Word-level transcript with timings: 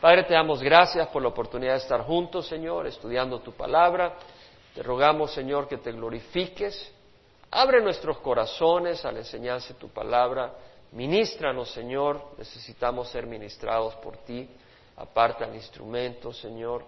Padre, 0.00 0.24
te 0.24 0.32
damos 0.32 0.62
gracias 0.62 1.08
por 1.08 1.20
la 1.20 1.28
oportunidad 1.28 1.72
de 1.72 1.80
estar 1.80 2.02
juntos, 2.04 2.46
Señor, 2.46 2.86
estudiando 2.86 3.40
tu 3.40 3.52
palabra. 3.52 4.14
Te 4.74 4.82
rogamos, 4.82 5.30
Señor, 5.32 5.68
que 5.68 5.76
te 5.76 5.92
glorifiques. 5.92 6.90
Abre 7.50 7.82
nuestros 7.82 8.18
corazones 8.20 9.04
al 9.04 9.18
enseñarse 9.18 9.74
tu 9.74 9.90
palabra. 9.90 10.54
Ministranos, 10.92 11.70
Señor. 11.72 12.28
Necesitamos 12.38 13.10
ser 13.10 13.26
ministrados 13.26 13.94
por 13.96 14.16
ti. 14.18 14.48
Aparta 14.96 15.44
el 15.44 15.54
instrumento, 15.54 16.32
Señor. 16.32 16.82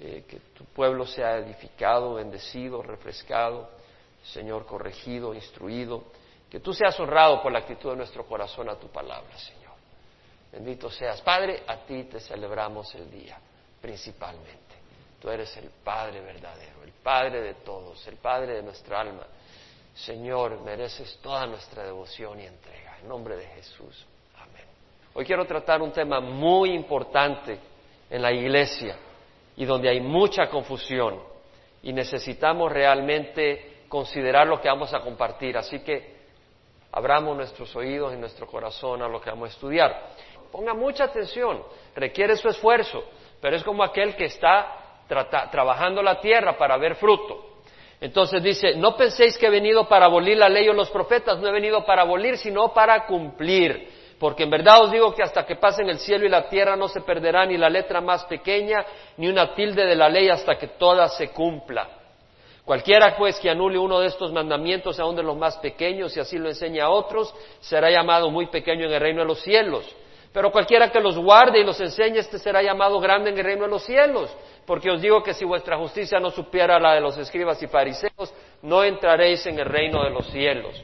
Eh, 0.00 0.24
que 0.26 0.38
tu 0.56 0.64
pueblo 0.64 1.04
sea 1.04 1.36
edificado, 1.36 2.14
bendecido, 2.14 2.80
refrescado. 2.80 3.68
Señor, 4.32 4.64
corregido, 4.64 5.34
instruido. 5.34 6.04
Que 6.50 6.60
tú 6.60 6.72
seas 6.72 6.98
honrado 6.98 7.42
por 7.42 7.52
la 7.52 7.58
actitud 7.58 7.90
de 7.90 7.96
nuestro 7.96 8.24
corazón 8.24 8.70
a 8.70 8.76
tu 8.76 8.88
palabra, 8.88 9.36
Señor. 9.36 9.55
Bendito 10.56 10.88
seas. 10.88 11.20
Padre, 11.20 11.64
a 11.66 11.76
ti 11.84 12.04
te 12.04 12.18
celebramos 12.18 12.94
el 12.94 13.10
día, 13.10 13.38
principalmente. 13.78 14.74
Tú 15.20 15.28
eres 15.28 15.54
el 15.58 15.68
Padre 15.84 16.22
verdadero, 16.22 16.82
el 16.82 16.92
Padre 16.92 17.42
de 17.42 17.54
todos, 17.56 18.06
el 18.08 18.16
Padre 18.16 18.54
de 18.54 18.62
nuestra 18.62 19.02
alma. 19.02 19.26
Señor, 19.94 20.58
mereces 20.62 21.18
toda 21.22 21.46
nuestra 21.46 21.84
devoción 21.84 22.40
y 22.40 22.46
entrega. 22.46 22.96
En 23.02 23.08
nombre 23.08 23.36
de 23.36 23.46
Jesús. 23.48 24.06
Amén. 24.38 24.64
Hoy 25.12 25.26
quiero 25.26 25.44
tratar 25.44 25.82
un 25.82 25.92
tema 25.92 26.20
muy 26.20 26.72
importante 26.72 27.60
en 28.08 28.22
la 28.22 28.32
iglesia 28.32 28.96
y 29.58 29.66
donde 29.66 29.90
hay 29.90 30.00
mucha 30.00 30.48
confusión 30.48 31.20
y 31.82 31.92
necesitamos 31.92 32.72
realmente 32.72 33.84
considerar 33.88 34.46
lo 34.46 34.58
que 34.58 34.68
vamos 34.68 34.94
a 34.94 35.00
compartir. 35.00 35.58
Así 35.58 35.80
que 35.80 36.16
abramos 36.92 37.36
nuestros 37.36 37.76
oídos 37.76 38.14
y 38.14 38.16
nuestro 38.16 38.46
corazón 38.46 39.02
a 39.02 39.08
lo 39.08 39.20
que 39.20 39.28
vamos 39.28 39.50
a 39.50 39.52
estudiar. 39.52 40.16
Ponga 40.50 40.74
mucha 40.74 41.04
atención, 41.04 41.62
requiere 41.94 42.36
su 42.36 42.48
esfuerzo, 42.48 43.04
pero 43.40 43.56
es 43.56 43.62
como 43.62 43.82
aquel 43.82 44.16
que 44.16 44.24
está 44.26 45.02
trabajando 45.50 46.02
la 46.02 46.20
tierra 46.20 46.56
para 46.56 46.76
ver 46.76 46.96
fruto. 46.96 47.56
Entonces 48.00 48.42
dice, 48.42 48.74
no 48.76 48.96
penséis 48.96 49.38
que 49.38 49.46
he 49.46 49.50
venido 49.50 49.88
para 49.88 50.06
abolir 50.06 50.36
la 50.36 50.48
ley 50.48 50.68
o 50.68 50.74
los 50.74 50.90
profetas, 50.90 51.38
no 51.38 51.48
he 51.48 51.52
venido 51.52 51.84
para 51.84 52.02
abolir, 52.02 52.36
sino 52.36 52.74
para 52.74 53.06
cumplir. 53.06 53.88
Porque 54.18 54.44
en 54.44 54.50
verdad 54.50 54.82
os 54.82 54.90
digo 54.90 55.14
que 55.14 55.22
hasta 55.22 55.44
que 55.44 55.56
pasen 55.56 55.88
el 55.88 55.98
cielo 55.98 56.26
y 56.26 56.28
la 56.28 56.48
tierra 56.48 56.76
no 56.76 56.88
se 56.88 57.02
perderá 57.02 57.44
ni 57.46 57.56
la 57.56 57.68
letra 57.68 58.00
más 58.00 58.24
pequeña, 58.24 58.84
ni 59.16 59.28
una 59.28 59.54
tilde 59.54 59.84
de 59.84 59.94
la 59.94 60.08
ley 60.08 60.28
hasta 60.28 60.58
que 60.58 60.68
toda 60.68 61.08
se 61.08 61.30
cumpla. 61.30 61.88
Cualquiera 62.64 63.16
pues 63.16 63.38
que 63.38 63.48
anule 63.48 63.78
uno 63.78 64.00
de 64.00 64.08
estos 64.08 64.32
mandamientos, 64.32 64.98
aun 64.98 65.14
de 65.14 65.22
los 65.22 65.36
más 65.36 65.56
pequeños, 65.58 66.16
y 66.16 66.20
así 66.20 66.36
lo 66.36 66.48
enseña 66.48 66.86
a 66.86 66.90
otros, 66.90 67.32
será 67.60 67.90
llamado 67.90 68.30
muy 68.30 68.46
pequeño 68.46 68.86
en 68.86 68.92
el 68.92 69.00
reino 69.00 69.20
de 69.20 69.28
los 69.28 69.40
cielos. 69.40 69.86
Pero 70.36 70.52
cualquiera 70.52 70.92
que 70.92 71.00
los 71.00 71.16
guarde 71.16 71.60
y 71.60 71.64
los 71.64 71.80
enseñe, 71.80 72.18
este 72.18 72.38
será 72.38 72.62
llamado 72.62 73.00
grande 73.00 73.30
en 73.30 73.38
el 73.38 73.42
reino 73.42 73.62
de 73.62 73.70
los 73.70 73.86
cielos. 73.86 74.30
Porque 74.66 74.90
os 74.90 75.00
digo 75.00 75.22
que 75.22 75.32
si 75.32 75.46
vuestra 75.46 75.78
justicia 75.78 76.20
no 76.20 76.30
supiera 76.30 76.78
la 76.78 76.92
de 76.92 77.00
los 77.00 77.16
escribas 77.16 77.62
y 77.62 77.66
fariseos, 77.66 78.34
no 78.60 78.84
entraréis 78.84 79.46
en 79.46 79.58
el 79.58 79.64
reino 79.64 80.04
de 80.04 80.10
los 80.10 80.26
cielos. 80.26 80.78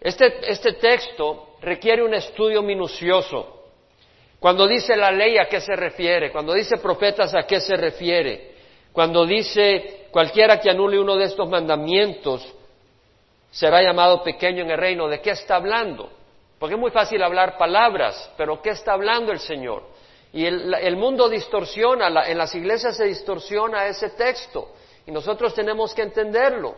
Este, 0.00 0.48
este 0.48 0.74
texto 0.74 1.56
requiere 1.62 2.04
un 2.04 2.14
estudio 2.14 2.62
minucioso. 2.62 3.64
Cuando 4.38 4.68
dice 4.68 4.94
la 4.94 5.10
ley, 5.10 5.36
¿a 5.36 5.46
qué 5.46 5.60
se 5.60 5.74
refiere? 5.74 6.30
Cuando 6.30 6.52
dice 6.52 6.76
profetas, 6.76 7.34
¿a 7.34 7.42
qué 7.42 7.60
se 7.60 7.74
refiere? 7.74 8.52
Cuando 8.92 9.26
dice 9.26 10.06
cualquiera 10.12 10.60
que 10.60 10.70
anule 10.70 11.00
uno 11.00 11.16
de 11.16 11.24
estos 11.24 11.48
mandamientos 11.48 12.54
será 13.50 13.82
llamado 13.82 14.22
pequeño 14.22 14.62
en 14.62 14.70
el 14.70 14.78
reino. 14.78 15.08
¿De 15.08 15.20
qué 15.20 15.30
está 15.30 15.56
hablando? 15.56 16.21
Porque 16.62 16.76
es 16.76 16.80
muy 16.80 16.92
fácil 16.92 17.20
hablar 17.24 17.58
palabras, 17.58 18.30
pero 18.36 18.62
¿qué 18.62 18.70
está 18.70 18.92
hablando 18.92 19.32
el 19.32 19.40
Señor? 19.40 19.82
Y 20.32 20.46
el, 20.46 20.96
mundo 20.96 21.28
distorsiona, 21.28 22.06
en 22.28 22.38
las 22.38 22.54
iglesias 22.54 22.96
se 22.96 23.06
distorsiona 23.06 23.88
ese 23.88 24.10
texto 24.10 24.68
y 25.04 25.10
nosotros 25.10 25.56
tenemos 25.56 25.92
que 25.92 26.02
entenderlo. 26.02 26.76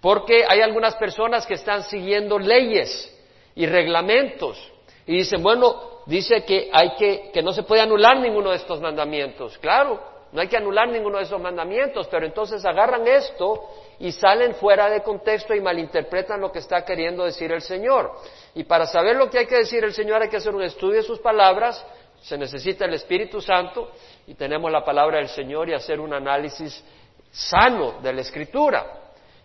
Porque 0.00 0.44
hay 0.48 0.60
algunas 0.60 0.94
personas 0.94 1.48
que 1.48 1.54
están 1.54 1.82
siguiendo 1.82 2.38
leyes 2.38 3.12
y 3.56 3.66
reglamentos 3.66 4.70
y 5.04 5.16
dicen, 5.16 5.42
bueno, 5.42 6.04
dice 6.06 6.44
que 6.44 6.70
hay 6.72 6.94
que, 6.94 7.32
que 7.32 7.42
no 7.42 7.52
se 7.52 7.64
puede 7.64 7.82
anular 7.82 8.20
ninguno 8.20 8.50
de 8.50 8.56
estos 8.58 8.80
mandamientos. 8.80 9.58
Claro, 9.58 10.00
no 10.32 10.40
hay 10.40 10.48
que 10.48 10.56
anular 10.56 10.88
ninguno 10.88 11.18
de 11.18 11.24
esos 11.24 11.40
mandamientos, 11.40 12.08
pero 12.10 12.24
entonces 12.24 12.64
agarran 12.64 13.06
esto 13.06 13.68
y 13.98 14.12
salen 14.12 14.54
fuera 14.54 14.88
de 14.88 15.02
contexto 15.02 15.54
y 15.54 15.60
malinterpretan 15.60 16.40
lo 16.40 16.50
que 16.50 16.60
está 16.60 16.82
queriendo 16.86 17.24
decir 17.24 17.52
el 17.52 17.60
Señor. 17.60 18.12
Y 18.54 18.64
para 18.64 18.86
saber 18.86 19.16
lo 19.16 19.28
que 19.28 19.40
hay 19.40 19.46
que 19.46 19.56
decir 19.56 19.84
el 19.84 19.92
Señor 19.92 20.22
hay 20.22 20.30
que 20.30 20.38
hacer 20.38 20.54
un 20.54 20.62
estudio 20.62 20.96
de 20.96 21.02
sus 21.02 21.18
palabras, 21.18 21.84
se 22.22 22.38
necesita 22.38 22.86
el 22.86 22.94
Espíritu 22.94 23.42
Santo 23.42 23.90
y 24.26 24.34
tenemos 24.34 24.72
la 24.72 24.82
palabra 24.82 25.18
del 25.18 25.28
Señor 25.28 25.68
y 25.68 25.74
hacer 25.74 26.00
un 26.00 26.14
análisis 26.14 26.82
sano 27.30 28.00
de 28.00 28.12
la 28.14 28.22
Escritura. 28.22 28.86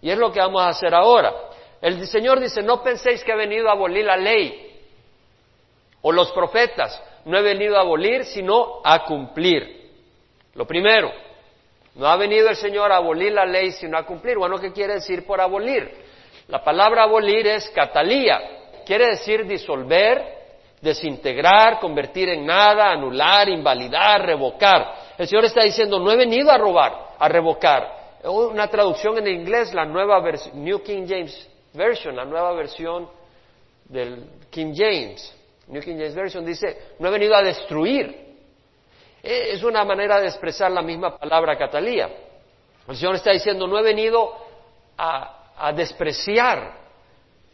Y 0.01 0.09
es 0.09 0.17
lo 0.17 0.31
que 0.31 0.39
vamos 0.39 0.61
a 0.61 0.69
hacer 0.69 0.95
ahora. 0.95 1.33
El 1.81 2.07
Señor 2.07 2.39
dice, 2.39 2.61
no 2.61 2.81
penséis 2.81 3.25
que 3.25 3.33
he 3.33 3.35
venido 3.35 3.67
a 3.67 3.73
abolir 3.73 4.05
la 4.05 4.15
ley 4.15 4.79
o 6.01 6.13
los 6.13 6.31
profetas, 6.31 7.03
no 7.25 7.37
he 7.37 7.41
venido 7.41 7.75
a 7.75 7.81
abolir, 7.81 8.23
sino 8.23 8.79
a 8.85 9.03
cumplir. 9.03 9.86
Lo 10.57 10.65
primero, 10.65 11.11
no 11.95 12.07
ha 12.07 12.17
venido 12.17 12.49
el 12.49 12.55
Señor 12.55 12.91
a 12.91 12.97
abolir 12.97 13.31
la 13.31 13.45
ley, 13.45 13.71
sino 13.71 13.95
a 13.95 14.03
cumplir. 14.03 14.37
Bueno, 14.37 14.57
¿qué 14.57 14.71
quiere 14.71 14.95
decir 14.95 15.23
por 15.23 15.39
abolir? 15.39 15.87
La 16.47 16.63
palabra 16.63 17.03
abolir 17.03 17.45
es 17.45 17.69
catalía, 17.69 18.39
quiere 18.83 19.05
decir 19.11 19.45
disolver, 19.45 20.23
desintegrar, 20.81 21.79
convertir 21.79 22.29
en 22.29 22.43
nada, 22.43 22.91
anular, 22.91 23.47
invalidar, 23.49 24.25
revocar. 24.25 24.95
El 25.15 25.27
Señor 25.27 25.45
está 25.45 25.61
diciendo, 25.61 25.99
no 25.99 26.11
he 26.11 26.15
venido 26.15 26.49
a 26.49 26.57
robar, 26.57 27.09
a 27.19 27.29
revocar. 27.29 28.17
Una 28.23 28.67
traducción 28.67 29.17
en 29.19 29.27
inglés, 29.27 29.75
la 29.75 29.85
nueva 29.85 30.19
versión, 30.21 30.63
New 30.63 30.81
King 30.81 31.05
James 31.07 31.49
Version, 31.73 32.15
la 32.15 32.25
nueva 32.25 32.53
versión 32.53 33.07
del 33.85 34.27
King 34.49 34.73
James, 34.75 35.35
New 35.67 35.83
King 35.83 35.97
James 35.97 36.15
Version 36.15 36.43
dice, 36.43 36.95
no 36.97 37.09
he 37.09 37.11
venido 37.11 37.35
a 37.35 37.43
destruir, 37.43 38.26
es 39.27 39.63
una 39.63 39.83
manera 39.83 40.19
de 40.19 40.27
expresar 40.27 40.71
la 40.71 40.81
misma 40.81 41.17
palabra 41.17 41.57
catalía. 41.57 42.09
El 42.87 42.95
Señor 42.95 43.15
está 43.15 43.31
diciendo, 43.31 43.67
no 43.67 43.77
he 43.77 43.83
venido 43.83 44.33
a, 44.97 45.71
despreciar. 45.75 46.77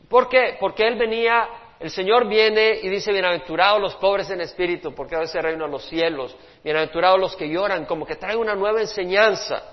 ¿Por 0.07 0.29
qué? 0.29 0.57
Porque 0.59 0.85
Él 0.85 0.95
venía, 0.95 1.47
el 1.79 1.89
Señor 1.89 2.27
viene 2.27 2.79
y 2.83 2.89
dice, 2.89 3.11
bienaventurados 3.11 3.81
los 3.81 3.95
pobres 3.95 4.29
en 4.29 4.41
espíritu, 4.41 4.93
porque 4.93 5.15
a 5.15 5.19
veces 5.19 5.41
reino 5.41 5.65
a 5.65 5.67
los 5.67 5.85
cielos, 5.85 6.35
bienaventurados 6.63 7.19
los 7.19 7.35
que 7.35 7.49
lloran, 7.49 7.85
como 7.85 8.05
que 8.05 8.17
trae 8.17 8.35
una 8.35 8.55
nueva 8.55 8.81
enseñanza, 8.81 9.63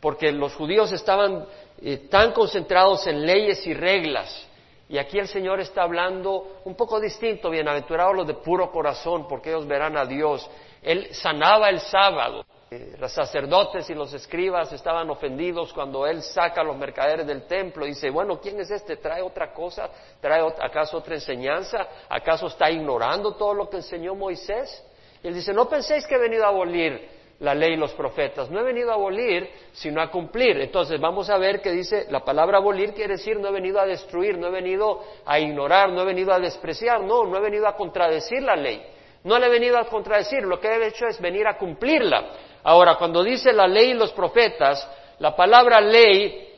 porque 0.00 0.30
los 0.30 0.54
judíos 0.54 0.92
estaban 0.92 1.46
eh, 1.80 2.08
tan 2.08 2.32
concentrados 2.32 3.06
en 3.06 3.26
leyes 3.26 3.66
y 3.66 3.74
reglas. 3.74 4.48
Y 4.88 4.98
aquí 4.98 5.18
el 5.18 5.26
Señor 5.26 5.58
está 5.58 5.82
hablando 5.82 6.60
un 6.64 6.76
poco 6.76 7.00
distinto, 7.00 7.48
bienaventurados 7.50 8.14
los 8.14 8.26
de 8.26 8.34
puro 8.34 8.70
corazón, 8.70 9.26
porque 9.26 9.48
ellos 9.48 9.66
verán 9.66 9.96
a 9.96 10.04
Dios. 10.04 10.48
Él 10.82 11.14
sanaba 11.14 11.70
el 11.70 11.80
sábado. 11.80 12.44
Eh, 12.70 12.96
los 12.98 13.12
sacerdotes 13.12 13.88
y 13.90 13.94
los 13.94 14.12
escribas 14.14 14.72
estaban 14.72 15.08
ofendidos 15.10 15.72
cuando 15.72 16.06
él 16.06 16.22
saca 16.22 16.62
a 16.62 16.64
los 16.64 16.76
mercaderes 16.76 17.26
del 17.26 17.46
templo 17.46 17.84
y 17.84 17.90
dice, 17.90 18.10
bueno, 18.10 18.40
¿quién 18.40 18.58
es 18.60 18.70
este? 18.70 18.96
¿Trae 18.96 19.22
otra 19.22 19.52
cosa? 19.52 19.90
¿Trae 20.20 20.42
acaso 20.60 20.96
otra 20.96 21.14
enseñanza? 21.14 21.86
¿Acaso 22.08 22.46
está 22.46 22.70
ignorando 22.70 23.34
todo 23.34 23.54
lo 23.54 23.68
que 23.68 23.76
enseñó 23.76 24.14
Moisés? 24.14 24.84
Y 25.22 25.28
él 25.28 25.34
dice, 25.34 25.52
no 25.52 25.68
penséis 25.68 26.06
que 26.06 26.14
he 26.14 26.18
venido 26.18 26.44
a 26.44 26.48
abolir 26.48 27.08
la 27.40 27.54
ley 27.54 27.74
y 27.74 27.76
los 27.76 27.92
profetas. 27.92 28.50
No 28.50 28.60
he 28.60 28.62
venido 28.62 28.90
a 28.90 28.94
abolir, 28.94 29.50
sino 29.72 30.00
a 30.00 30.10
cumplir. 30.10 30.60
Entonces 30.60 31.00
vamos 31.00 31.28
a 31.28 31.36
ver 31.36 31.60
que 31.60 31.72
dice, 31.72 32.06
la 32.08 32.24
palabra 32.24 32.58
abolir 32.58 32.94
quiere 32.94 33.14
decir 33.14 33.38
no 33.38 33.48
he 33.48 33.52
venido 33.52 33.80
a 33.80 33.86
destruir, 33.86 34.38
no 34.38 34.46
he 34.46 34.50
venido 34.50 35.02
a 35.26 35.38
ignorar, 35.38 35.90
no 35.90 36.02
he 36.02 36.04
venido 36.06 36.32
a 36.32 36.38
despreciar, 36.38 37.02
no, 37.02 37.24
no 37.24 37.36
he 37.36 37.40
venido 37.40 37.66
a 37.66 37.76
contradecir 37.76 38.42
la 38.42 38.56
ley. 38.56 38.82
No 39.24 39.38
le 39.38 39.46
he 39.46 39.50
venido 39.50 39.78
a 39.78 39.84
contradecir, 39.84 40.42
lo 40.42 40.58
que 40.58 40.68
he 40.68 40.86
hecho 40.86 41.06
es 41.06 41.20
venir 41.20 41.46
a 41.46 41.56
cumplirla. 41.56 42.30
Ahora, 42.64 42.96
cuando 42.96 43.22
dice 43.22 43.52
la 43.52 43.66
ley 43.66 43.90
y 43.90 43.94
los 43.94 44.12
profetas, 44.12 44.88
la 45.18 45.36
palabra 45.36 45.80
ley 45.80 46.48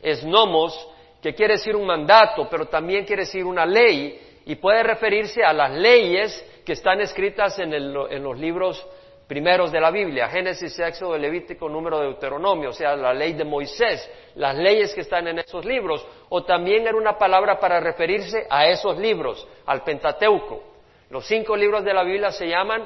es 0.00 0.24
nomos, 0.24 0.88
que 1.20 1.34
quiere 1.34 1.54
decir 1.54 1.74
un 1.74 1.86
mandato, 1.86 2.48
pero 2.50 2.66
también 2.66 3.04
quiere 3.04 3.22
decir 3.22 3.44
una 3.44 3.64
ley, 3.64 4.20
y 4.46 4.56
puede 4.56 4.82
referirse 4.82 5.42
a 5.42 5.52
las 5.52 5.72
leyes 5.72 6.44
que 6.64 6.74
están 6.74 7.00
escritas 7.00 7.58
en, 7.58 7.72
en 7.72 8.22
los 8.22 8.38
libros 8.38 8.86
primeros 9.26 9.72
de 9.72 9.80
la 9.80 9.90
Biblia, 9.90 10.28
Génesis, 10.28 10.78
Éxodo, 10.78 11.16
Levítico, 11.16 11.68
Número 11.68 11.98
de 11.98 12.06
Deuteronomio, 12.06 12.70
o 12.70 12.72
sea, 12.72 12.94
la 12.94 13.14
ley 13.14 13.32
de 13.32 13.44
Moisés, 13.44 14.08
las 14.34 14.54
leyes 14.54 14.94
que 14.94 15.00
están 15.00 15.26
en 15.28 15.38
esos 15.38 15.64
libros, 15.64 16.06
o 16.28 16.44
también 16.44 16.86
era 16.86 16.96
una 16.96 17.16
palabra 17.16 17.58
para 17.58 17.80
referirse 17.80 18.46
a 18.50 18.66
esos 18.68 18.98
libros, 18.98 19.46
al 19.66 19.82
Pentateuco. 19.82 20.73
Los 21.14 21.26
cinco 21.26 21.54
libros 21.54 21.84
de 21.84 21.94
la 21.94 22.02
Biblia 22.02 22.32
se 22.32 22.48
llaman 22.48 22.84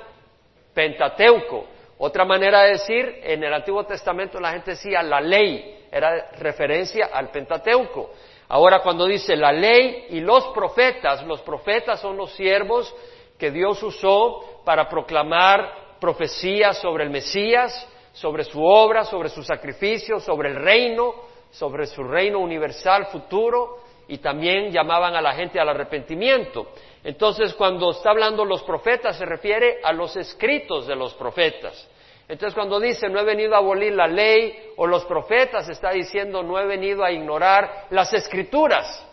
Pentateuco. 0.74 1.64
Otra 1.96 2.26
manera 2.26 2.64
de 2.64 2.72
decir, 2.72 3.20
en 3.22 3.42
el 3.42 3.54
Antiguo 3.54 3.84
Testamento 3.84 4.38
la 4.38 4.52
gente 4.52 4.72
decía 4.72 5.02
la 5.02 5.18
ley, 5.18 5.86
era 5.90 6.32
referencia 6.32 7.06
al 7.10 7.30
Pentateuco. 7.30 8.10
Ahora 8.48 8.80
cuando 8.80 9.06
dice 9.06 9.34
la 9.34 9.50
ley 9.50 10.08
y 10.10 10.20
los 10.20 10.48
profetas, 10.48 11.24
los 11.24 11.40
profetas 11.40 12.00
son 12.00 12.18
los 12.18 12.30
siervos 12.32 12.94
que 13.38 13.50
Dios 13.50 13.82
usó 13.82 14.60
para 14.62 14.90
proclamar 14.90 15.96
profecías 15.98 16.76
sobre 16.76 17.04
el 17.04 17.10
Mesías, 17.10 17.88
sobre 18.12 18.44
su 18.44 18.62
obra, 18.62 19.04
sobre 19.04 19.30
su 19.30 19.42
sacrificio, 19.42 20.20
sobre 20.20 20.50
el 20.50 20.56
reino, 20.56 21.14
sobre 21.50 21.86
su 21.86 22.04
reino 22.04 22.40
universal 22.40 23.06
futuro, 23.06 23.78
y 24.06 24.18
también 24.18 24.70
llamaban 24.70 25.14
a 25.14 25.20
la 25.20 25.34
gente 25.34 25.60
al 25.60 25.68
arrepentimiento. 25.68 26.68
Entonces, 27.04 27.54
cuando 27.54 27.90
está 27.92 28.10
hablando 28.10 28.44
los 28.44 28.62
profetas, 28.62 29.16
se 29.16 29.24
refiere 29.24 29.78
a 29.82 29.92
los 29.92 30.16
escritos 30.16 30.86
de 30.86 30.96
los 30.96 31.14
profetas. 31.14 31.88
Entonces, 32.28 32.54
cuando 32.54 32.78
dice 32.78 33.08
no 33.08 33.18
he 33.18 33.24
venido 33.24 33.54
a 33.54 33.58
abolir 33.58 33.94
la 33.94 34.06
ley 34.06 34.72
o 34.76 34.86
los 34.86 35.04
profetas, 35.06 35.68
está 35.68 35.90
diciendo 35.90 36.42
no 36.42 36.58
he 36.58 36.66
venido 36.66 37.02
a 37.02 37.10
ignorar 37.10 37.86
las 37.90 38.12
escrituras. 38.12 39.06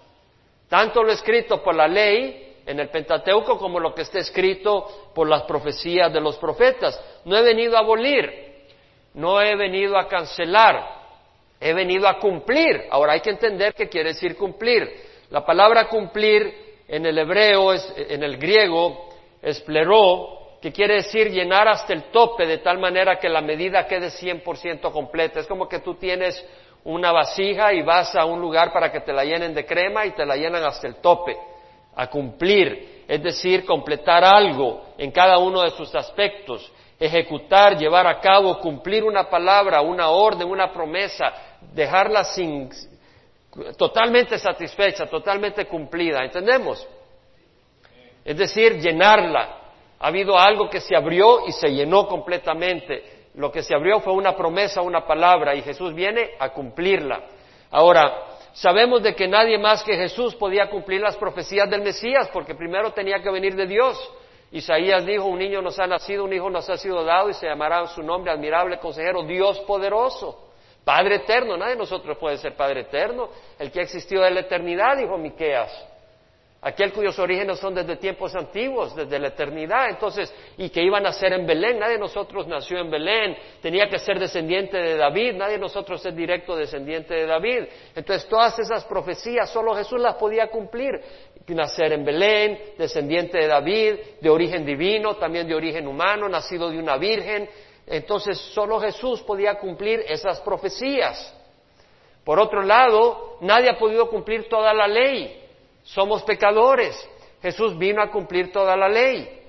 Tanto 0.67 1.03
lo 1.03 1.11
escrito 1.11 1.63
por 1.63 1.75
la 1.75 1.87
ley 1.87 2.55
en 2.65 2.79
el 2.79 2.89
Pentateuco 2.89 3.57
como 3.57 3.79
lo 3.79 3.93
que 3.93 4.01
está 4.01 4.19
escrito 4.19 5.11
por 5.13 5.29
las 5.29 5.43
profecías 5.43 6.11
de 6.11 6.19
los 6.19 6.37
profetas. 6.37 6.99
No 7.23 7.37
he 7.37 7.41
venido 7.41 7.77
a 7.77 7.81
abolir, 7.81 8.65
no 9.13 9.39
he 9.39 9.55
venido 9.55 9.97
a 9.97 10.07
cancelar, 10.07 10.83
he 11.61 11.73
venido 11.73 12.07
a 12.07 12.19
cumplir. 12.19 12.87
Ahora 12.89 13.13
hay 13.13 13.21
que 13.21 13.29
entender 13.29 13.73
qué 13.73 13.87
quiere 13.87 14.09
decir 14.09 14.35
cumplir. 14.35 14.91
La 15.29 15.45
palabra 15.45 15.87
cumplir 15.87 16.64
en 16.87 17.05
el 17.05 17.17
hebreo, 17.17 17.73
en 17.73 18.23
el 18.23 18.37
griego, 18.37 19.09
es 19.41 19.59
pleró, 19.61 20.57
que 20.61 20.71
quiere 20.71 20.95
decir 20.95 21.29
llenar 21.29 21.67
hasta 21.67 21.93
el 21.93 22.05
tope 22.05 22.45
de 22.47 22.57
tal 22.59 22.79
manera 22.79 23.19
que 23.19 23.29
la 23.29 23.41
medida 23.41 23.85
quede 23.85 24.07
100% 24.07 24.91
completa. 24.91 25.39
Es 25.39 25.47
como 25.47 25.69
que 25.69 25.79
tú 25.79 25.95
tienes 25.95 26.43
una 26.83 27.11
vasija 27.11 27.73
y 27.73 27.81
vas 27.81 28.15
a 28.15 28.25
un 28.25 28.39
lugar 28.39 28.71
para 28.71 28.91
que 28.91 29.01
te 29.01 29.13
la 29.13 29.23
llenen 29.23 29.53
de 29.53 29.65
crema 29.65 30.05
y 30.05 30.11
te 30.11 30.25
la 30.25 30.35
llenan 30.35 30.63
hasta 30.63 30.87
el 30.87 30.95
tope, 30.95 31.35
a 31.95 32.07
cumplir, 32.07 33.03
es 33.07 33.21
decir, 33.21 33.65
completar 33.65 34.23
algo 34.23 34.81
en 34.97 35.11
cada 35.11 35.37
uno 35.37 35.61
de 35.61 35.71
sus 35.71 35.93
aspectos, 35.95 36.71
ejecutar, 36.99 37.77
llevar 37.77 38.07
a 38.07 38.19
cabo, 38.19 38.59
cumplir 38.59 39.03
una 39.03 39.29
palabra, 39.29 39.81
una 39.81 40.09
orden, 40.09 40.47
una 40.47 40.71
promesa, 40.71 41.31
dejarla 41.73 42.23
sin, 42.23 42.69
totalmente 43.77 44.37
satisfecha, 44.37 45.07
totalmente 45.07 45.65
cumplida, 45.65 46.23
¿entendemos? 46.23 46.85
Es 48.23 48.37
decir, 48.37 48.79
llenarla. 48.79 49.61
Ha 49.99 50.07
habido 50.07 50.37
algo 50.37 50.69
que 50.69 50.81
se 50.81 50.95
abrió 50.95 51.47
y 51.47 51.51
se 51.51 51.69
llenó 51.69 52.07
completamente. 52.07 53.29
Lo 53.35 53.51
que 53.51 53.63
se 53.63 53.75
abrió 53.75 53.99
fue 53.99 54.13
una 54.13 54.35
promesa, 54.35 54.81
una 54.81 55.05
palabra, 55.05 55.55
y 55.55 55.61
Jesús 55.61 55.93
viene 55.93 56.31
a 56.39 56.49
cumplirla. 56.49 57.21
Ahora, 57.71 58.13
sabemos 58.53 59.03
de 59.03 59.15
que 59.15 59.27
nadie 59.27 59.57
más 59.57 59.83
que 59.83 59.95
Jesús 59.95 60.35
podía 60.35 60.69
cumplir 60.69 61.01
las 61.01 61.17
profecías 61.17 61.69
del 61.69 61.81
Mesías, 61.81 62.29
porque 62.31 62.55
primero 62.55 62.91
tenía 62.91 63.21
que 63.21 63.29
venir 63.29 63.55
de 63.55 63.67
Dios. 63.67 63.97
Isaías 64.51 65.05
dijo, 65.05 65.25
un 65.25 65.39
niño 65.39 65.61
nos 65.61 65.77
ha 65.79 65.87
nacido, 65.87 66.23
un 66.23 66.33
hijo 66.33 66.49
nos 66.49 66.69
ha 66.69 66.77
sido 66.77 67.03
dado, 67.03 67.29
y 67.29 67.33
se 67.33 67.47
llamará 67.47 67.85
su 67.87 68.01
nombre 68.01 68.31
admirable 68.31 68.79
consejero, 68.79 69.23
Dios 69.23 69.59
poderoso. 69.61 70.44
Padre 70.85 71.15
eterno, 71.15 71.57
nadie 71.57 71.73
de 71.73 71.79
nosotros 71.79 72.15
puede 72.17 72.37
ser 72.37 72.55
Padre 72.55 72.81
eterno. 72.81 73.29
El 73.59 73.71
que 73.71 73.79
ha 73.79 73.83
existido 73.83 74.21
de 74.21 74.31
la 74.31 74.41
eternidad, 74.41 74.95
dijo 74.95 75.17
Miqueas. 75.17 75.85
Aquel 76.61 76.93
cuyos 76.93 77.19
orígenes 77.19 77.59
son 77.59 77.75
desde 77.75 77.95
tiempos 77.97 78.33
antiguos, 78.33 78.95
desde 78.95 79.19
la 79.19 79.27
eternidad, 79.27 79.87
entonces, 79.87 80.33
y 80.57 80.69
que 80.69 80.81
iban 80.81 81.05
a 81.05 81.11
ser 81.11 81.33
en 81.33 81.45
Belén, 81.45 81.77
nadie 81.77 81.93
de 81.93 81.99
nosotros 81.99 82.47
nació 82.47 82.79
en 82.79 82.89
Belén, 82.89 83.37
tenía 83.61 83.87
que 83.87 83.99
ser 83.99 84.17
descendiente 84.17 84.75
de 84.75 84.97
David, 84.97 85.33
nadie 85.33 85.53
de 85.53 85.59
nosotros 85.59 86.03
es 86.03 86.15
directo 86.15 86.55
descendiente 86.55 87.13
de 87.13 87.27
David. 87.27 87.65
Entonces, 87.93 88.27
todas 88.27 88.57
esas 88.57 88.83
profecías, 88.85 89.47
solo 89.51 89.75
Jesús 89.75 89.99
las 89.99 90.15
podía 90.15 90.47
cumplir, 90.47 90.93
nacer 91.53 91.93
en 91.93 92.03
Belén, 92.03 92.59
descendiente 92.77 93.37
de 93.37 93.47
David, 93.47 93.95
de 94.19 94.29
origen 94.31 94.65
divino, 94.65 95.17
también 95.17 95.47
de 95.47 95.53
origen 95.53 95.87
humano, 95.87 96.27
nacido 96.27 96.71
de 96.71 96.79
una 96.79 96.97
virgen, 96.97 97.47
entonces 97.87 98.37
solo 98.37 98.79
Jesús 98.79 99.21
podía 99.21 99.55
cumplir 99.59 100.03
esas 100.07 100.41
profecías. 100.41 101.33
Por 102.23 102.39
otro 102.39 102.63
lado, 102.63 103.37
nadie 103.41 103.69
ha 103.69 103.77
podido 103.77 104.09
cumplir 104.09 104.49
toda 104.49 104.73
la 104.73 104.87
ley. 104.87 105.43
Somos 105.83 106.23
pecadores. 106.23 107.09
Jesús 107.41 107.77
vino 107.77 108.01
a 108.01 108.09
cumplir 108.09 108.51
toda 108.51 108.75
la 108.75 108.89
ley. 108.89 109.43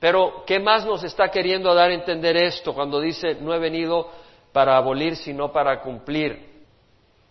Pero, 0.00 0.42
¿qué 0.46 0.58
más 0.58 0.86
nos 0.86 1.04
está 1.04 1.30
queriendo 1.30 1.74
dar 1.74 1.90
a 1.90 1.94
entender 1.94 2.36
esto 2.36 2.74
cuando 2.74 3.00
dice, 3.00 3.34
no 3.34 3.54
he 3.54 3.58
venido 3.58 4.08
para 4.52 4.76
abolir, 4.76 5.14
sino 5.16 5.52
para 5.52 5.80
cumplir? 5.80 6.50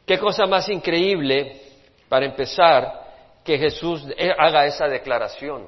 ¿Qué 0.06 0.20
cosa 0.20 0.46
más 0.46 0.70
increíble, 0.70 1.62
para 2.08 2.26
empezar, 2.26 3.02
que 3.44 3.58
Jesús 3.58 4.06
haga 4.38 4.68
esa 4.68 4.88
declaración? 4.88 5.68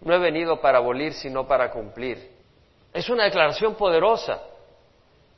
No 0.00 0.14
he 0.14 0.18
venido 0.18 0.60
para 0.60 0.78
abolir, 0.78 1.12
sino 1.12 1.46
para 1.46 1.70
cumplir. 1.70 2.35
Es 2.96 3.10
una 3.10 3.24
declaración 3.24 3.74
poderosa. 3.74 4.40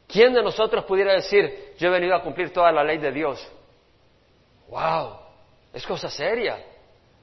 ¿Quién 0.07 0.33
de 0.33 0.45
nosotros 0.45 0.85
pudiera 0.85 1.13
decir, 1.13 1.75
yo 1.77 1.89
he 1.89 1.91
venido 1.91 2.15
a 2.15 2.23
cumplir 2.23 2.53
toda 2.53 2.71
la 2.71 2.85
ley 2.85 2.99
de 2.99 3.11
Dios? 3.11 3.47
¡Wow! 4.69 5.17
Es 5.73 5.85
cosa 5.85 6.09
seria. 6.09 6.65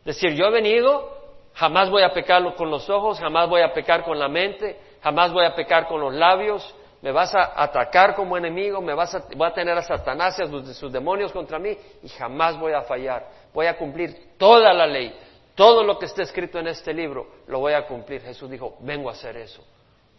Decir, 0.03 0.33
yo 0.33 0.47
he 0.47 0.51
venido, 0.51 1.09
jamás 1.53 1.89
voy 1.89 2.03
a 2.03 2.11
pecar 2.11 2.53
con 2.55 2.69
los 2.69 2.89
ojos, 2.89 3.17
jamás 3.17 3.47
voy 3.47 3.61
a 3.61 3.71
pecar 3.71 4.03
con 4.03 4.19
la 4.19 4.27
mente, 4.27 4.77
jamás 5.01 5.31
voy 5.31 5.45
a 5.45 5.55
pecar 5.55 5.87
con 5.87 6.01
los 6.01 6.13
labios, 6.13 6.75
me 7.01 7.13
vas 7.13 7.33
a 7.33 7.53
atacar 7.55 8.13
como 8.13 8.35
enemigo, 8.35 8.81
me 8.81 8.93
vas 8.93 9.15
a, 9.15 9.23
voy 9.38 9.47
a 9.47 9.53
tener 9.53 9.77
a 9.77 9.83
Satanás 9.83 10.38
y 10.38 10.43
a 10.43 10.47
sus, 10.47 10.75
sus 10.75 10.91
demonios 10.91 11.31
contra 11.31 11.57
mí 11.59 11.77
y 12.03 12.09
jamás 12.09 12.59
voy 12.59 12.73
a 12.73 12.81
fallar. 12.81 13.25
Voy 13.53 13.67
a 13.67 13.77
cumplir 13.77 14.35
toda 14.38 14.73
la 14.73 14.85
ley, 14.85 15.17
todo 15.55 15.81
lo 15.81 15.97
que 15.97 16.07
está 16.07 16.23
escrito 16.23 16.59
en 16.59 16.67
este 16.67 16.93
libro, 16.93 17.25
lo 17.47 17.59
voy 17.59 17.71
a 17.71 17.88
cumplir. 17.88 18.21
Jesús 18.21 18.51
dijo, 18.51 18.75
vengo 18.81 19.09
a 19.09 19.13
hacer 19.13 19.38
eso. 19.38 19.63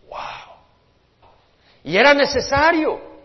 ¡Wow! 0.08 0.56
Y 1.84 1.96
era 1.96 2.14
necesario. 2.14 3.16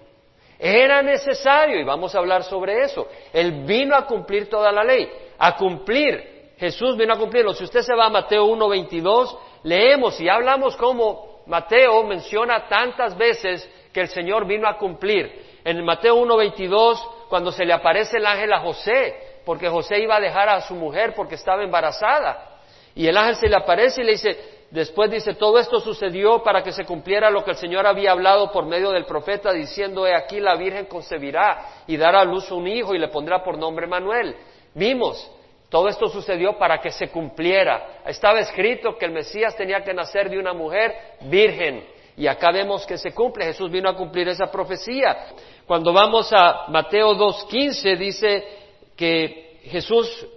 Era 0.60 1.02
necesario, 1.02 1.80
y 1.80 1.84
vamos 1.84 2.14
a 2.14 2.20
hablar 2.20 2.44
sobre 2.44 2.84
eso. 2.84 3.08
Él 3.34 3.64
vino 3.66 3.96
a 3.96 4.06
cumplir 4.06 4.48
toda 4.48 4.72
la 4.72 4.84
ley, 4.84 5.12
a 5.40 5.56
cumplir. 5.56 6.54
Jesús 6.58 6.96
vino 6.96 7.16
a 7.16 7.18
cumplirlo. 7.18 7.54
Si 7.54 7.64
usted 7.64 7.82
se 7.82 7.96
va 7.96 8.06
a 8.06 8.10
Mateo 8.12 8.46
1.22, 8.46 9.38
leemos 9.64 10.22
y 10.22 10.30
hablamos 10.30 10.78
como 10.78 11.42
Mateo 11.48 12.04
menciona 12.04 12.68
tantas 12.68 13.18
veces 13.18 13.68
que 13.92 14.02
el 14.02 14.10
Señor 14.10 14.46
vino 14.46 14.68
a 14.68 14.78
cumplir. 14.78 15.60
En 15.66 15.84
Mateo 15.84 16.16
1.22, 16.18 17.28
cuando 17.28 17.52
se 17.52 17.66
le 17.66 17.74
aparece 17.74 18.18
el 18.18 18.26
ángel 18.28 18.54
a 18.54 18.60
José, 18.60 19.40
porque 19.44 19.68
José 19.68 20.00
iba 20.00 20.18
a 20.18 20.20
dejar 20.20 20.50
a 20.50 20.62
su 20.62 20.76
mujer 20.76 21.14
porque 21.16 21.36
estaba 21.36 21.64
embarazada. 21.64 22.60
Y 22.94 23.08
el 23.08 23.18
ángel 23.18 23.36
se 23.38 23.48
le 23.48 23.56
aparece 23.56 24.02
y 24.02 24.06
le 24.06 24.12
dice, 24.12 24.61
Después 24.72 25.12
dice, 25.12 25.34
todo 25.34 25.60
esto 25.60 25.82
sucedió 25.82 26.42
para 26.44 26.64
que 26.64 26.72
se 26.72 26.86
cumpliera 26.86 27.30
lo 27.30 27.44
que 27.44 27.52
el 27.52 27.58
Señor 27.58 27.86
había 27.86 28.12
hablado 28.12 28.52
por 28.54 28.66
medio 28.66 28.92
del 28.92 29.06
profeta, 29.06 29.52
diciendo, 29.52 30.08
he 30.08 30.16
aquí 30.16 30.40
la 30.40 30.56
Virgen 30.56 30.86
concebirá 30.86 31.84
y 31.88 31.98
dará 31.98 32.22
a 32.22 32.26
luz 32.26 32.50
un 32.52 32.66
hijo 32.68 32.96
y 32.96 33.00
le 33.00 33.10
pondrá 33.10 33.44
por 33.44 33.58
nombre 33.58 33.86
Manuel. 33.86 34.34
Vimos, 34.74 35.30
todo 35.70 35.90
esto 35.90 36.08
sucedió 36.08 36.58
para 36.58 36.80
que 36.80 36.90
se 36.90 37.10
cumpliera. 37.10 38.02
Estaba 38.06 38.40
escrito 38.40 38.98
que 38.98 39.06
el 39.06 39.12
Mesías 39.12 39.58
tenía 39.58 39.82
que 39.82 39.94
nacer 39.94 40.30
de 40.30 40.40
una 40.40 40.54
mujer 40.54 40.96
virgen. 41.22 41.86
Y 42.16 42.28
acá 42.28 42.52
vemos 42.52 42.86
que 42.86 42.98
se 42.98 43.14
cumple. 43.14 43.46
Jesús 43.46 43.70
vino 43.70 43.90
a 43.90 43.96
cumplir 43.96 44.30
esa 44.30 44.50
profecía. 44.50 45.28
Cuando 45.68 45.92
vamos 45.92 46.32
a 46.32 46.68
Mateo 46.70 47.14
2.15 47.16 47.98
dice 47.98 48.48
que 48.96 49.60
Jesús 49.64 50.28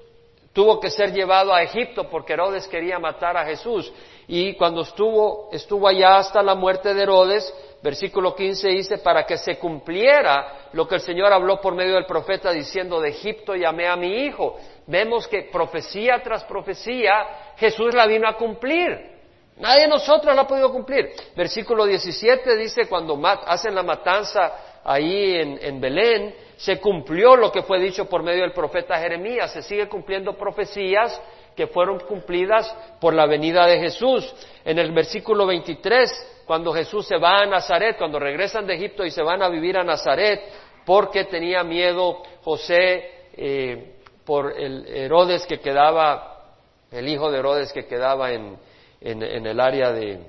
tuvo 0.53 0.79
que 0.79 0.88
ser 0.88 1.12
llevado 1.12 1.53
a 1.53 1.62
Egipto 1.62 2.09
porque 2.09 2.33
Herodes 2.33 2.69
quería 2.69 2.99
matar 2.99 3.37
a 3.37 3.45
Jesús 3.45 3.93
y 4.26 4.54
cuando 4.54 4.83
estuvo, 4.83 5.49
estuvo 5.52 5.87
allá 5.87 6.16
hasta 6.16 6.43
la 6.43 6.54
muerte 6.54 6.95
de 6.95 7.02
Herodes, 7.02 7.52
versículo 7.83 8.35
15 8.35 8.69
dice, 8.69 8.99
para 8.99 9.26
que 9.26 9.37
se 9.37 9.59
cumpliera 9.59 10.69
lo 10.73 10.88
que 10.88 10.95
el 10.95 11.00
Señor 11.02 11.33
habló 11.33 11.61
por 11.61 11.75
medio 11.75 11.95
del 11.95 12.07
profeta 12.07 12.50
diciendo, 12.50 13.00
de 13.00 13.11
Egipto 13.11 13.54
llamé 13.54 13.87
a 13.87 13.97
mi 13.97 14.25
hijo. 14.25 14.57
Vemos 14.87 15.28
que 15.28 15.43
profecía 15.52 16.23
tras 16.23 16.45
profecía 16.45 17.52
Jesús 17.57 17.95
la 17.95 18.07
vino 18.07 18.26
a 18.26 18.37
cumplir. 18.37 19.12
Nadie 19.57 19.83
de 19.83 19.88
nosotros 19.88 20.35
la 20.35 20.43
ha 20.43 20.49
podido 20.49 20.73
cumplir. 20.73 21.12
Versículo 21.37 21.85
17 21.85 22.57
dice, 22.57 22.88
cuando 22.88 23.21
hacen 23.25 23.75
la 23.75 23.83
matanza 23.83 24.81
ahí 24.83 25.35
en, 25.37 25.59
en 25.62 25.81
Belén, 25.81 26.35
se 26.57 26.81
cumplió 26.81 27.37
lo 27.37 27.51
que 27.51 27.63
fue 27.63 27.81
dicho 27.81 28.09
por 28.09 28.23
medio 28.23 28.43
del 28.43 28.53
profeta 28.53 28.99
Jeremías. 28.99 29.53
Se 29.53 29.63
sigue 29.63 29.89
cumpliendo 29.89 30.37
profecías 30.37 31.21
que 31.57 31.67
fueron 31.67 32.01
cumplidas 32.01 32.75
por 33.01 33.15
la 33.15 33.27
venida 33.27 33.67
de 33.67 33.79
Jesús. 33.79 34.33
En 34.65 34.79
el 34.79 34.93
versículo 34.93 35.47
23, 35.47 36.43
cuando 36.45 36.73
Jesús 36.73 37.07
se 37.07 37.17
va 37.17 37.39
a 37.39 37.47
Nazaret, 37.47 37.97
cuando 37.97 38.19
regresan 38.19 38.67
de 38.67 38.75
Egipto 38.75 39.05
y 39.05 39.11
se 39.11 39.23
van 39.23 39.43
a 39.43 39.49
vivir 39.49 39.77
a 39.77 39.85
Nazaret, 39.85 40.41
porque 40.85 41.25
tenía 41.25 41.63
miedo 41.63 42.23
José 42.43 43.11
eh, 43.37 43.95
por 44.25 44.59
el 44.59 44.87
Herodes 44.87 45.47
que 45.47 45.61
quedaba, 45.61 46.55
el 46.91 47.09
hijo 47.09 47.31
de 47.31 47.39
Herodes 47.39 47.73
que 47.73 47.87
quedaba 47.87 48.33
en, 48.33 48.59
el 49.01 49.61
área 49.61 49.93
de, 49.93 50.21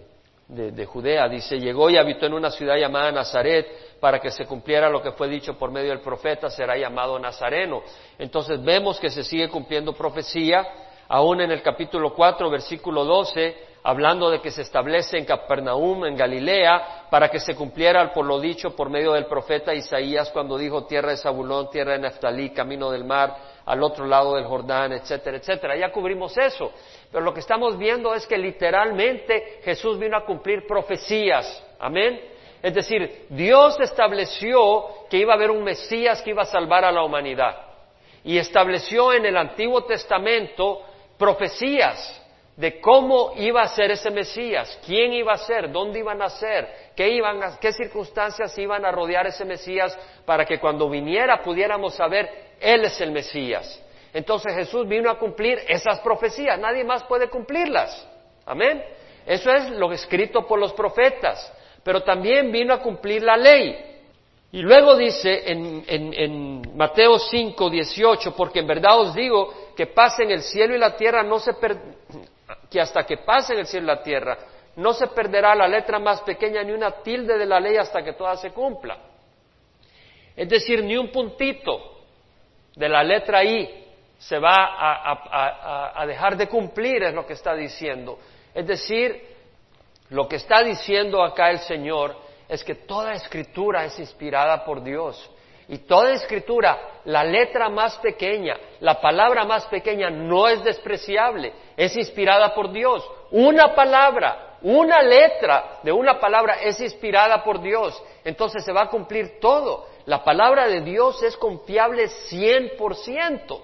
de 0.48 0.86
Judea. 0.86 1.28
Dice, 1.30 1.60
llegó 1.60 1.90
y 1.90 1.98
habitó 1.98 2.26
en 2.26 2.34
una 2.34 2.52
ciudad 2.52 2.78
llamada 2.78 3.12
Nazaret 3.12 3.68
para 4.06 4.20
que 4.20 4.30
se 4.30 4.46
cumpliera 4.46 4.88
lo 4.88 5.02
que 5.02 5.14
fue 5.14 5.28
dicho 5.28 5.58
por 5.58 5.72
medio 5.72 5.90
del 5.90 6.00
profeta, 6.00 6.48
será 6.48 6.78
llamado 6.78 7.18
Nazareno. 7.18 7.82
Entonces 8.20 8.64
vemos 8.64 9.00
que 9.00 9.10
se 9.10 9.24
sigue 9.24 9.50
cumpliendo 9.50 9.94
profecía 9.94 10.64
aún 11.08 11.42
en 11.42 11.50
el 11.50 11.64
capítulo 11.64 12.14
4, 12.14 12.48
versículo 12.52 13.04
12, 13.04 13.58
hablando 13.82 14.30
de 14.30 14.42
que 14.42 14.52
se 14.52 14.62
establece 14.62 15.18
en 15.18 15.26
Capernaum, 15.26 16.06
en 16.06 16.16
Galilea, 16.16 17.08
para 17.10 17.30
que 17.30 17.40
se 17.40 17.56
cumpliera 17.56 18.14
por 18.14 18.28
lo 18.28 18.40
dicho 18.40 18.76
por 18.76 18.92
medio 18.92 19.14
del 19.14 19.26
profeta 19.26 19.74
Isaías 19.74 20.30
cuando 20.30 20.56
dijo 20.56 20.86
tierra 20.86 21.10
de 21.10 21.18
Zabulón, 21.18 21.72
tierra 21.72 21.94
de 21.94 22.02
Neftalí, 22.02 22.52
camino 22.52 22.92
del 22.92 23.06
mar, 23.06 23.36
al 23.66 23.82
otro 23.82 24.06
lado 24.06 24.36
del 24.36 24.46
Jordán, 24.46 24.92
etcétera, 24.92 25.38
etcétera. 25.38 25.76
Ya 25.78 25.92
cubrimos 25.92 26.38
eso. 26.38 26.72
Pero 27.12 27.24
lo 27.24 27.34
que 27.34 27.40
estamos 27.40 27.76
viendo 27.76 28.14
es 28.14 28.28
que 28.28 28.38
literalmente 28.38 29.62
Jesús 29.64 29.98
vino 29.98 30.16
a 30.16 30.28
cumplir 30.28 30.68
profecías. 30.68 31.64
Amén. 31.80 32.35
Es 32.66 32.74
decir, 32.74 33.28
Dios 33.30 33.80
estableció 33.80 34.86
que 35.08 35.18
iba 35.18 35.34
a 35.34 35.36
haber 35.36 35.52
un 35.52 35.64
Mesías 35.64 36.24
que 36.24 36.32
iba 36.32 36.42
a 36.42 36.46
salvar 36.46 36.84
a 36.84 36.92
la 36.92 37.04
humanidad. 37.04 37.56
Y 38.24 38.40
estableció 38.40 39.14
en 39.14 39.24
el 39.24 39.38
Antiguo 39.38 39.84
Testamento 39.84 40.82
profecías 41.16 42.20
de 42.56 42.82
cómo 42.82 43.34
iba 43.36 43.62
a 43.62 43.68
ser 43.68 43.92
ese 43.92 44.10
Mesías, 44.10 44.80
quién 44.84 45.14
iba 45.14 45.34
a 45.34 45.38
ser, 45.38 45.72
dónde 45.72 46.00
iban 46.00 46.24
a 46.24 46.30
ser, 46.30 46.68
qué, 46.96 47.08
iban 47.08 47.40
qué 47.62 47.72
circunstancias 47.72 48.58
iban 48.58 48.84
a 48.84 48.92
rodear 48.92 49.28
ese 49.28 49.46
Mesías 49.46 49.96
para 50.26 50.44
que 50.44 50.60
cuando 50.60 50.90
viniera 50.90 51.44
pudiéramos 51.44 51.94
saber, 51.94 52.56
Él 52.60 52.84
es 52.84 53.00
el 53.00 53.12
Mesías. 53.12 53.80
Entonces 54.12 54.56
Jesús 54.56 54.88
vino 54.88 55.12
a 55.12 55.20
cumplir 55.20 55.60
esas 55.68 56.00
profecías, 56.00 56.58
nadie 56.58 56.84
más 56.84 57.04
puede 57.04 57.30
cumplirlas. 57.30 58.10
Amén. 58.44 58.84
Eso 59.24 59.52
es 59.52 59.70
lo 59.70 59.92
escrito 59.92 60.48
por 60.48 60.58
los 60.58 60.74
profetas, 60.74 61.54
pero 61.86 62.02
también 62.02 62.52
vino 62.52 62.74
a 62.74 62.80
cumplir 62.80 63.22
la 63.22 63.38
ley. 63.38 63.78
Y 64.52 64.64
luego 64.64 64.96
dice 64.96 65.44
en, 65.46 66.76
Mateo 66.76 67.20
5, 67.20 67.70
18, 67.70 68.36
porque 68.36 68.62
en 68.62 68.68
verdad 68.68 69.00
os 69.00 69.14
digo 69.14 69.54
que 69.78 69.86
pasen 69.86 70.32
el 70.32 70.42
cielo 70.42 70.74
y 70.74 70.80
la 70.80 70.98
tierra 70.98 71.22
no 71.22 71.38
se 71.38 71.52
que 72.72 72.82
hasta 72.82 73.06
que 73.06 73.18
pasen 73.18 73.60
el 73.60 73.68
cielo 73.68 73.84
y 73.86 73.88
la 73.96 74.02
tierra 74.02 74.38
no 74.78 74.94
se 74.94 75.06
perderá 75.08 75.54
la 75.54 75.68
letra 75.68 76.00
más 76.00 76.22
pequeña 76.22 76.64
ni 76.64 76.72
una 76.72 76.90
tilde 76.90 77.38
de 77.38 77.46
la 77.46 77.60
ley 77.60 77.78
hasta 77.78 78.04
que 78.04 78.14
toda 78.14 78.36
se 78.36 78.50
cumpla. 78.50 78.98
Es 80.36 80.50
decir, 80.50 80.84
ni 80.84 80.98
un 80.98 81.12
puntito 81.12 82.02
de 82.76 82.90
la 82.90 83.04
letra 83.04 83.44
I 83.44 83.86
se 84.18 84.40
va 84.40 84.56
a, 84.56 86.02
a, 86.02 86.06
dejar 86.08 86.36
de 86.36 86.48
cumplir, 86.48 87.04
es 87.04 87.14
lo 87.14 87.28
que 87.28 87.34
está 87.34 87.54
diciendo. 87.54 88.18
Es 88.56 88.66
decir, 88.66 89.35
lo 90.10 90.28
que 90.28 90.36
está 90.36 90.62
diciendo 90.64 91.24
acá 91.24 91.50
el 91.50 91.60
Señor 91.60 92.16
es 92.48 92.64
que 92.64 92.76
toda 92.76 93.14
escritura 93.14 93.86
es 93.86 93.98
inspirada 94.00 94.64
por 94.64 94.84
Dios. 94.84 95.30
Y 95.68 95.80
toda 95.80 96.14
escritura, 96.14 96.80
la 97.06 97.24
letra 97.24 97.70
más 97.70 97.98
pequeña, 97.98 98.56
la 98.82 99.02
palabra 99.02 99.46
más 99.46 99.66
pequeña 99.66 100.12
no 100.12 100.48
es 100.48 100.64
despreciable, 100.64 101.54
es 101.76 101.98
inspirada 101.98 102.54
por 102.54 102.72
Dios. 102.72 103.04
Una 103.32 103.74
palabra, 103.74 104.58
una 104.62 105.02
letra 105.02 105.80
de 105.82 105.92
una 105.92 106.20
palabra 106.20 106.62
es 106.62 106.80
inspirada 106.80 107.44
por 107.44 107.62
Dios. 107.62 108.00
Entonces 108.24 108.64
se 108.64 108.72
va 108.72 108.84
a 108.84 108.90
cumplir 108.90 109.40
todo. 109.40 109.88
La 110.06 110.24
palabra 110.24 110.68
de 110.68 110.82
Dios 110.82 111.24
es 111.24 111.36
confiable 111.36 112.10
cien 112.10 112.74
por 112.78 112.96
ciento. 112.96 113.64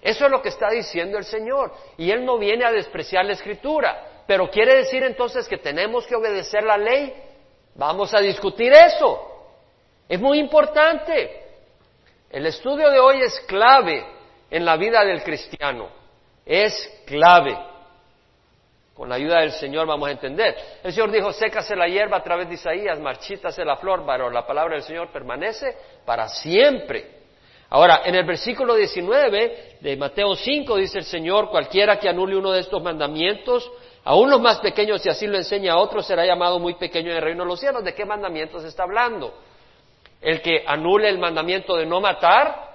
Eso 0.00 0.26
es 0.26 0.30
lo 0.30 0.40
que 0.40 0.50
está 0.50 0.70
diciendo 0.70 1.18
el 1.18 1.24
Señor. 1.24 1.72
Y 1.96 2.12
Él 2.12 2.24
no 2.24 2.38
viene 2.38 2.64
a 2.64 2.70
despreciar 2.70 3.24
la 3.24 3.32
escritura. 3.32 4.07
Pero 4.28 4.50
quiere 4.50 4.76
decir 4.76 5.02
entonces 5.04 5.48
que 5.48 5.56
tenemos 5.56 6.06
que 6.06 6.14
obedecer 6.14 6.62
la 6.62 6.76
ley. 6.76 7.14
Vamos 7.74 8.12
a 8.12 8.20
discutir 8.20 8.70
eso. 8.74 9.26
Es 10.06 10.20
muy 10.20 10.38
importante. 10.38 11.44
El 12.28 12.44
estudio 12.44 12.90
de 12.90 12.98
hoy 12.98 13.22
es 13.22 13.40
clave 13.46 14.04
en 14.50 14.66
la 14.66 14.76
vida 14.76 15.02
del 15.02 15.22
cristiano. 15.22 15.88
Es 16.44 17.02
clave. 17.06 17.58
Con 18.92 19.08
la 19.08 19.14
ayuda 19.14 19.40
del 19.40 19.52
Señor 19.52 19.86
vamos 19.86 20.06
a 20.10 20.12
entender. 20.12 20.54
El 20.84 20.92
Señor 20.92 21.10
dijo, 21.10 21.32
sécase 21.32 21.74
la 21.74 21.88
hierba 21.88 22.18
a 22.18 22.22
través 22.22 22.50
de 22.50 22.56
Isaías, 22.56 23.00
marchítase 23.00 23.64
la 23.64 23.78
flor, 23.78 24.04
pero 24.06 24.28
la 24.28 24.46
palabra 24.46 24.74
del 24.74 24.82
Señor 24.82 25.10
permanece 25.10 25.74
para 26.04 26.28
siempre. 26.28 27.16
Ahora, 27.70 28.02
en 28.04 28.14
el 28.14 28.26
versículo 28.26 28.74
19 28.74 29.78
de 29.80 29.96
Mateo 29.96 30.34
5 30.34 30.76
dice 30.76 30.98
el 30.98 31.04
Señor, 31.04 31.48
cualquiera 31.48 31.98
que 31.98 32.10
anule 32.10 32.36
uno 32.36 32.52
de 32.52 32.60
estos 32.60 32.82
mandamientos, 32.82 33.70
aún 34.04 34.30
los 34.30 34.40
más 34.40 34.58
pequeños, 34.60 35.02
si 35.02 35.08
así 35.08 35.26
lo 35.26 35.36
enseña 35.36 35.74
a 35.74 35.78
otros, 35.78 36.06
será 36.06 36.24
llamado 36.24 36.58
muy 36.58 36.74
pequeño 36.74 37.10
en 37.10 37.16
el 37.16 37.22
reino 37.22 37.44
de 37.44 37.48
los 37.48 37.60
cielos. 37.60 37.84
¿De 37.84 37.94
qué 37.94 38.04
mandamientos 38.04 38.64
está 38.64 38.84
hablando? 38.84 39.34
el 40.20 40.42
que 40.42 40.64
anule 40.66 41.08
el 41.08 41.18
mandamiento 41.18 41.76
de 41.76 41.86
no 41.86 42.00
matar. 42.00 42.68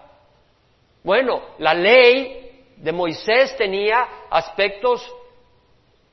Bueno, 1.04 1.42
la 1.58 1.74
ley 1.74 2.74
de 2.78 2.92
Moisés 2.92 3.56
tenía 3.58 4.08
aspectos 4.30 5.10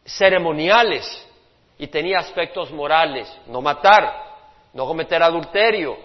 ceremoniales 0.05 1.07
y 1.79 1.87
tenía 1.87 2.19
aspectos 2.19 2.71
morales. 2.73 3.33
No 3.47 3.61
matar, 3.61 4.13
no 4.73 4.87
cometer 4.87 5.23
adulterio, 5.23 5.97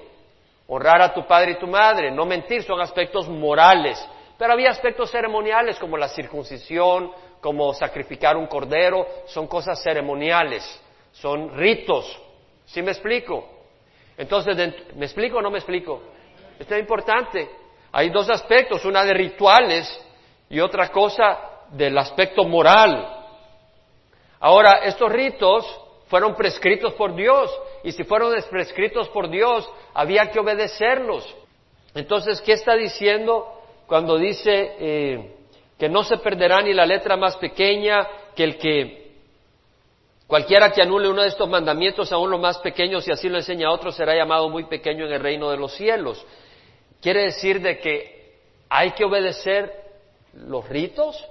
honrar 0.67 1.01
a 1.01 1.13
tu 1.13 1.25
padre 1.25 1.53
y 1.53 1.59
tu 1.59 1.67
madre, 1.67 2.12
no 2.12 2.25
mentir, 2.25 2.63
son 2.63 2.79
aspectos 2.79 3.27
morales. 3.27 4.03
Pero 4.38 4.53
había 4.53 4.69
aspectos 4.69 5.09
ceremoniales 5.12 5.79
como 5.79 5.97
la 5.97 6.09
circuncisión, 6.09 7.12
como 7.45 7.75
sacrificar 7.75 8.35
un 8.37 8.47
cordero, 8.47 9.05
son 9.27 9.45
cosas 9.45 9.79
ceremoniales, 9.83 10.63
son 11.11 11.55
ritos. 11.55 12.19
¿Sí 12.65 12.81
me 12.81 12.89
explico? 12.89 13.47
Entonces, 14.17 14.57
¿me 14.95 15.05
explico 15.05 15.37
o 15.37 15.41
no 15.43 15.51
me 15.51 15.59
explico? 15.59 16.01
Esto 16.57 16.73
es 16.73 16.81
importante. 16.81 17.47
Hay 17.91 18.09
dos 18.09 18.31
aspectos, 18.31 18.83
una 18.83 19.05
de 19.05 19.13
rituales 19.13 19.87
y 20.49 20.59
otra 20.59 20.89
cosa 20.89 21.37
del 21.69 21.95
aspecto 21.99 22.45
moral. 22.45 23.15
Ahora, 24.39 24.79
estos 24.83 25.11
ritos 25.11 25.81
fueron 26.07 26.33
prescritos 26.33 26.95
por 26.95 27.13
Dios 27.13 27.55
y 27.83 27.91
si 27.91 28.05
fueron 28.05 28.33
prescritos 28.49 29.07
por 29.09 29.29
Dios, 29.29 29.69
había 29.93 30.31
que 30.31 30.39
obedecerlos. 30.39 31.31
Entonces, 31.93 32.41
¿qué 32.41 32.53
está 32.53 32.73
diciendo 32.73 33.61
cuando 33.85 34.17
dice 34.17 34.75
eh, 34.79 35.35
que 35.77 35.89
no 35.89 36.03
se 36.03 36.17
perderá 36.17 36.62
ni 36.62 36.74
la 36.74 36.86
letra 36.86 37.17
más 37.17 37.36
pequeña, 37.38 38.08
que 38.36 38.44
el 38.44 38.58
que 38.58 39.05
Cualquiera 40.27 40.72
que 40.72 40.82
anule 40.82 41.08
uno 41.08 41.22
de 41.22 41.27
estos 41.27 41.48
mandamientos, 41.48 42.12
aún 42.12 42.32
los 42.32 42.39
más 42.39 42.58
pequeños, 42.58 43.08
y 43.08 43.12
así 43.12 43.29
lo 43.29 43.38
enseña 43.38 43.67
a 43.67 43.72
otro, 43.72 43.91
será 43.91 44.15
llamado 44.15 44.50
muy 44.50 44.65
pequeño 44.65 45.05
en 45.05 45.13
el 45.13 45.22
reino 45.22 45.51
de 45.51 45.58
los 45.58 45.75
cielos. 45.75 46.25
Quiere 47.00 47.25
decir 47.25 47.62
de 47.62 47.77
que 47.77 48.39
hay 48.67 48.91
que 48.91 49.05
obedecer 49.05 49.72
los 50.34 50.67
ritos. 50.67 51.24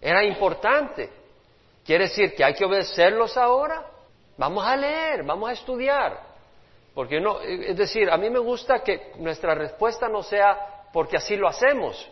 Era 0.00 0.24
importante. 0.24 1.10
Quiere 1.84 2.04
decir 2.04 2.34
que 2.34 2.42
hay 2.42 2.54
que 2.54 2.64
obedecerlos 2.64 3.36
ahora. 3.36 3.86
Vamos 4.36 4.66
a 4.66 4.76
leer, 4.76 5.22
vamos 5.22 5.48
a 5.48 5.52
estudiar. 5.52 6.20
Porque 6.92 7.20
no, 7.20 7.40
es 7.40 7.76
decir, 7.76 8.10
a 8.10 8.16
mí 8.16 8.28
me 8.30 8.40
gusta 8.40 8.82
que 8.82 9.12
nuestra 9.18 9.54
respuesta 9.54 10.08
no 10.08 10.24
sea 10.24 10.71
porque 10.92 11.16
así 11.16 11.36
lo 11.36 11.48
hacemos, 11.48 12.08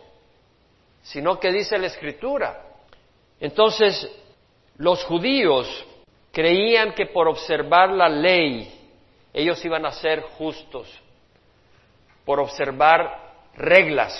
sino 1.01 1.39
que 1.39 1.51
dice 1.51 1.77
la 1.77 1.87
Escritura. 1.87 2.63
Entonces, 3.39 4.09
los 4.77 5.03
judíos 5.03 5.85
creían 6.31 6.93
que 6.93 7.07
por 7.07 7.27
observar 7.27 7.89
la 7.89 8.09
ley 8.09 8.79
ellos 9.33 9.63
iban 9.63 9.85
a 9.85 9.91
ser 9.91 10.21
justos, 10.21 10.87
por 12.25 12.39
observar 12.39 13.33
reglas, 13.55 14.13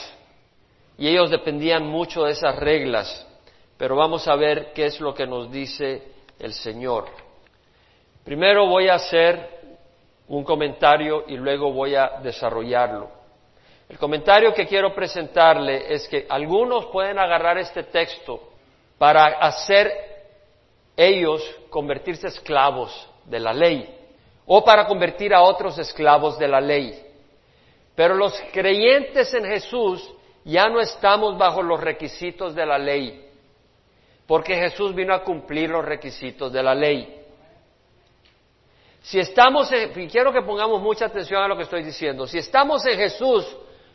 y 0.98 1.08
ellos 1.08 1.32
dependían 1.32 1.88
mucho 1.88 2.24
de 2.24 2.32
esas 2.32 2.56
reglas. 2.58 3.28
Pero 3.78 3.96
vamos 3.96 4.28
a 4.28 4.36
ver 4.36 4.74
qué 4.74 4.86
es 4.86 5.00
lo 5.00 5.14
que 5.14 5.26
nos 5.26 5.52
dice 5.52 6.04
el 6.38 6.54
Señor. 6.54 7.06
Primero 8.24 8.68
voy 8.68 8.88
a 8.88 8.96
hacer 8.96 9.50
un 10.28 10.44
comentario 10.44 11.26
y 11.28 11.38
luego 11.38 11.72
voy 11.72 11.96
a 11.96 12.20
desarrollarlo. 12.22 13.21
El 13.92 13.98
comentario 13.98 14.54
que 14.54 14.68
quiero 14.68 14.96
presentarle 14.96 15.94
es 15.94 16.08
que 16.08 16.26
algunos 16.30 16.86
pueden 16.86 17.20
agarrar 17.20 17.58
este 17.58 17.84
texto 17.84 18.42
para 18.98 19.26
hacer 19.40 19.92
ellos 20.96 21.44
convertirse 21.70 22.28
esclavos 22.28 23.10
de 23.26 23.38
la 23.38 23.52
ley 23.52 23.94
o 24.46 24.64
para 24.64 24.88
convertir 24.88 25.34
a 25.34 25.42
otros 25.42 25.78
esclavos 25.78 26.40
de 26.40 26.48
la 26.48 26.62
ley. 26.62 27.06
Pero 27.94 28.16
los 28.16 28.34
creyentes 28.54 29.34
en 29.34 29.44
Jesús 29.44 30.10
ya 30.46 30.70
no 30.70 30.80
estamos 30.80 31.38
bajo 31.38 31.62
los 31.62 31.82
requisitos 31.82 32.56
de 32.56 32.66
la 32.66 32.78
ley, 32.78 33.30
porque 34.26 34.56
Jesús 34.56 34.96
vino 34.96 35.14
a 35.14 35.22
cumplir 35.22 35.70
los 35.70 35.84
requisitos 35.84 36.54
de 36.54 36.64
la 36.64 36.74
ley. 36.74 37.26
Si 39.02 39.20
estamos 39.20 39.70
en, 39.74 40.00
y 40.00 40.08
quiero 40.08 40.32
que 40.32 40.44
pongamos 40.44 40.82
mucha 40.82 41.08
atención 41.08 41.44
a 41.44 41.50
lo 41.50 41.58
que 41.58 41.64
estoy 41.64 41.84
diciendo, 41.84 42.26
si 42.26 42.38
estamos 42.38 42.86
en 42.86 42.98
Jesús, 42.98 43.46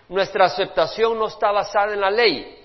nuestra 0.09 0.47
aceptación 0.47 1.19
no 1.19 1.27
está 1.27 1.51
basada 1.51 1.93
en 1.93 2.01
la 2.01 2.11
ley, 2.11 2.59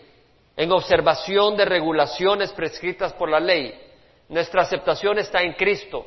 en 0.55 0.71
observación 0.71 1.55
de 1.57 1.65
regulaciones 1.65 2.51
prescritas 2.51 3.13
por 3.13 3.29
la 3.29 3.39
ley. 3.39 3.79
Nuestra 4.29 4.62
aceptación 4.62 5.17
está 5.17 5.41
en 5.41 5.53
Cristo. 5.53 6.05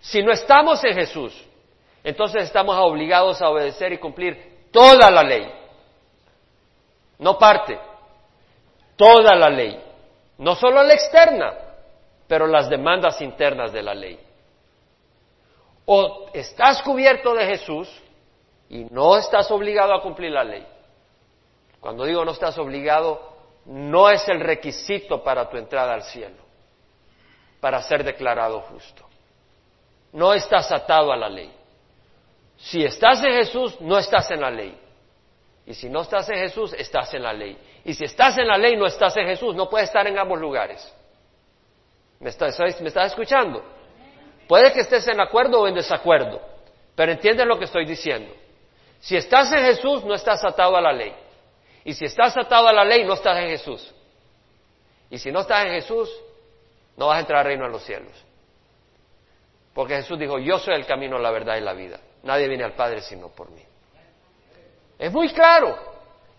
Si 0.00 0.22
no 0.22 0.32
estamos 0.32 0.84
en 0.84 0.94
Jesús, 0.94 1.44
entonces 2.02 2.44
estamos 2.44 2.76
obligados 2.78 3.40
a 3.40 3.48
obedecer 3.48 3.92
y 3.92 3.98
cumplir 3.98 4.68
toda 4.70 5.10
la 5.10 5.22
ley. 5.22 5.50
no 7.18 7.38
parte, 7.38 7.78
toda 8.96 9.34
la 9.34 9.48
ley, 9.48 9.80
no 10.38 10.54
solo 10.56 10.82
la 10.82 10.92
externa, 10.92 11.54
pero 12.26 12.46
las 12.46 12.68
demandas 12.68 13.20
internas 13.22 13.72
de 13.72 13.82
la 13.82 13.94
ley. 13.94 14.18
O 15.86 16.26
estás 16.34 16.82
cubierto 16.82 17.34
de 17.34 17.46
Jesús 17.46 17.88
y 18.68 18.84
no 18.84 19.16
estás 19.16 19.50
obligado 19.50 19.94
a 19.94 20.02
cumplir 20.02 20.30
la 20.30 20.44
ley. 20.44 20.66
Cuando 21.80 22.04
digo 22.04 22.24
no 22.24 22.32
estás 22.32 22.56
obligado, 22.58 23.34
no 23.66 24.10
es 24.10 24.26
el 24.28 24.40
requisito 24.40 25.22
para 25.22 25.48
tu 25.48 25.56
entrada 25.56 25.94
al 25.94 26.02
cielo, 26.02 26.42
para 27.60 27.82
ser 27.82 28.04
declarado 28.04 28.60
justo. 28.62 29.04
No 30.12 30.32
estás 30.32 30.70
atado 30.70 31.12
a 31.12 31.16
la 31.16 31.28
ley. 31.28 31.52
Si 32.56 32.84
estás 32.84 33.22
en 33.24 33.32
Jesús, 33.32 33.80
no 33.80 33.98
estás 33.98 34.30
en 34.30 34.40
la 34.40 34.50
ley. 34.50 34.78
Y 35.66 35.74
si 35.74 35.88
no 35.88 36.02
estás 36.02 36.28
en 36.28 36.36
Jesús, 36.36 36.72
estás 36.74 37.12
en 37.14 37.22
la 37.22 37.32
ley. 37.32 37.58
Y 37.84 37.94
si 37.94 38.04
estás 38.04 38.36
en 38.38 38.46
la 38.46 38.56
ley, 38.56 38.76
no 38.76 38.86
estás 38.86 39.16
en 39.16 39.26
Jesús. 39.26 39.54
No 39.54 39.68
puedes 39.68 39.88
estar 39.88 40.06
en 40.06 40.18
ambos 40.18 40.38
lugares. 40.38 40.92
¿Me 42.20 42.30
estás, 42.30 42.58
¿me 42.80 42.88
estás 42.88 43.08
escuchando? 43.08 43.62
Puede 44.46 44.72
que 44.72 44.80
estés 44.80 45.06
en 45.08 45.20
acuerdo 45.20 45.62
o 45.62 45.68
en 45.68 45.74
desacuerdo, 45.74 46.40
pero 46.94 47.12
entiendes 47.12 47.46
lo 47.46 47.58
que 47.58 47.64
estoy 47.64 47.86
diciendo. 47.86 48.32
Si 49.04 49.14
estás 49.18 49.52
en 49.52 49.62
Jesús, 49.66 50.02
no 50.02 50.14
estás 50.14 50.42
atado 50.42 50.74
a 50.78 50.80
la 50.80 50.90
ley. 50.90 51.14
Y 51.84 51.92
si 51.92 52.06
estás 52.06 52.34
atado 52.38 52.68
a 52.68 52.72
la 52.72 52.86
ley, 52.86 53.04
no 53.04 53.12
estás 53.12 53.36
en 53.36 53.48
Jesús. 53.48 53.94
Y 55.10 55.18
si 55.18 55.30
no 55.30 55.40
estás 55.40 55.66
en 55.66 55.72
Jesús, 55.72 56.10
no 56.96 57.08
vas 57.08 57.18
a 57.18 57.20
entrar 57.20 57.40
al 57.40 57.44
reino 57.44 57.66
de 57.66 57.70
los 57.70 57.84
cielos. 57.84 58.12
Porque 59.74 59.96
Jesús 59.96 60.18
dijo, 60.18 60.38
yo 60.38 60.58
soy 60.58 60.74
el 60.76 60.86
camino, 60.86 61.18
la 61.18 61.30
verdad 61.30 61.58
y 61.58 61.60
la 61.60 61.74
vida. 61.74 62.00
Nadie 62.22 62.48
viene 62.48 62.64
al 62.64 62.72
Padre 62.72 63.02
sino 63.02 63.28
por 63.28 63.50
mí. 63.50 63.60
Es 64.98 65.12
muy 65.12 65.28
claro. 65.34 65.76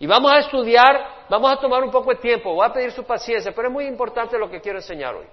Y 0.00 0.08
vamos 0.08 0.32
a 0.32 0.40
estudiar, 0.40 1.26
vamos 1.28 1.52
a 1.52 1.60
tomar 1.60 1.84
un 1.84 1.92
poco 1.92 2.10
de 2.10 2.16
tiempo, 2.16 2.52
voy 2.52 2.66
a 2.66 2.72
pedir 2.72 2.90
su 2.90 3.04
paciencia, 3.04 3.52
pero 3.54 3.68
es 3.68 3.72
muy 3.72 3.86
importante 3.86 4.36
lo 4.36 4.50
que 4.50 4.60
quiero 4.60 4.78
enseñar 4.78 5.14
hoy. 5.14 5.26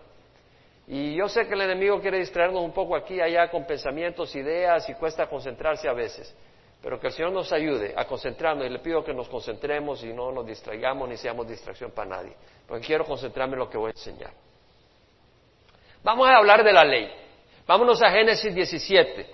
Y 0.87 1.15
yo 1.15 1.27
sé 1.27 1.47
que 1.47 1.55
el 1.55 1.61
enemigo 1.61 1.99
quiere 1.99 2.19
distraernos 2.19 2.61
un 2.61 2.73
poco 2.73 2.95
aquí 2.95 3.15
y 3.15 3.21
allá 3.21 3.49
con 3.49 3.65
pensamientos, 3.65 4.35
ideas 4.35 4.87
y 4.87 4.93
cuesta 4.93 5.25
concentrarse 5.25 5.89
a 5.89 5.93
veces. 5.93 6.35
Pero 6.83 6.99
que 6.99 7.07
el 7.07 7.13
Señor 7.13 7.31
nos 7.31 7.49
ayude 7.53 7.93
a 7.95 8.03
concentrarnos 8.03 8.67
y 8.67 8.69
le 8.69 8.79
pido 8.79 9.05
que 9.05 9.13
nos 9.13 9.29
concentremos 9.29 10.03
y 10.03 10.11
no 10.11 10.33
nos 10.33 10.45
distraigamos 10.45 11.07
ni 11.07 11.15
seamos 11.15 11.47
distracción 11.47 11.91
para 11.91 12.17
nadie. 12.17 12.35
Porque 12.67 12.85
quiero 12.85 13.05
concentrarme 13.05 13.53
en 13.53 13.59
lo 13.59 13.69
que 13.69 13.77
voy 13.77 13.87
a 13.87 13.91
enseñar. 13.91 14.31
Vamos 16.03 16.27
a 16.27 16.35
hablar 16.35 16.61
de 16.61 16.73
la 16.73 16.83
ley. 16.83 17.09
Vámonos 17.65 18.03
a 18.03 18.11
Génesis 18.11 18.53
17. 18.53 19.25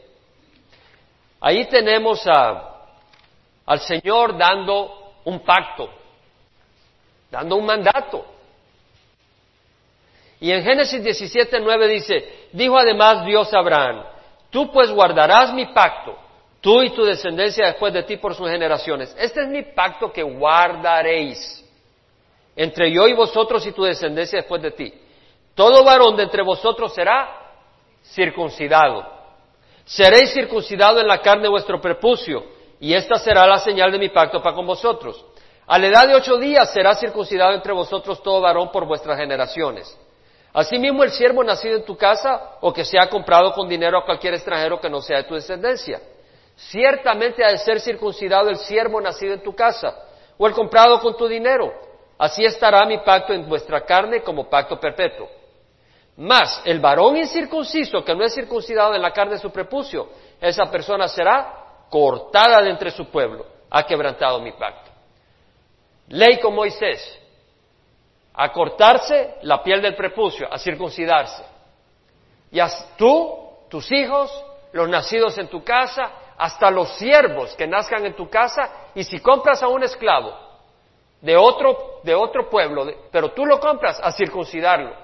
Ahí 1.42 1.66
tenemos 1.66 2.24
al 2.28 3.80
Señor 3.80 4.38
dando 4.38 5.14
un 5.26 5.40
pacto, 5.40 5.90
dando 7.32 7.56
un 7.56 7.66
mandato. 7.66 8.26
Y 10.40 10.52
en 10.52 10.64
Génesis 10.64 11.04
17, 11.04 11.60
9 11.62 11.88
dice, 11.88 12.48
dijo 12.52 12.78
además 12.78 13.26
Dios 13.26 13.52
a 13.56 13.58
Abraham, 13.58 14.04
tú 14.52 14.72
pues 14.72 14.92
guardarás 14.92 15.52
mi 15.52 15.66
pacto 15.74 16.29
tú 16.62 16.82
y 16.82 16.90
tu 16.92 17.04
descendencia 17.04 17.68
después 17.68 17.94
de 17.94 18.04
ti 18.04 18.18
por 18.18 18.36
sus 18.36 18.50
generaciones. 18.50 19.16
Este 19.18 19.42
es 19.42 19.48
mi 19.48 19.64
pacto 19.64 20.12
que 20.12 20.24
guardaréis 20.24 21.66
entre 22.56 22.92
yo 22.92 23.08
y 23.08 23.14
vosotros 23.14 23.66
y 23.66 23.72
tu 23.72 23.84
descendencia 23.84 24.40
después 24.40 24.62
de 24.62 24.72
ti. 24.72 24.94
Todo 25.56 25.84
varón 25.84 26.18
de 26.18 26.24
entre 26.24 26.44
vosotros 26.44 26.94
será 26.94 27.30
circuncidado. 28.04 29.06
Seréis 29.86 30.34
circuncidado 30.34 31.00
en 31.00 31.08
la 31.08 31.22
carne 31.22 31.44
de 31.44 31.50
vuestro 31.50 31.82
prepucio, 31.82 32.44
y 32.80 32.94
esta 32.94 33.16
será 33.16 33.48
la 33.48 33.60
señal 33.60 33.92
de 33.92 33.98
mi 33.98 34.10
pacto 34.10 34.42
para 34.42 34.56
con 34.56 34.66
vosotros. 34.66 35.26
A 35.68 35.80
la 35.80 35.88
edad 35.88 36.08
de 36.08 36.16
ocho 36.16 36.38
días 36.38 36.72
será 36.74 36.96
circuncidado 36.96 37.54
entre 37.54 37.74
vosotros 37.74 38.22
todo 38.22 38.42
varón 38.42 38.72
por 38.72 38.86
vuestras 38.86 39.18
generaciones. 39.18 39.98
Asimismo 40.54 41.04
el 41.04 41.12
siervo 41.12 41.44
nacido 41.44 41.78
en 41.78 41.86
tu 41.86 41.96
casa 41.96 42.58
o 42.62 42.74
que 42.74 42.84
sea 42.84 43.08
comprado 43.08 43.54
con 43.54 43.68
dinero 43.68 43.98
a 43.98 44.06
cualquier 44.06 44.34
extranjero 44.34 44.80
que 44.80 44.90
no 44.90 45.02
sea 45.02 45.18
de 45.18 45.24
tu 45.26 45.36
descendencia 45.36 46.02
Ciertamente 46.68 47.44
ha 47.44 47.52
de 47.52 47.58
ser 47.58 47.80
circuncidado 47.80 48.50
el 48.50 48.58
siervo 48.58 49.00
nacido 49.00 49.34
en 49.34 49.42
tu 49.42 49.56
casa, 49.56 49.96
o 50.38 50.46
el 50.46 50.54
comprado 50.54 51.00
con 51.00 51.16
tu 51.16 51.26
dinero. 51.26 51.72
Así 52.18 52.44
estará 52.44 52.86
mi 52.86 52.98
pacto 52.98 53.34
en 53.34 53.48
vuestra 53.48 53.86
carne 53.86 54.22
como 54.22 54.50
pacto 54.50 54.78
perpetuo. 54.78 55.30
Mas 56.18 56.62
el 56.66 56.82
varón 56.82 57.16
incircunciso 57.16 58.04
que 58.04 58.14
no 58.14 58.26
es 58.26 58.36
circuncidado 58.36 58.94
en 58.94 59.02
la 59.02 59.14
carne 59.14 59.36
de 59.36 59.40
su 59.40 59.52
prepucio, 59.52 60.10
esa 60.42 60.66
persona 60.66 61.08
será 61.08 61.86
cortada 61.90 62.62
de 62.62 62.72
entre 62.72 62.92
su 62.92 63.06
pueblo. 63.06 63.46
Ha 63.70 63.86
quebrantado 63.86 64.42
mi 64.42 64.52
pacto. 64.52 64.92
Ley 66.10 66.40
con 66.42 66.54
Moisés. 66.56 67.20
A 68.34 68.52
cortarse 68.52 69.36
la 69.44 69.64
piel 69.64 69.82
del 69.82 69.96
prepucio, 69.96 70.52
a 70.52 70.58
circuncidarse. 70.58 71.44
Y 72.52 72.60
tú, 72.98 73.50
tus 73.70 73.90
hijos, 73.94 74.30
los 74.74 74.90
nacidos 74.90 75.38
en 75.38 75.48
tu 75.48 75.64
casa, 75.64 76.12
hasta 76.40 76.72
los 76.72 76.96
siervos 76.96 77.54
que 77.58 77.68
nazcan 77.68 78.06
en 78.06 78.16
tu 78.16 78.30
casa, 78.30 78.90
y 78.96 79.04
si 79.04 79.20
compras 79.20 79.62
a 79.62 79.68
un 79.68 79.84
esclavo 79.84 80.34
de 81.22 81.36
otro, 81.36 82.00
de 82.04 82.16
otro 82.16 82.50
pueblo, 82.50 82.88
pero 83.12 83.34
tú 83.34 83.46
lo 83.46 83.60
compras 83.60 84.00
a 84.02 84.10
circuncidarlo. 84.14 84.96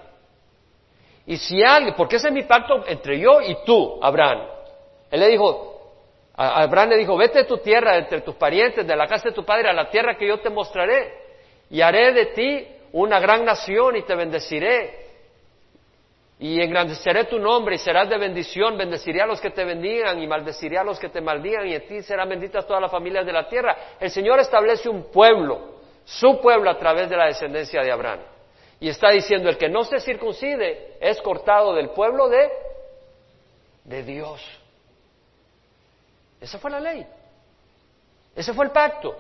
Y 1.26 1.36
si 1.36 1.62
alguien, 1.62 1.94
porque 1.96 2.16
ese 2.16 2.30
es 2.30 2.34
mi 2.34 2.44
pacto 2.44 2.88
entre 2.88 3.20
yo 3.20 3.42
y 3.42 3.58
tú, 3.66 4.00
Abraham. 4.02 4.48
Él 5.12 5.20
le 5.20 5.28
dijo, 5.28 5.92
Abraham 6.38 6.92
le 6.92 6.98
dijo, 6.98 7.18
vete 7.18 7.40
de 7.40 7.46
tu 7.46 7.58
tierra, 7.58 7.98
entre 7.98 8.22
tus 8.22 8.36
parientes, 8.36 8.88
de 8.88 8.96
la 8.96 9.06
casa 9.06 9.30
de 9.30 9.36
tu 9.36 9.44
padre, 9.44 9.70
a 9.70 9.74
la 9.74 9.90
tierra 9.90 10.16
que 10.18 10.28
yo 10.28 10.40
te 10.40 10.50
mostraré, 10.50 11.14
y 11.70 11.82
haré 11.82 12.14
de 12.14 12.26
ti 12.28 12.68
una 12.94 13.20
gran 13.20 13.44
nación 13.44 13.98
y 13.98 14.04
te 14.04 14.16
bendeciré 14.16 15.05
y 16.38 16.62
engrandeceré 16.62 17.26
tu 17.26 17.40
nombre 17.40 17.76
y 17.76 17.78
serás 17.78 18.10
de 18.10 18.18
bendición, 18.18 18.78
bendeciré 18.78 19.22
a 19.22 19.26
los 19.26 19.40
que 19.40 19.52
te 19.52 19.64
bendigan 19.64 20.22
y 20.22 20.28
maldeciré 20.28 20.78
a 20.78 20.84
los 20.84 21.00
que 21.00 21.08
te 21.08 21.22
maldigan 21.22 21.66
y 21.68 21.76
en 21.76 21.88
ti 21.88 22.02
serán 22.02 22.28
benditas 22.28 22.68
todas 22.68 22.82
las 22.82 22.92
familias 22.92 23.26
de 23.26 23.32
la 23.32 23.48
tierra. 23.48 23.96
El 24.00 24.12
Señor 24.12 24.40
establece 24.40 24.90
un 24.90 25.12
pueblo, 25.12 25.76
su 26.04 26.42
pueblo 26.42 26.70
a 26.70 26.78
través 26.78 27.10
de 27.10 27.16
la 27.16 27.28
descendencia 27.28 27.82
de 27.82 27.92
Abraham. 27.92 28.20
Y 28.82 28.90
está 28.90 29.12
diciendo, 29.12 29.50
el 29.50 29.58
que 29.58 29.70
no 29.70 29.86
se 29.86 30.00
circuncide 30.02 30.98
es 31.00 31.22
cortado 31.22 31.74
del 31.74 31.90
pueblo 31.92 32.28
de, 32.28 32.50
de 33.86 34.04
Dios. 34.04 34.42
Esa 36.42 36.60
fue 36.60 36.70
la 36.70 36.82
ley. 36.82 37.08
Ese 38.36 38.54
fue 38.54 38.66
el 38.66 38.72
pacto. 38.72 39.16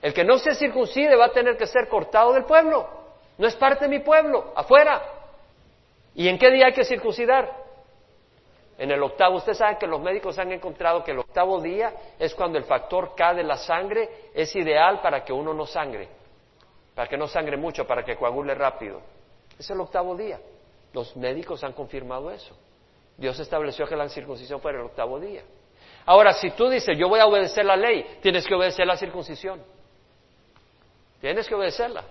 El 0.00 0.14
que 0.14 0.24
no 0.24 0.38
se 0.38 0.54
circuncide 0.54 1.14
va 1.16 1.26
a 1.26 1.32
tener 1.32 1.58
que 1.58 1.66
ser 1.66 1.88
cortado 1.88 2.32
del 2.32 2.44
pueblo. 2.44 2.88
No 3.36 3.46
es 3.46 3.54
parte 3.54 3.84
de 3.84 3.90
mi 3.90 3.98
pueblo, 3.98 4.52
afuera. 4.56 5.15
¿Y 6.16 6.28
en 6.28 6.38
qué 6.38 6.50
día 6.50 6.66
hay 6.66 6.72
que 6.72 6.84
circuncidar? 6.84 7.52
En 8.78 8.90
el 8.90 9.02
octavo. 9.02 9.36
Usted 9.36 9.52
sabe 9.52 9.76
que 9.78 9.86
los 9.86 10.00
médicos 10.00 10.38
han 10.38 10.50
encontrado 10.50 11.04
que 11.04 11.10
el 11.10 11.18
octavo 11.18 11.60
día 11.60 11.92
es 12.18 12.34
cuando 12.34 12.56
el 12.56 12.64
factor 12.64 13.14
K 13.14 13.34
de 13.34 13.42
la 13.42 13.58
sangre 13.58 14.08
es 14.34 14.56
ideal 14.56 15.02
para 15.02 15.22
que 15.22 15.32
uno 15.34 15.52
no 15.52 15.66
sangre, 15.66 16.08
para 16.94 17.06
que 17.06 17.18
no 17.18 17.28
sangre 17.28 17.58
mucho, 17.58 17.86
para 17.86 18.02
que 18.02 18.16
coagule 18.16 18.54
rápido. 18.54 19.02
Es 19.58 19.68
el 19.68 19.78
octavo 19.78 20.16
día. 20.16 20.40
Los 20.94 21.14
médicos 21.16 21.62
han 21.62 21.74
confirmado 21.74 22.30
eso. 22.30 22.56
Dios 23.18 23.38
estableció 23.38 23.86
que 23.86 23.94
la 23.94 24.08
circuncisión 24.08 24.58
fuera 24.60 24.78
el 24.78 24.86
octavo 24.86 25.20
día. 25.20 25.42
Ahora, 26.06 26.32
si 26.32 26.50
tú 26.52 26.70
dices, 26.70 26.96
yo 26.96 27.10
voy 27.10 27.20
a 27.20 27.26
obedecer 27.26 27.64
la 27.66 27.76
ley, 27.76 28.18
tienes 28.22 28.46
que 28.46 28.54
obedecer 28.54 28.86
la 28.86 28.96
circuncisión. 28.96 29.62
Tienes 31.20 31.46
que 31.46 31.54
obedecerla. 31.54 32.04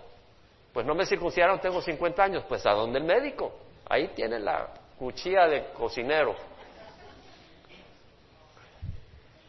Pues 0.73 0.85
no 0.85 0.93
me 0.93 1.07
circuncidaron, 1.07 1.59
tengo 1.59 1.81
50 1.81 2.23
años, 2.23 2.43
pues 2.47 2.63
¿a 2.67 2.71
dónde 2.71 2.99
el 2.99 3.05
médico? 3.05 3.64
Ahí 3.87 4.07
tiene 4.09 4.39
la 4.39 4.67
cuchilla 4.97 5.47
de 5.47 5.65
cocinero. 5.73 6.35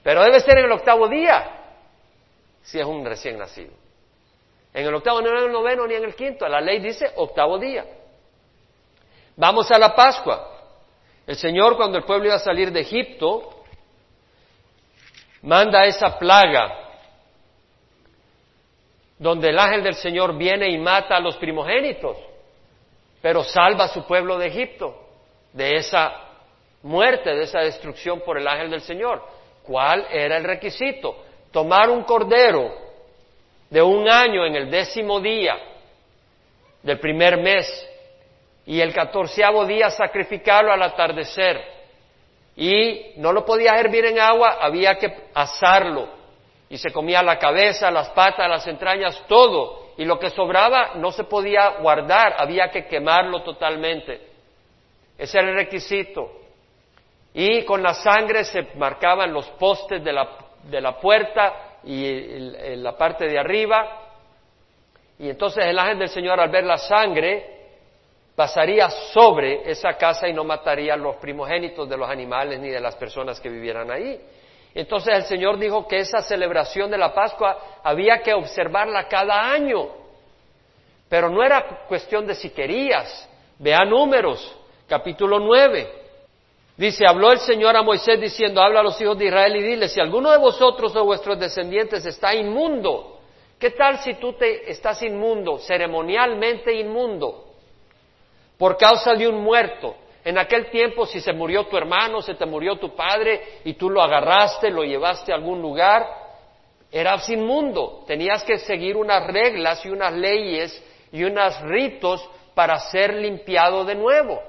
Pero 0.03 0.23
debe 0.23 0.41
ser 0.41 0.59
en 0.59 0.67
el 0.67 0.73
octavo 0.73 1.09
día, 1.09 1.51
si 2.63 2.79
es 2.79 2.87
un 2.87 3.05
recién 3.05 3.39
nacido. 3.39 3.73
En 4.73 4.87
el 4.87 4.95
octavo, 4.95 5.23
no 5.23 5.31
en 5.31 5.45
el 5.45 5.53
noveno 5.53 5.87
ni 5.87 5.95
en 5.95 6.05
el 6.05 6.15
quinto. 6.15 6.47
La 6.47 6.61
ley 6.61 6.79
dice 6.81 7.11
octavo 7.17 7.59
día. 7.59 7.85
Vamos 9.37 9.71
a 9.71 9.79
la 9.79 9.95
Pascua. 9.95 10.53
El 11.27 11.37
Señor, 11.37 11.77
cuando 11.77 11.99
el 11.99 12.05
pueblo 12.05 12.27
iba 12.27 12.37
a 12.37 12.41
salir 12.41 12.71
de 12.71 12.81
Egipto, 12.81 13.65
manda 15.43 15.85
esa 15.87 16.19
plaga 16.19 16.83
donde 19.19 19.49
el 19.49 19.59
ángel 19.59 19.83
del 19.83 19.95
Señor 19.95 20.37
viene 20.37 20.69
y 20.69 20.79
mata 20.79 21.17
a 21.17 21.21
los 21.21 21.37
primogénitos 21.39 22.17
pero 23.27 23.43
salva 23.43 23.87
a 23.87 23.89
su 23.89 24.07
pueblo 24.07 24.39
de 24.39 24.47
Egipto 24.47 24.95
de 25.53 25.79
esa 25.79 26.13
muerte, 26.85 27.35
de 27.35 27.43
esa 27.43 27.59
destrucción 27.59 28.21
por 28.21 28.39
el 28.39 28.47
ángel 28.47 28.71
del 28.71 28.83
Señor. 28.83 29.21
¿Cuál 29.65 30.07
era 30.13 30.37
el 30.37 30.45
requisito? 30.45 31.25
Tomar 31.51 31.91
un 31.91 32.05
cordero 32.05 32.73
de 33.69 33.83
un 33.83 34.09
año 34.09 34.47
en 34.47 34.55
el 34.55 34.71
décimo 34.71 35.19
día 35.19 35.57
del 36.85 37.01
primer 37.01 37.39
mes 37.39 37.67
y 38.65 38.81
el 38.81 38.95
catorceavo 38.95 39.67
día 39.67 39.91
sacrificarlo 39.91 40.73
al 40.73 40.85
atardecer. 40.85 41.61
Y 42.55 43.15
no 43.17 43.33
lo 43.33 43.45
podía 43.45 43.73
hervir 43.73 44.05
en 44.05 44.21
agua, 44.21 44.59
había 44.61 44.99
que 44.99 45.13
asarlo. 45.35 46.11
Y 46.71 46.79
se 46.79 46.93
comía 46.93 47.25
la 47.25 47.41
cabeza, 47.41 47.91
las 47.91 48.09
patas, 48.11 48.49
las 48.49 48.65
entrañas, 48.69 49.21
todo. 49.27 49.86
Y 49.99 50.05
lo 50.05 50.19
que 50.19 50.31
sobraba 50.31 50.93
no 50.97 51.11
se 51.11 51.25
podía 51.25 51.79
guardar, 51.81 52.35
había 52.39 52.71
que 52.71 52.87
quemarlo 52.87 53.43
totalmente. 53.43 54.21
Ese 55.17 55.39
era 55.39 55.49
el 55.49 55.55
requisito. 55.55 56.31
Y 57.33 57.65
con 57.65 57.83
la 57.83 57.95
sangre 57.95 58.45
se 58.45 58.63
marcaban 58.77 59.33
los 59.33 59.47
postes 59.51 60.03
de 60.03 60.13
la, 60.13 60.29
de 60.65 60.81
la 60.81 60.99
puerta 60.99 61.79
y 61.85 62.77
la 62.77 62.97
parte 62.97 63.27
de 63.27 63.39
arriba. 63.39 64.03
Y 65.19 65.31
entonces 65.31 65.65
el 65.65 65.79
ángel 65.79 65.99
del 66.01 66.09
Señor 66.09 66.41
al 66.41 66.51
ver 66.51 66.65
la 66.65 66.79
sangre 66.79 67.57
pasaría 68.35 68.91
sobre 68.91 69.71
esa 69.71 69.95
casa 69.95 70.29
y 70.29 70.35
no 70.35 70.45
mataría 70.45 70.95
los 70.95 71.17
primogénitos 71.17 71.89
de 71.89 71.97
los 71.97 72.09
animales 72.09 72.61
ni 72.61 72.69
de 72.69 72.81
las 72.81 72.95
personas 72.97 73.41
que 73.41 73.49
vivieran 73.49 73.91
ahí. 73.91 74.21
Entonces 74.77 75.15
el 75.15 75.25
Señor 75.25 75.59
dijo 75.59 75.89
que 75.89 75.99
esa 75.99 76.21
celebración 76.21 76.91
de 76.91 76.99
la 76.99 77.13
Pascua 77.15 77.59
había 77.83 78.19
que 78.19 78.33
observarla 78.35 79.09
cada 79.09 79.51
año. 79.51 79.89
Pero 81.09 81.31
no 81.31 81.43
era 81.43 81.85
cuestión 81.89 82.27
de 82.27 82.35
si 82.35 82.51
querías. 82.51 83.29
Vea 83.59 83.85
números, 83.85 84.57
capítulo 84.87 85.41
9. 85.41 86.05
Dice, 86.77 87.07
habló 87.07 87.33
el 87.33 87.39
Señor 87.39 87.75
a 87.75 87.83
Moisés 87.83 88.21
diciendo, 88.21 88.61
habla 88.61 88.81
a 88.81 88.83
los 88.83 89.01
hijos 89.01 89.17
de 89.17 89.25
Israel 89.25 89.57
y 89.57 89.63
dile, 89.63 89.89
si 89.89 89.99
alguno 89.99 90.31
de 90.31 90.39
vosotros 90.39 90.95
o 90.95 91.05
vuestros 91.05 91.39
descendientes 91.39 92.05
está 92.05 92.35
inmundo, 92.35 93.19
¿qué 93.59 93.71
tal 93.71 93.99
si 94.01 94.15
tú 94.15 94.35
te 94.35 94.71
estás 94.71 95.03
inmundo, 95.03 95.59
ceremonialmente 95.59 96.75
inmundo? 96.75 97.47
por 98.59 98.77
causa 98.77 99.15
de 99.15 99.29
un 99.29 99.43
muerto. 99.43 99.97
En 100.27 100.37
aquel 100.39 100.71
tiempo, 100.71 101.07
si 101.07 101.21
se 101.21 101.33
murió 101.33 101.67
tu 101.69 101.77
hermano, 101.77 102.21
se 102.21 102.35
te 102.35 102.47
murió 102.47 102.81
tu 102.81 102.97
padre 102.97 103.61
y 103.65 103.75
tú 103.75 103.89
lo 103.89 104.03
agarraste, 104.03 104.71
lo 104.71 104.83
llevaste 104.83 105.31
a 105.31 105.37
algún 105.37 105.63
lugar, 105.63 106.05
eras 106.91 107.31
inmundo. 107.31 108.03
Tenías 108.09 108.43
que 108.43 108.59
seguir 108.59 108.97
unas 108.97 109.25
reglas 109.29 109.87
y 109.87 109.89
unas 109.89 110.13
leyes 110.13 110.85
y 111.13 111.23
unos 111.23 111.61
ritos 111.61 112.29
para 112.57 112.77
ser 112.81 113.15
limpiado 113.15 113.85
de 113.85 113.95
nuevo. 113.95 114.43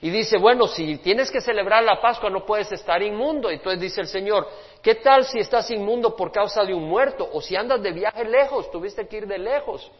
Y 0.00 0.10
dice, 0.10 0.38
bueno, 0.38 0.68
si 0.68 0.98
tienes 0.98 1.28
que 1.32 1.40
celebrar 1.40 1.82
la 1.82 2.00
Pascua 2.00 2.30
no 2.30 2.46
puedes 2.46 2.70
estar 2.70 3.02
inmundo. 3.02 3.50
Entonces 3.50 3.80
dice 3.80 4.02
el 4.02 4.06
Señor, 4.06 4.46
¿qué 4.80 4.94
tal 4.94 5.24
si 5.24 5.40
estás 5.40 5.68
inmundo 5.72 6.14
por 6.14 6.30
causa 6.30 6.64
de 6.64 6.72
un 6.72 6.84
muerto? 6.84 7.28
O 7.32 7.40
si 7.40 7.56
andas 7.56 7.82
de 7.82 7.90
viaje 7.90 8.24
lejos, 8.24 8.70
tuviste 8.70 9.08
que 9.08 9.16
ir 9.16 9.26
de 9.26 9.38
lejos 9.38 9.90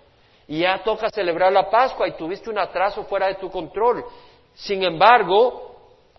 y 0.48 0.60
ya 0.60 0.82
toca 0.84 1.10
celebrar 1.10 1.52
la 1.52 1.68
Pascua 1.68 2.06
y 2.06 2.12
tuviste 2.12 2.48
un 2.48 2.58
atraso 2.58 3.04
fuera 3.04 3.26
de 3.26 3.34
tu 3.34 3.50
control. 3.50 4.04
Sin 4.56 4.82
embargo, 4.82 5.76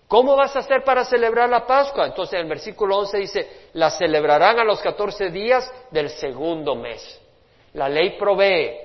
¿cómo 0.08 0.36
vas 0.36 0.56
a 0.56 0.60
hacer 0.60 0.84
para 0.84 1.04
celebrar 1.04 1.50
la 1.50 1.66
Pascua? 1.66 2.06
Entonces 2.06 2.36
en 2.36 2.42
el 2.42 2.50
versículo 2.50 2.98
11 3.00 3.18
dice, 3.18 3.52
la 3.74 3.90
celebrarán 3.90 4.60
a 4.60 4.64
los 4.64 4.80
14 4.80 5.32
días 5.32 5.70
del 5.90 6.10
segundo 6.10 6.76
mes. 6.76 7.20
La 7.74 7.90
ley 7.90 8.18
provee. 8.18 8.76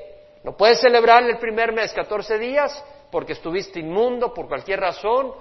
No 0.42 0.56
puedes 0.56 0.80
celebrar 0.80 1.22
el 1.22 1.36
primer 1.38 1.72
mes 1.72 1.92
14 1.92 2.38
días 2.38 2.84
porque 3.10 3.34
estuviste 3.34 3.78
inmundo 3.78 4.32
por 4.32 4.48
cualquier 4.48 4.80
razón, 4.80 5.34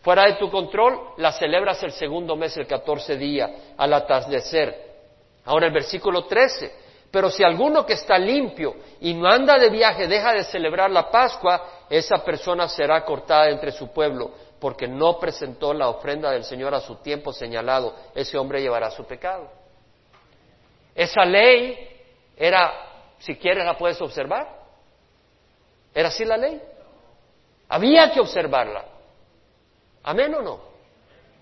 fuera 0.00 0.24
de 0.24 0.34
tu 0.36 0.50
control, 0.50 0.98
la 1.18 1.30
celebras 1.30 1.82
el 1.82 1.92
segundo 1.92 2.34
mes, 2.34 2.56
el 2.56 2.66
14 2.66 3.16
día, 3.16 3.74
al 3.76 3.92
atardecer. 3.92 4.74
Ahora 5.44 5.66
el 5.66 5.72
versículo 5.72 6.24
13, 6.24 6.72
pero 7.10 7.28
si 7.28 7.44
alguno 7.44 7.84
que 7.84 7.92
está 7.92 8.18
limpio 8.18 8.74
y 9.00 9.12
no 9.12 9.28
anda 9.28 9.58
de 9.58 9.68
viaje 9.68 10.08
deja 10.08 10.32
de 10.32 10.44
celebrar 10.44 10.90
la 10.90 11.10
Pascua, 11.10 11.79
esa 11.90 12.24
persona 12.24 12.68
será 12.68 13.04
cortada 13.04 13.50
entre 13.50 13.72
su 13.72 13.88
pueblo, 13.88 14.30
porque 14.60 14.86
no 14.86 15.18
presentó 15.18 15.74
la 15.74 15.88
ofrenda 15.88 16.30
del 16.30 16.44
Señor 16.44 16.72
a 16.72 16.80
su 16.80 16.94
tiempo 16.96 17.32
señalado. 17.32 17.96
Ese 18.14 18.38
hombre 18.38 18.62
llevará 18.62 18.92
su 18.92 19.04
pecado. 19.04 19.50
Esa 20.94 21.24
ley 21.24 21.88
era, 22.36 22.72
si 23.18 23.34
quieres 23.34 23.64
la 23.64 23.76
puedes 23.76 24.00
observar. 24.00 24.60
¿Era 25.92 26.08
así 26.08 26.24
la 26.24 26.36
ley? 26.36 26.62
Había 27.68 28.12
que 28.12 28.20
observarla. 28.20 28.84
¿Amén 30.04 30.32
o 30.34 30.42
no? 30.42 30.60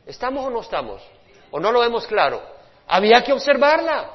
¿Estamos 0.07 0.47
o 0.47 0.51
no 0.51 0.63
estamos? 0.63 1.03
¿O 1.51 1.61
no 1.61 1.71
lo 1.71 1.81
vemos 1.81 2.07
claro? 2.07 2.41
Había 2.87 3.23
que 3.23 3.35
observarla. 3.35 4.13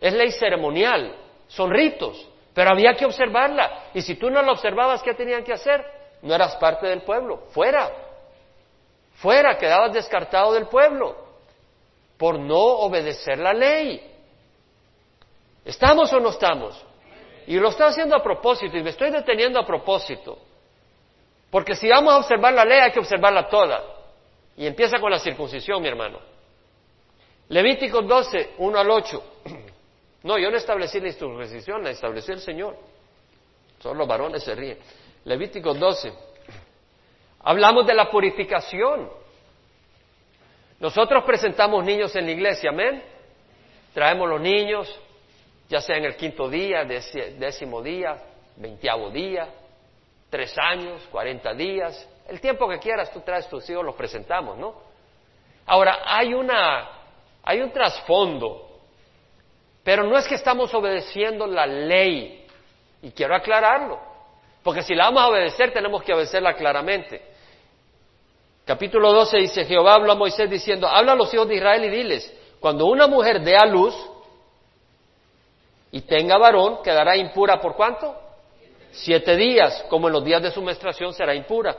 Es 0.00 0.14
ley 0.14 0.32
ceremonial, 0.32 1.14
son 1.48 1.70
ritos, 1.70 2.26
pero 2.58 2.72
había 2.72 2.94
que 2.94 3.06
observarla. 3.06 3.84
Y 3.94 4.02
si 4.02 4.16
tú 4.16 4.30
no 4.30 4.42
la 4.42 4.50
observabas, 4.50 5.00
¿qué 5.00 5.14
tenían 5.14 5.44
que 5.44 5.52
hacer? 5.52 5.80
No 6.22 6.34
eras 6.34 6.56
parte 6.56 6.88
del 6.88 7.02
pueblo, 7.02 7.44
fuera, 7.52 7.88
fuera, 9.14 9.56
quedabas 9.56 9.92
descartado 9.92 10.54
del 10.54 10.66
pueblo 10.66 11.16
por 12.16 12.36
no 12.36 12.58
obedecer 12.58 13.38
la 13.38 13.52
ley. 13.52 14.02
¿Estamos 15.64 16.12
o 16.12 16.18
no 16.18 16.30
estamos? 16.30 16.84
Y 17.46 17.60
lo 17.60 17.68
estoy 17.68 17.86
haciendo 17.86 18.16
a 18.16 18.22
propósito 18.24 18.76
y 18.76 18.82
me 18.82 18.90
estoy 18.90 19.12
deteniendo 19.12 19.60
a 19.60 19.64
propósito. 19.64 20.36
Porque 21.52 21.76
si 21.76 21.88
vamos 21.88 22.12
a 22.12 22.16
observar 22.16 22.54
la 22.54 22.64
ley 22.64 22.80
hay 22.80 22.90
que 22.90 22.98
observarla 22.98 23.48
toda. 23.48 23.84
Y 24.56 24.66
empieza 24.66 24.98
con 24.98 25.12
la 25.12 25.20
circuncisión, 25.20 25.80
mi 25.80 25.86
hermano. 25.86 26.18
Levítico 27.50 28.02
12, 28.02 28.54
1 28.58 28.78
al 28.80 28.90
8. 28.90 29.22
No, 30.22 30.38
yo 30.38 30.50
no 30.50 30.56
establecí 30.56 31.00
la 31.00 31.12
circuncisión, 31.12 31.82
la 31.84 31.90
estableció 31.90 32.34
el 32.34 32.40
Señor. 32.40 32.76
Solo 33.78 34.00
los 34.00 34.08
varones 34.08 34.42
se 34.42 34.54
ríen. 34.54 34.78
Levítico 35.24 35.74
12. 35.74 36.12
Hablamos 37.40 37.86
de 37.86 37.94
la 37.94 38.10
purificación. 38.10 39.08
Nosotros 40.80 41.24
presentamos 41.24 41.84
niños 41.84 42.14
en 42.16 42.26
la 42.26 42.32
iglesia, 42.32 42.70
amén. 42.70 43.02
Traemos 43.94 44.28
los 44.28 44.40
niños, 44.40 45.00
ya 45.68 45.80
sea 45.80 45.96
en 45.96 46.04
el 46.04 46.16
quinto 46.16 46.48
día, 46.48 46.84
décimo 46.84 47.82
día, 47.82 48.16
veintiavo 48.56 49.10
día, 49.10 49.48
tres 50.30 50.54
años, 50.58 51.02
cuarenta 51.10 51.54
días, 51.54 52.08
el 52.28 52.40
tiempo 52.40 52.68
que 52.68 52.78
quieras 52.78 53.10
tú 53.12 53.20
traes 53.20 53.48
tus 53.48 53.68
hijos, 53.70 53.84
los 53.84 53.94
presentamos, 53.94 54.58
¿no? 54.58 54.74
Ahora, 55.66 56.00
hay 56.04 56.34
una, 56.34 56.88
hay 57.42 57.60
un 57.60 57.70
trasfondo 57.72 58.67
pero 59.88 60.04
no 60.04 60.18
es 60.18 60.28
que 60.28 60.34
estamos 60.34 60.74
obedeciendo 60.74 61.46
la 61.46 61.66
ley, 61.66 62.44
y 63.00 63.10
quiero 63.10 63.34
aclararlo, 63.34 63.98
porque 64.62 64.82
si 64.82 64.94
la 64.94 65.04
vamos 65.04 65.22
a 65.22 65.28
obedecer 65.28 65.72
tenemos 65.72 66.02
que 66.02 66.12
obedecerla 66.12 66.52
claramente. 66.52 67.22
Capítulo 68.66 69.14
12 69.14 69.38
dice, 69.38 69.64
Jehová 69.64 69.94
habló 69.94 70.12
a 70.12 70.14
Moisés 70.14 70.50
diciendo, 70.50 70.86
habla 70.86 71.12
a 71.12 71.14
los 71.14 71.32
hijos 71.32 71.48
de 71.48 71.54
Israel 71.54 71.86
y 71.86 71.88
diles, 71.88 72.30
cuando 72.60 72.84
una 72.84 73.06
mujer 73.06 73.40
dé 73.40 73.56
a 73.56 73.64
luz 73.64 73.94
y 75.90 76.02
tenga 76.02 76.36
varón, 76.36 76.82
quedará 76.84 77.16
impura 77.16 77.58
por 77.58 77.74
cuánto? 77.74 78.14
Siete 78.90 79.36
días, 79.36 79.86
como 79.88 80.08
en 80.08 80.12
los 80.12 80.22
días 80.22 80.42
de 80.42 80.50
su 80.50 80.60
menstruación 80.60 81.14
será 81.14 81.34
impura. 81.34 81.74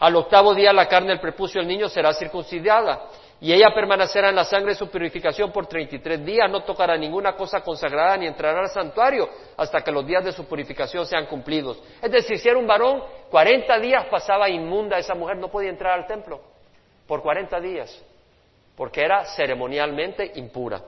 Al 0.00 0.14
octavo 0.16 0.54
día 0.54 0.70
la 0.74 0.86
carne 0.86 1.12
del 1.12 1.20
prepucio 1.20 1.62
del 1.62 1.68
niño 1.68 1.88
será 1.88 2.12
circuncidada 2.12 3.08
y 3.44 3.52
ella 3.52 3.74
permanecerá 3.74 4.30
en 4.30 4.36
la 4.36 4.44
sangre 4.44 4.70
de 4.70 4.78
su 4.78 4.88
purificación 4.88 5.52
por 5.52 5.66
treinta 5.66 5.96
y 5.96 5.98
tres 5.98 6.24
días, 6.24 6.50
no 6.50 6.62
tocará 6.62 6.96
ninguna 6.96 7.36
cosa 7.36 7.60
consagrada 7.60 8.16
ni 8.16 8.26
entrará 8.26 8.60
al 8.60 8.70
santuario 8.70 9.28
hasta 9.54 9.82
que 9.82 9.92
los 9.92 10.06
días 10.06 10.24
de 10.24 10.32
su 10.32 10.46
purificación 10.46 11.04
sean 11.04 11.26
cumplidos. 11.26 11.78
Es 12.00 12.10
decir, 12.10 12.38
si 12.38 12.48
era 12.48 12.58
un 12.58 12.66
varón, 12.66 13.02
cuarenta 13.30 13.78
días 13.78 14.06
pasaba 14.06 14.48
inmunda 14.48 14.96
esa 14.96 15.14
mujer, 15.14 15.36
no 15.36 15.48
podía 15.48 15.68
entrar 15.68 15.92
al 15.92 16.06
templo 16.06 16.40
por 17.06 17.20
cuarenta 17.20 17.60
días, 17.60 18.02
porque 18.74 19.02
era 19.02 19.26
ceremonialmente 19.26 20.32
impura. 20.36 20.80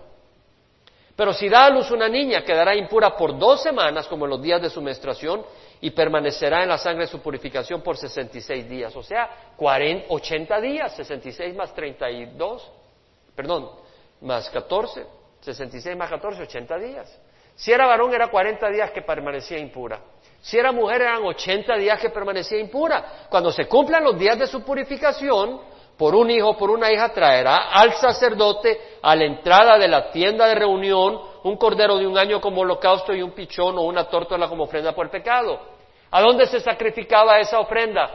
Pero 1.15 1.35
si 1.35 1.51
da 1.51 1.67
a 1.67 1.71
luz 1.71 1.91
una 1.91 2.09
niña, 2.09 2.43
quedará 2.43 2.75
impura 2.75 3.15
por 3.19 3.39
dos 3.39 3.63
semanas, 3.63 4.09
como 4.09 4.25
en 4.25 4.31
los 4.31 4.41
días 4.41 4.63
de 4.63 4.71
su 4.71 4.81
menstruación, 4.81 5.45
y 5.81 5.91
permanecerá 5.91 6.63
en 6.63 6.69
la 6.69 6.79
sangre 6.79 7.05
de 7.05 7.11
su 7.11 7.21
purificación 7.21 7.83
por 7.83 7.97
66 7.97 8.69
días. 8.69 8.95
O 8.97 9.03
sea, 9.03 9.29
40, 9.57 10.07
80 10.09 10.61
días, 10.61 10.97
66 10.97 11.55
más 11.55 11.75
32, 11.75 12.71
perdón, 13.35 13.71
más 14.21 14.49
14, 14.51 15.07
66 15.41 15.97
más 15.97 16.11
14, 16.11 16.43
80 16.43 16.79
días. 16.79 17.21
Si 17.55 17.73
era 17.73 17.87
varón, 17.87 18.13
era 18.15 18.29
40 18.29 18.69
días 18.71 18.91
que 18.91 19.03
permanecía 19.03 19.59
impura. 19.59 20.01
Si 20.43 20.59
era 20.59 20.73
mujer, 20.73 21.03
eran 21.03 21.25
80 21.25 21.75
días 21.77 21.99
que 21.99 22.11
permanecía 22.11 22.59
impura. 22.59 23.27
Cuando 23.31 23.51
se 23.51 23.67
cumplan 23.67 24.05
los 24.05 24.19
días 24.19 24.39
de 24.39 24.47
su 24.47 24.63
purificación, 24.63 25.61
por 25.97 26.15
un 26.15 26.31
hijo, 26.31 26.57
por 26.57 26.71
una 26.71 26.93
hija, 26.93 27.09
traerá 27.09 27.71
al 27.71 27.95
sacerdote 27.95 28.79
a 29.01 29.17
la 29.17 29.25
entrada 29.25 29.79
de 29.79 29.89
la 29.89 30.11
tienda 30.11 30.47
de 30.47 30.55
reunión 30.55 31.19
un 31.49 31.57
cordero 31.57 31.97
de 31.97 32.07
un 32.07 32.19
año 32.19 32.41
como 32.41 32.63
holocausto 32.63 33.15
y 33.15 33.23
un 33.23 33.31
pichón 33.31 33.79
o 33.79 33.83
una 33.83 34.09
tórtola 34.09 34.49
como 34.49 34.65
ofrenda 34.65 34.93
por 34.93 35.07
el 35.07 35.11
pecado. 35.11 35.61
¿A 36.11 36.21
dónde 36.21 36.47
se 36.47 36.59
sacrificaba 36.59 37.39
esa 37.39 37.61
ofrenda? 37.61 38.11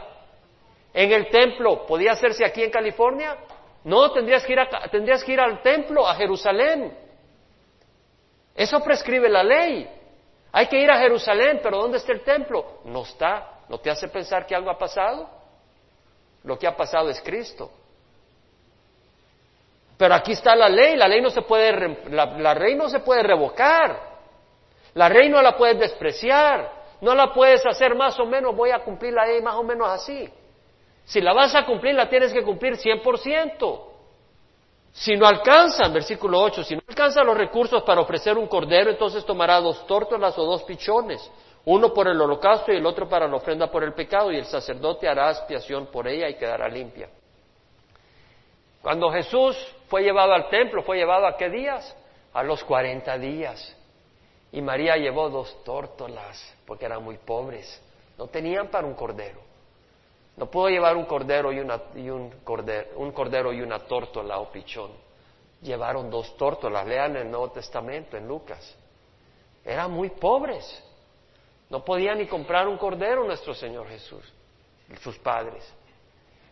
¿En 0.92 1.10
el 1.10 1.28
templo? 1.28 1.86
¿Podía 1.86 2.12
hacerse 2.12 2.44
aquí 2.44 2.62
en 2.62 2.70
California? 2.70 3.38
No, 3.84 4.12
tendrías 4.12 4.44
que 4.44 4.52
ir, 4.52 4.58
tendrías 4.90 5.24
que 5.24 5.32
ir 5.32 5.40
al 5.40 5.62
templo, 5.62 6.06
a 6.06 6.14
Jerusalén. 6.14 6.94
Eso 8.54 8.80
prescribe 8.80 9.30
la 9.30 9.42
ley. 9.42 9.88
Hay 10.52 10.66
que 10.66 10.78
ir 10.78 10.90
a 10.90 10.98
Jerusalén, 10.98 11.60
pero 11.62 11.78
¿dónde 11.78 11.96
está 11.96 12.12
el 12.12 12.22
templo? 12.22 12.80
No 12.84 13.02
está. 13.02 13.60
¿No 13.70 13.78
te 13.78 13.90
hace 13.90 14.08
pensar 14.08 14.44
que 14.44 14.54
algo 14.54 14.70
ha 14.70 14.76
pasado? 14.76 15.30
Lo 16.44 16.58
que 16.58 16.66
ha 16.66 16.76
pasado 16.76 17.08
es 17.08 17.20
Cristo. 17.22 17.70
Pero 19.96 20.14
aquí 20.14 20.32
está 20.32 20.56
la 20.56 20.68
ley, 20.68 20.96
la 20.96 21.06
ley 21.06 21.20
no 21.20 21.30
se 21.30 21.42
puede, 21.42 21.98
la, 22.10 22.26
la 22.38 22.54
ley 22.54 22.74
no 22.74 22.88
se 22.88 23.00
puede 23.00 23.22
revocar, 23.22 24.12
la 24.94 25.08
ley 25.08 25.28
no 25.28 25.40
la 25.40 25.56
puedes 25.56 25.78
despreciar, 25.78 26.70
no 27.00 27.14
la 27.14 27.32
puedes 27.32 27.64
hacer 27.66 27.94
más 27.94 28.18
o 28.18 28.26
menos, 28.26 28.54
voy 28.54 28.70
a 28.70 28.80
cumplir 28.80 29.12
la 29.12 29.26
ley 29.26 29.40
más 29.42 29.54
o 29.54 29.62
menos 29.62 29.88
así. 29.88 30.28
Si 31.04 31.20
la 31.20 31.32
vas 31.32 31.54
a 31.54 31.64
cumplir, 31.64 31.94
la 31.94 32.08
tienes 32.08 32.32
que 32.32 32.42
cumplir 32.42 32.74
100%. 32.76 33.88
Si 34.92 35.16
no 35.16 35.26
alcanzan, 35.26 35.92
versículo 35.92 36.40
8, 36.40 36.64
si 36.64 36.74
no 36.74 36.82
alcanzan 36.86 37.26
los 37.26 37.36
recursos 37.36 37.82
para 37.82 38.02
ofrecer 38.02 38.36
un 38.36 38.46
cordero, 38.46 38.90
entonces 38.90 39.24
tomará 39.24 39.58
dos 39.60 39.86
tórtolas 39.86 40.36
o 40.38 40.44
dos 40.44 40.62
pichones, 40.64 41.30
uno 41.64 41.94
por 41.94 42.08
el 42.08 42.20
holocausto 42.20 42.72
y 42.72 42.76
el 42.76 42.84
otro 42.84 43.08
para 43.08 43.26
la 43.26 43.36
ofrenda 43.36 43.70
por 43.70 43.82
el 43.82 43.94
pecado, 43.94 44.30
y 44.30 44.36
el 44.36 44.44
sacerdote 44.44 45.08
hará 45.08 45.30
expiación 45.30 45.86
por 45.86 46.06
ella 46.06 46.28
y 46.28 46.34
quedará 46.34 46.68
limpia. 46.68 47.08
Cuando 48.82 49.10
Jesús 49.10 49.56
fue 49.92 50.04
llevado 50.04 50.32
al 50.32 50.48
templo, 50.48 50.82
fue 50.82 50.96
llevado 50.96 51.26
a 51.26 51.36
qué 51.36 51.50
días? 51.50 51.94
A 52.32 52.42
los 52.42 52.64
cuarenta 52.64 53.18
días. 53.18 53.76
Y 54.50 54.62
María 54.62 54.96
llevó 54.96 55.28
dos 55.28 55.62
tórtolas, 55.64 56.42
porque 56.64 56.86
eran 56.86 57.04
muy 57.04 57.18
pobres, 57.18 57.78
no 58.16 58.26
tenían 58.26 58.68
para 58.68 58.86
un 58.86 58.94
cordero. 58.94 59.40
No 60.38 60.46
pudo 60.46 60.70
llevar 60.70 60.96
un 60.96 61.04
cordero 61.04 61.52
y, 61.52 61.60
una, 61.60 61.78
un, 61.94 62.30
cordero, 62.42 62.88
un 62.96 63.12
cordero 63.12 63.52
y 63.52 63.60
una 63.60 63.80
tórtola 63.80 64.38
o 64.38 64.50
pichón. 64.50 64.92
Llevaron 65.60 66.08
dos 66.08 66.38
tórtolas, 66.38 66.86
lean 66.86 67.14
el 67.16 67.30
Nuevo 67.30 67.50
Testamento 67.50 68.16
en 68.16 68.26
Lucas. 68.26 68.74
Eran 69.62 69.90
muy 69.90 70.08
pobres. 70.08 70.82
No 71.68 71.84
podían 71.84 72.16
ni 72.16 72.26
comprar 72.26 72.66
un 72.66 72.78
cordero 72.78 73.24
nuestro 73.24 73.52
Señor 73.52 73.86
Jesús, 73.88 74.24
sus 75.02 75.18
padres. 75.18 75.70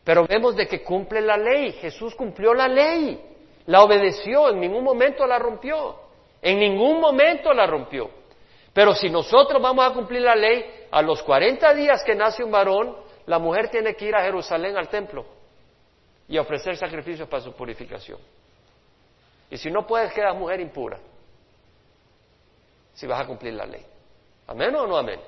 Pero 0.05 0.27
vemos 0.27 0.55
de 0.57 0.69
que 0.69 0.83
cumple 0.83 1.23
la 1.23 1.39
ley. 1.39 1.73
Jesús 1.73 2.15
cumplió 2.15 2.53
la 2.53 2.69
ley. 2.69 3.30
La 3.67 3.83
obedeció, 3.83 4.51
en 4.51 4.61
ningún 4.61 4.85
momento 4.85 5.27
la 5.27 5.39
rompió. 5.39 5.97
En 6.43 6.59
ningún 6.59 7.01
momento 7.01 7.53
la 7.53 7.67
rompió. 7.67 8.11
Pero 8.73 8.95
si 8.95 9.11
nosotros 9.11 9.61
vamos 9.61 9.89
a 9.89 9.93
cumplir 9.93 10.23
la 10.23 10.35
ley, 10.35 10.65
a 10.91 11.03
los 11.03 11.23
40 11.23 11.75
días 11.75 12.03
que 12.05 12.15
nace 12.15 12.43
un 12.43 12.51
varón, 12.51 12.97
la 13.27 13.39
mujer 13.39 13.69
tiene 13.69 13.95
que 13.95 14.07
ir 14.07 14.15
a 14.15 14.23
Jerusalén 14.23 14.77
al 14.77 14.89
templo 14.89 15.25
y 16.29 16.39
ofrecer 16.39 16.77
sacrificios 16.77 17.29
para 17.29 17.43
su 17.43 17.53
purificación. 17.53 18.19
Y 19.51 19.57
si 19.57 19.71
no 19.71 19.87
puedes, 19.87 20.13
quedas 20.13 20.37
mujer 20.37 20.61
impura. 20.61 20.99
Si 22.95 23.07
vas 23.07 23.21
a 23.21 23.27
cumplir 23.27 23.55
la 23.55 23.67
ley. 23.67 23.85
¿Amén 24.47 24.75
o 24.77 24.87
no 24.87 24.97
amén? 24.97 25.21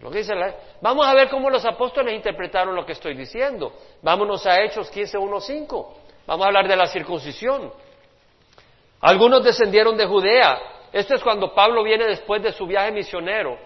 Lo 0.00 0.10
que 0.10 0.18
dice 0.18 0.34
la... 0.34 0.54
Vamos 0.80 1.06
a 1.06 1.14
ver 1.14 1.30
cómo 1.30 1.48
los 1.48 1.64
apóstoles 1.64 2.14
interpretaron 2.14 2.74
lo 2.74 2.84
que 2.84 2.92
estoy 2.92 3.14
diciendo. 3.14 3.72
Vámonos 4.02 4.44
a 4.46 4.60
Hechos 4.60 4.92
15.1.5. 4.92 5.86
Vamos 6.32 6.46
a 6.46 6.48
hablar 6.48 6.66
de 6.66 6.76
la 6.76 6.86
circuncisión. 6.86 7.70
Algunos 9.02 9.44
descendieron 9.44 9.98
de 9.98 10.06
Judea. 10.06 10.58
Esto 10.90 11.14
es 11.14 11.22
cuando 11.22 11.52
Pablo 11.52 11.82
viene 11.82 12.06
después 12.06 12.42
de 12.42 12.52
su 12.52 12.66
viaje 12.66 12.90
misionero 12.90 13.58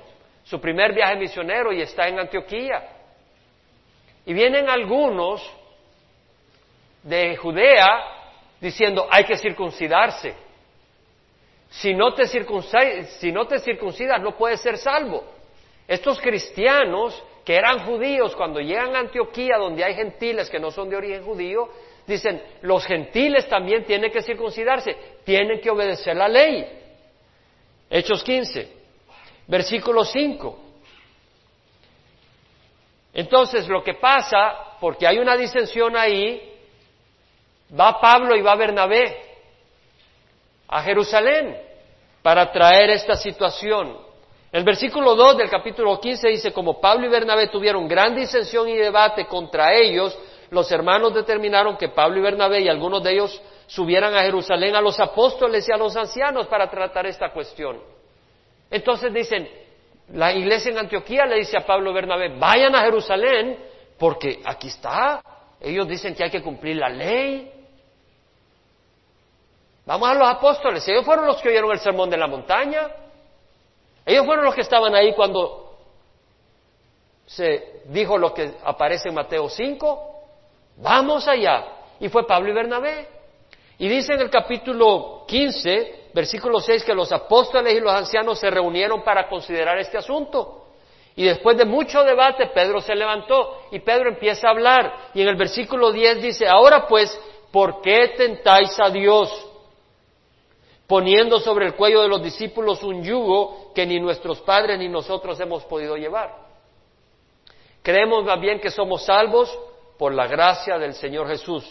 su 0.42 0.60
primer 0.60 0.92
viaje 0.92 1.14
misionero 1.14 1.72
y 1.72 1.80
está 1.80 2.08
en 2.08 2.18
Antioquía. 2.18 2.88
Y 4.24 4.34
vienen 4.34 4.68
algunos 4.68 5.48
de 7.04 7.36
Judea 7.36 8.02
diciendo 8.60 9.06
hay 9.08 9.22
que 9.22 9.36
circuncidarse. 9.36 10.34
Si 11.70 11.94
no 11.94 12.14
te 12.14 12.26
si 12.26 13.30
no, 13.30 13.46
te 13.46 13.60
circuncidas 13.60 14.20
no 14.20 14.36
puedes 14.36 14.60
ser 14.60 14.76
salvo. 14.76 15.22
Estos 15.86 16.20
cristianos 16.20 17.22
que 17.44 17.54
eran 17.54 17.86
judíos 17.86 18.34
cuando 18.34 18.58
llegan 18.58 18.96
a 18.96 18.98
Antioquía 18.98 19.56
donde 19.56 19.84
hay 19.84 19.94
gentiles 19.94 20.50
que 20.50 20.58
no 20.58 20.72
son 20.72 20.90
de 20.90 20.96
origen 20.96 21.24
judío, 21.24 21.68
dicen 22.06 22.42
los 22.62 22.84
gentiles 22.84 23.48
también 23.48 23.84
tienen 23.84 24.10
que 24.10 24.22
circuncidarse, 24.22 24.96
tienen 25.24 25.60
que 25.60 25.70
obedecer 25.70 26.16
la 26.16 26.28
ley. 26.28 26.66
Hechos 27.90 28.22
15. 28.22 28.68
Versículo 29.46 30.04
5. 30.04 30.60
Entonces, 33.14 33.66
lo 33.68 33.82
que 33.82 33.94
pasa, 33.94 34.76
porque 34.80 35.06
hay 35.06 35.18
una 35.18 35.36
disensión 35.36 35.96
ahí, 35.96 36.52
va 37.78 38.00
Pablo 38.00 38.36
y 38.36 38.42
va 38.42 38.54
Bernabé 38.56 39.16
a 40.68 40.82
Jerusalén 40.82 41.56
para 42.22 42.52
traer 42.52 42.90
esta 42.90 43.16
situación. 43.16 43.96
El 44.52 44.64
versículo 44.64 45.14
2 45.14 45.38
del 45.38 45.50
capítulo 45.50 46.00
15 46.00 46.28
dice, 46.28 46.52
como 46.52 46.80
Pablo 46.80 47.06
y 47.06 47.10
Bernabé 47.10 47.48
tuvieron 47.48 47.88
gran 47.88 48.14
disensión 48.14 48.68
y 48.68 48.76
debate 48.76 49.26
contra 49.26 49.74
ellos, 49.74 50.18
los 50.50 50.70
hermanos 50.70 51.14
determinaron 51.14 51.76
que 51.76 51.88
Pablo 51.88 52.18
y 52.18 52.22
Bernabé 52.22 52.60
y 52.60 52.68
algunos 52.68 53.02
de 53.02 53.12
ellos 53.12 53.42
subieran 53.66 54.14
a 54.14 54.22
Jerusalén 54.22 54.76
a 54.76 54.80
los 54.80 54.98
apóstoles 55.00 55.68
y 55.68 55.72
a 55.72 55.76
los 55.76 55.96
ancianos 55.96 56.46
para 56.46 56.70
tratar 56.70 57.06
esta 57.06 57.32
cuestión. 57.32 57.80
Entonces 58.70 59.12
dicen, 59.12 59.48
la 60.12 60.32
iglesia 60.32 60.70
en 60.70 60.78
Antioquía 60.78 61.26
le 61.26 61.36
dice 61.36 61.56
a 61.56 61.66
Pablo 61.66 61.92
Bernabé, 61.92 62.36
vayan 62.38 62.74
a 62.74 62.82
Jerusalén, 62.82 63.58
porque 63.98 64.40
aquí 64.44 64.68
está. 64.68 65.20
Ellos 65.60 65.88
dicen 65.88 66.14
que 66.14 66.24
hay 66.24 66.30
que 66.30 66.42
cumplir 66.42 66.76
la 66.76 66.88
ley. 66.88 67.52
Vamos 69.84 70.08
a 70.08 70.14
los 70.14 70.28
apóstoles, 70.28 70.86
ellos 70.88 71.04
fueron 71.04 71.26
los 71.26 71.40
que 71.40 71.48
oyeron 71.48 71.70
el 71.70 71.78
sermón 71.78 72.10
de 72.10 72.16
la 72.16 72.26
montaña. 72.26 72.88
Ellos 74.04 74.24
fueron 74.24 74.44
los 74.44 74.54
que 74.54 74.60
estaban 74.60 74.94
ahí 74.94 75.12
cuando 75.14 75.78
se 77.26 77.82
dijo 77.86 78.16
lo 78.16 78.32
que 78.32 78.54
aparece 78.64 79.08
en 79.08 79.14
Mateo 79.14 79.48
5. 79.48 80.15
Vamos 80.76 81.26
allá. 81.26 81.64
Y 82.00 82.08
fue 82.08 82.26
Pablo 82.26 82.50
y 82.50 82.54
Bernabé. 82.54 83.08
Y 83.78 83.88
dice 83.88 84.14
en 84.14 84.20
el 84.20 84.30
capítulo 84.30 85.24
15, 85.26 86.10
versículo 86.14 86.60
6, 86.60 86.84
que 86.84 86.94
los 86.94 87.12
apóstoles 87.12 87.74
y 87.74 87.80
los 87.80 87.92
ancianos 87.92 88.38
se 88.38 88.50
reunieron 88.50 89.02
para 89.02 89.28
considerar 89.28 89.78
este 89.78 89.98
asunto. 89.98 90.64
Y 91.14 91.24
después 91.24 91.56
de 91.56 91.64
mucho 91.64 92.04
debate, 92.04 92.46
Pedro 92.48 92.80
se 92.80 92.94
levantó 92.94 93.62
y 93.70 93.80
Pedro 93.80 94.10
empieza 94.10 94.48
a 94.48 94.50
hablar. 94.50 95.10
Y 95.14 95.22
en 95.22 95.28
el 95.28 95.36
versículo 95.36 95.90
10 95.92 96.22
dice, 96.22 96.46
ahora 96.46 96.86
pues, 96.86 97.18
¿por 97.50 97.80
qué 97.80 98.14
tentáis 98.16 98.78
a 98.78 98.90
Dios? 98.90 99.30
Poniendo 100.86 101.40
sobre 101.40 101.66
el 101.66 101.74
cuello 101.74 102.02
de 102.02 102.08
los 102.08 102.22
discípulos 102.22 102.82
un 102.82 103.02
yugo 103.02 103.72
que 103.74 103.86
ni 103.86 103.98
nuestros 103.98 104.40
padres 104.40 104.78
ni 104.78 104.88
nosotros 104.88 105.40
hemos 105.40 105.64
podido 105.64 105.96
llevar. 105.96 106.34
Creemos 107.82 108.24
más 108.24 108.40
bien 108.40 108.60
que 108.60 108.70
somos 108.70 109.04
salvos 109.04 109.58
por 109.98 110.14
la 110.14 110.26
gracia 110.26 110.78
del 110.78 110.94
Señor 110.94 111.28
Jesús, 111.28 111.64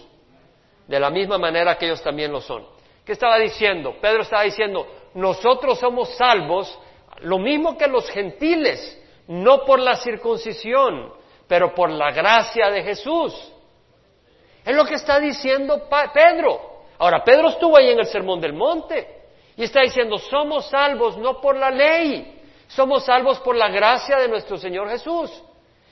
de 0.87 0.99
la 0.99 1.09
misma 1.09 1.37
manera 1.37 1.77
que 1.77 1.85
ellos 1.85 2.01
también 2.01 2.31
lo 2.31 2.41
son. 2.41 2.65
¿Qué 3.05 3.11
estaba 3.11 3.37
diciendo? 3.37 3.95
Pedro 4.01 4.23
estaba 4.23 4.43
diciendo, 4.43 4.87
nosotros 5.13 5.79
somos 5.79 6.09
salvos, 6.15 6.77
lo 7.21 7.37
mismo 7.37 7.77
que 7.77 7.87
los 7.87 8.09
gentiles, 8.09 9.01
no 9.27 9.63
por 9.63 9.79
la 9.79 9.95
circuncisión, 9.95 11.13
pero 11.47 11.73
por 11.73 11.89
la 11.89 12.11
gracia 12.11 12.69
de 12.71 12.83
Jesús. 12.83 13.51
Es 14.65 14.75
lo 14.75 14.85
que 14.85 14.95
está 14.95 15.19
diciendo 15.19 15.87
Pedro. 16.13 16.83
Ahora, 16.97 17.23
Pedro 17.23 17.49
estuvo 17.49 17.77
ahí 17.77 17.89
en 17.91 17.99
el 17.99 18.07
Sermón 18.07 18.41
del 18.41 18.53
Monte 18.53 19.23
y 19.55 19.63
está 19.63 19.81
diciendo, 19.81 20.17
somos 20.17 20.69
salvos 20.69 21.17
no 21.17 21.39
por 21.39 21.55
la 21.55 21.69
ley, 21.69 22.41
somos 22.67 23.05
salvos 23.05 23.39
por 23.39 23.55
la 23.55 23.69
gracia 23.69 24.17
de 24.17 24.27
nuestro 24.27 24.57
Señor 24.57 24.89
Jesús. 24.89 25.31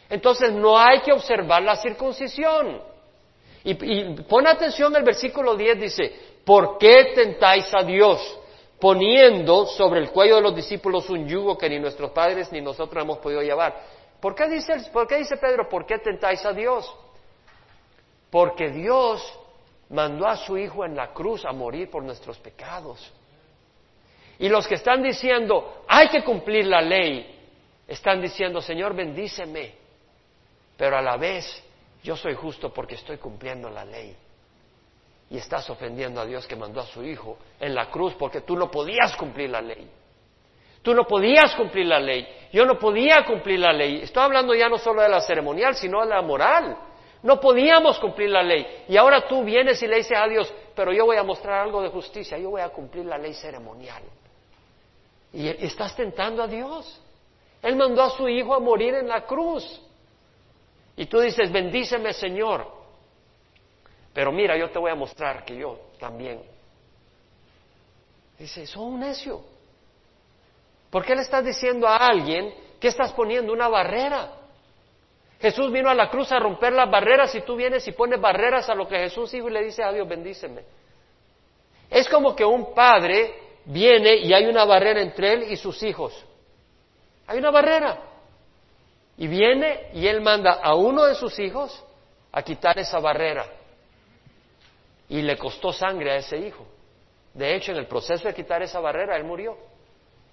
Entonces 0.09 0.51
no 0.51 0.77
hay 0.77 0.99
que 1.01 1.11
observar 1.11 1.61
la 1.61 1.75
circuncisión. 1.75 2.81
Y, 3.63 3.71
y 3.71 4.15
pon 4.23 4.45
atención, 4.47 4.95
el 4.95 5.03
versículo 5.03 5.55
10 5.55 5.79
dice, 5.79 6.33
¿Por 6.45 6.77
qué 6.77 7.13
tentáis 7.15 7.73
a 7.73 7.83
Dios 7.83 8.39
poniendo 8.79 9.65
sobre 9.65 10.01
el 10.01 10.11
cuello 10.11 10.35
de 10.35 10.41
los 10.41 10.55
discípulos 10.55 11.09
un 11.09 11.27
yugo 11.27 11.57
que 11.57 11.69
ni 11.69 11.79
nuestros 11.79 12.11
padres 12.11 12.51
ni 12.51 12.59
nosotros 12.59 13.01
hemos 13.01 13.19
podido 13.19 13.41
llevar? 13.41 13.75
¿Por 14.19 14.35
dice, 14.49 14.89
por 14.91 15.07
qué 15.07 15.17
dice 15.17 15.37
Pedro, 15.37 15.67
¿por 15.69 15.85
qué 15.85 15.99
tentáis 15.99 16.45
a 16.45 16.53
Dios? 16.53 16.93
Porque 18.29 18.69
Dios 18.69 19.21
mandó 19.89 20.27
a 20.27 20.37
su 20.37 20.57
Hijo 20.57 20.85
en 20.85 20.95
la 20.95 21.13
cruz 21.13 21.45
a 21.45 21.51
morir 21.51 21.89
por 21.89 22.03
nuestros 22.03 22.37
pecados. 22.39 23.11
Y 24.39 24.49
los 24.49 24.67
que 24.67 24.75
están 24.75 25.03
diciendo, 25.03 25.83
hay 25.87 26.09
que 26.09 26.23
cumplir 26.23 26.65
la 26.65 26.81
ley, 26.81 27.39
están 27.87 28.21
diciendo, 28.21 28.61
Señor, 28.61 28.95
bendíceme, 28.95 29.75
pero 30.77 30.97
a 30.97 31.01
la 31.01 31.17
vez 31.17 31.63
yo 32.03 32.15
soy 32.15 32.35
justo 32.35 32.73
porque 32.73 32.95
estoy 32.95 33.17
cumpliendo 33.17 33.69
la 33.69 33.85
ley 33.85 34.15
y 35.29 35.37
estás 35.37 35.69
ofendiendo 35.69 36.21
a 36.21 36.25
Dios 36.25 36.45
que 36.45 36.55
mandó 36.55 36.81
a 36.81 36.85
su 36.85 37.03
Hijo 37.03 37.37
en 37.59 37.73
la 37.73 37.89
cruz 37.89 38.13
porque 38.13 38.41
tú 38.41 38.55
no 38.55 38.69
podías 38.69 39.15
cumplir 39.15 39.49
la 39.49 39.61
ley. 39.61 39.89
Tú 40.83 40.93
no 40.93 41.05
podías 41.07 41.55
cumplir 41.55 41.87
la 41.87 41.99
ley. 41.99 42.27
Yo 42.51 42.65
no 42.65 42.77
podía 42.77 43.23
cumplir 43.25 43.59
la 43.59 43.71
ley. 43.71 44.01
Estoy 44.03 44.21
hablando 44.21 44.53
ya 44.53 44.67
no 44.67 44.77
solo 44.77 45.01
de 45.01 45.07
la 45.07 45.21
ceremonial, 45.21 45.75
sino 45.75 46.01
de 46.01 46.07
la 46.07 46.21
moral. 46.21 46.77
No 47.23 47.39
podíamos 47.39 47.97
cumplir 47.99 48.29
la 48.29 48.43
ley. 48.43 48.83
Y 48.89 48.97
ahora 48.97 49.25
tú 49.25 49.45
vienes 49.45 49.81
y 49.81 49.87
le 49.87 49.95
dices 49.95 50.17
a 50.17 50.27
Dios, 50.27 50.53
pero 50.75 50.91
yo 50.91 51.05
voy 51.05 51.15
a 51.15 51.23
mostrar 51.23 51.61
algo 51.61 51.81
de 51.81 51.87
justicia, 51.87 52.37
yo 52.37 52.49
voy 52.49 52.61
a 52.61 52.69
cumplir 52.69 53.05
la 53.05 53.17
ley 53.17 53.33
ceremonial. 53.33 54.03
Y 55.31 55.47
estás 55.47 55.95
tentando 55.95 56.43
a 56.43 56.47
Dios. 56.47 57.01
Él 57.61 57.77
mandó 57.77 58.03
a 58.03 58.09
su 58.09 58.27
Hijo 58.27 58.53
a 58.53 58.59
morir 58.59 58.93
en 58.93 59.07
la 59.07 59.25
cruz. 59.25 59.81
Y 60.95 61.05
tú 61.07 61.19
dices, 61.19 61.51
bendíceme 61.51 62.13
Señor. 62.13 62.67
Pero 64.13 64.31
mira, 64.31 64.57
yo 64.57 64.69
te 64.69 64.79
voy 64.79 64.91
a 64.91 64.95
mostrar 64.95 65.43
que 65.43 65.55
yo 65.55 65.79
también. 65.99 66.41
Dice, 68.37 68.67
son 68.67 68.93
un 68.93 68.99
necio. 68.99 69.41
¿Por 70.89 71.03
qué 71.03 71.15
le 71.15 71.21
estás 71.21 71.43
diciendo 71.43 71.87
a 71.87 71.97
alguien 71.97 72.53
que 72.79 72.89
estás 72.89 73.11
poniendo 73.13 73.51
una 73.51 73.67
barrera? 73.67 74.33
Jesús 75.41 75.71
vino 75.71 75.89
a 75.89 75.95
la 75.95 76.09
cruz 76.09 76.31
a 76.31 76.39
romper 76.39 76.71
las 76.73 76.89
barreras 76.89 77.33
y 77.35 77.41
tú 77.41 77.55
vienes 77.55 77.85
y 77.87 77.91
pones 77.91 78.21
barreras 78.21 78.69
a 78.69 78.75
lo 78.75 78.87
que 78.87 78.97
Jesús 78.97 79.31
dijo 79.31 79.49
y 79.49 79.53
le 79.53 79.63
dice 79.63 79.83
a 79.83 79.91
Dios, 79.91 80.07
bendíceme. 80.07 80.63
Es 81.89 82.07
como 82.07 82.35
que 82.35 82.45
un 82.45 82.73
padre 82.73 83.33
viene 83.65 84.15
y 84.17 84.33
hay 84.33 84.45
una 84.45 84.65
barrera 84.65 85.01
entre 85.01 85.33
él 85.33 85.51
y 85.51 85.57
sus 85.57 85.81
hijos. 85.83 86.13
Hay 87.27 87.39
una 87.39 87.51
barrera. 87.51 88.12
Y 89.17 89.27
viene 89.27 89.89
y 89.93 90.07
él 90.07 90.21
manda 90.21 90.53
a 90.53 90.75
uno 90.75 91.03
de 91.05 91.15
sus 91.15 91.37
hijos 91.39 91.83
a 92.31 92.41
quitar 92.41 92.77
esa 92.79 92.99
barrera. 92.99 93.45
Y 95.09 95.21
le 95.21 95.37
costó 95.37 95.71
sangre 95.71 96.11
a 96.11 96.15
ese 96.15 96.37
hijo. 96.37 96.65
De 97.33 97.55
hecho, 97.55 97.71
en 97.71 97.77
el 97.77 97.87
proceso 97.87 98.27
de 98.27 98.33
quitar 98.33 98.61
esa 98.61 98.79
barrera, 98.79 99.15
él 99.15 99.23
murió. 99.23 99.57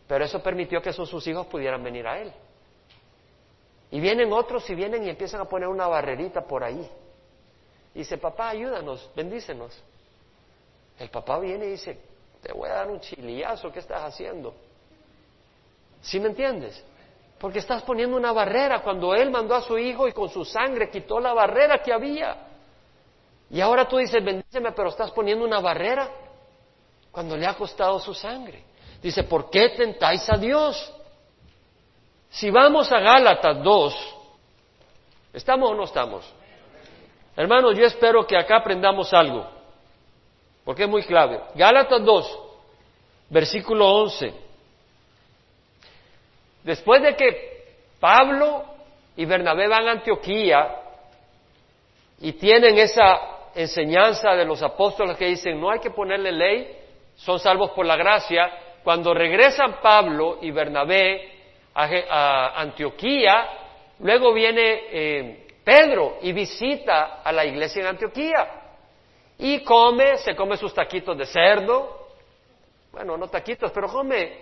Pero 0.06 0.24
eso 0.24 0.42
permitió 0.42 0.80
que 0.80 0.90
esos 0.90 1.08
sus 1.08 1.26
hijos 1.26 1.46
pudieran 1.46 1.82
venir 1.82 2.06
a 2.06 2.20
él. 2.20 2.32
Y 3.90 4.00
vienen 4.00 4.32
otros 4.32 4.68
y 4.70 4.74
vienen 4.74 5.04
y 5.04 5.10
empiezan 5.10 5.40
a 5.40 5.44
poner 5.44 5.68
una 5.68 5.86
barrerita 5.86 6.42
por 6.42 6.62
ahí. 6.64 6.88
dice, 7.94 8.18
papá, 8.18 8.50
ayúdanos, 8.50 9.10
bendícenos. 9.14 9.82
El 10.98 11.10
papá 11.10 11.38
viene 11.38 11.66
y 11.66 11.70
dice, 11.70 11.98
te 12.42 12.52
voy 12.52 12.68
a 12.68 12.74
dar 12.74 12.90
un 12.90 13.00
chilillazo, 13.00 13.72
¿qué 13.72 13.80
estás 13.80 14.02
haciendo? 14.02 14.54
¿Sí 16.00 16.20
me 16.20 16.28
entiendes? 16.28 16.82
Porque 17.40 17.60
estás 17.60 17.82
poniendo 17.82 18.18
una 18.18 18.32
barrera 18.32 18.82
cuando 18.82 19.14
él 19.14 19.30
mandó 19.30 19.54
a 19.54 19.62
su 19.62 19.78
hijo 19.78 20.06
y 20.06 20.12
con 20.12 20.28
su 20.28 20.44
sangre 20.44 20.90
quitó 20.90 21.18
la 21.18 21.32
barrera 21.32 21.82
que 21.82 21.90
había. 21.90 22.36
Y 23.48 23.62
ahora 23.62 23.88
tú 23.88 23.96
dices, 23.96 24.22
bendíceme, 24.22 24.72
pero 24.72 24.90
estás 24.90 25.10
poniendo 25.10 25.44
una 25.46 25.58
barrera 25.58 26.10
cuando 27.10 27.38
le 27.38 27.46
ha 27.46 27.54
costado 27.54 27.98
su 27.98 28.12
sangre. 28.12 28.62
Dice, 29.02 29.24
¿por 29.24 29.48
qué 29.48 29.70
tentáis 29.70 30.28
a 30.30 30.36
Dios? 30.36 30.92
Si 32.28 32.50
vamos 32.50 32.92
a 32.92 33.00
Gálatas 33.00 33.62
2, 33.62 34.16
¿estamos 35.32 35.70
o 35.70 35.74
no 35.74 35.84
estamos? 35.84 36.30
Hermanos, 37.34 37.74
yo 37.74 37.86
espero 37.86 38.26
que 38.26 38.36
acá 38.36 38.58
aprendamos 38.58 39.14
algo, 39.14 39.46
porque 40.62 40.84
es 40.84 40.90
muy 40.90 41.02
clave. 41.04 41.40
Gálatas 41.54 42.04
2, 42.04 42.38
versículo 43.30 43.88
11. 43.88 44.49
Después 46.62 47.02
de 47.02 47.16
que 47.16 47.64
Pablo 47.98 48.64
y 49.16 49.24
Bernabé 49.24 49.68
van 49.68 49.88
a 49.88 49.92
Antioquía 49.92 50.76
y 52.20 52.32
tienen 52.32 52.78
esa 52.78 53.20
enseñanza 53.54 54.32
de 54.32 54.44
los 54.44 54.62
apóstoles 54.62 55.16
que 55.16 55.26
dicen 55.26 55.60
no 55.60 55.70
hay 55.70 55.80
que 55.80 55.90
ponerle 55.90 56.32
ley, 56.32 56.76
son 57.16 57.38
salvos 57.38 57.70
por 57.72 57.84
la 57.84 57.96
gracia, 57.96 58.50
cuando 58.84 59.12
regresan 59.12 59.80
Pablo 59.82 60.38
y 60.40 60.50
Bernabé 60.50 61.32
a, 61.74 62.60
Antioquía, 62.60 63.48
luego 64.00 64.32
viene 64.32 64.80
eh, 64.90 65.46
Pedro 65.64 66.18
y 66.22 66.32
visita 66.32 67.20
a 67.22 67.32
la 67.32 67.44
iglesia 67.44 67.82
en 67.82 67.88
Antioquía 67.88 68.48
y 69.38 69.60
come, 69.60 70.18
se 70.18 70.34
come 70.34 70.56
sus 70.56 70.74
taquitos 70.74 71.16
de 71.16 71.26
cerdo, 71.26 72.08
bueno, 72.92 73.16
no 73.16 73.28
taquitos, 73.28 73.70
pero 73.72 73.88
come, 73.88 74.32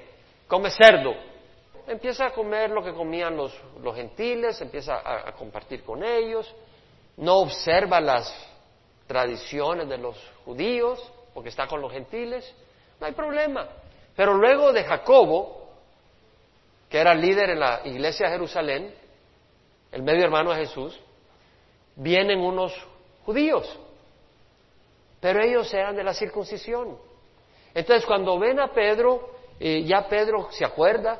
come 0.46 0.70
cerdo. 0.70 1.14
Empieza 1.88 2.26
a 2.26 2.30
comer 2.32 2.68
lo 2.70 2.82
que 2.82 2.92
comían 2.92 3.34
los, 3.34 3.58
los 3.82 3.96
gentiles, 3.96 4.60
empieza 4.60 5.00
a, 5.02 5.32
compartir 5.32 5.82
con 5.82 6.04
ellos, 6.04 6.54
no 7.16 7.38
observa 7.38 7.98
las 7.98 8.30
tradiciones 9.06 9.88
de 9.88 9.96
los 9.96 10.14
judíos, 10.44 11.00
porque 11.32 11.48
está 11.48 11.66
con 11.66 11.80
los 11.80 11.90
gentiles, 11.90 12.54
no 13.00 13.06
hay 13.06 13.12
problema. 13.12 13.66
Pero 14.14 14.34
luego 14.34 14.70
de 14.70 14.84
Jacobo, 14.84 15.70
que 16.90 16.98
era 16.98 17.14
líder 17.14 17.50
en 17.50 17.60
la 17.60 17.80
iglesia 17.84 18.26
de 18.26 18.32
Jerusalén, 18.32 18.94
el 19.90 20.02
medio 20.02 20.24
hermano 20.24 20.50
de 20.50 20.66
Jesús, 20.66 21.00
vienen 21.96 22.38
unos 22.38 22.74
judíos, 23.24 23.78
pero 25.20 25.42
ellos 25.42 25.72
eran 25.72 25.96
de 25.96 26.04
la 26.04 26.12
circuncisión. 26.12 26.98
Entonces 27.72 28.04
cuando 28.04 28.38
ven 28.38 28.60
a 28.60 28.72
Pedro, 28.72 29.30
eh, 29.58 29.84
ya 29.84 30.06
Pedro 30.06 30.48
se 30.50 30.66
acuerda 30.66 31.18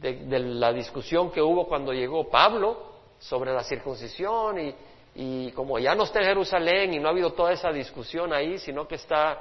de, 0.00 0.38
la 0.38 0.72
discusión 0.72 1.30
que 1.30 1.42
hubo 1.42 1.66
cuando 1.68 1.92
llegó 1.92 2.28
Pablo 2.28 2.90
sobre 3.18 3.52
la 3.52 3.62
circuncisión 3.62 4.58
y, 4.58 4.74
y 5.14 5.52
como 5.52 5.78
ya 5.78 5.94
no 5.94 6.04
está 6.04 6.20
en 6.20 6.26
Jerusalén 6.26 6.94
y 6.94 6.98
no 6.98 7.08
ha 7.08 7.10
habido 7.10 7.32
toda 7.32 7.52
esa 7.52 7.70
discusión 7.70 8.32
ahí, 8.32 8.58
sino 8.58 8.88
que 8.88 8.94
está 8.94 9.40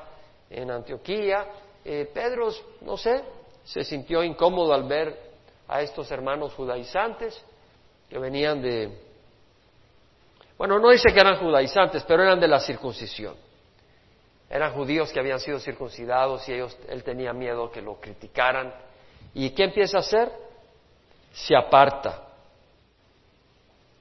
en 0.49 0.69
Antioquía, 0.71 1.45
eh, 1.85 2.09
Pedro, 2.13 2.49
no 2.81 2.97
sé, 2.97 3.23
se 3.63 3.83
sintió 3.83 4.23
incómodo 4.23 4.73
al 4.73 4.83
ver 4.83 5.17
a 5.67 5.81
estos 5.81 6.11
hermanos 6.11 6.53
judaizantes 6.53 7.41
que 8.09 8.17
venían 8.17 8.61
de, 8.61 8.97
bueno, 10.57 10.79
no 10.79 10.89
dice 10.89 11.13
que 11.13 11.19
eran 11.19 11.37
judaizantes, 11.37 12.03
pero 12.03 12.23
eran 12.23 12.39
de 12.39 12.47
la 12.47 12.59
circuncisión. 12.59 13.35
Eran 14.49 14.73
judíos 14.73 15.11
que 15.11 15.19
habían 15.19 15.39
sido 15.39 15.59
circuncidados 15.59 16.49
y 16.49 16.53
ellos, 16.53 16.75
él 16.89 17.03
tenía 17.03 17.31
miedo 17.31 17.71
que 17.71 17.81
lo 17.81 17.99
criticaran. 17.99 18.73
¿Y 19.35 19.51
qué 19.51 19.65
empieza 19.65 19.97
a 19.97 19.99
hacer? 20.01 20.31
Se 21.31 21.55
aparta. 21.55 22.25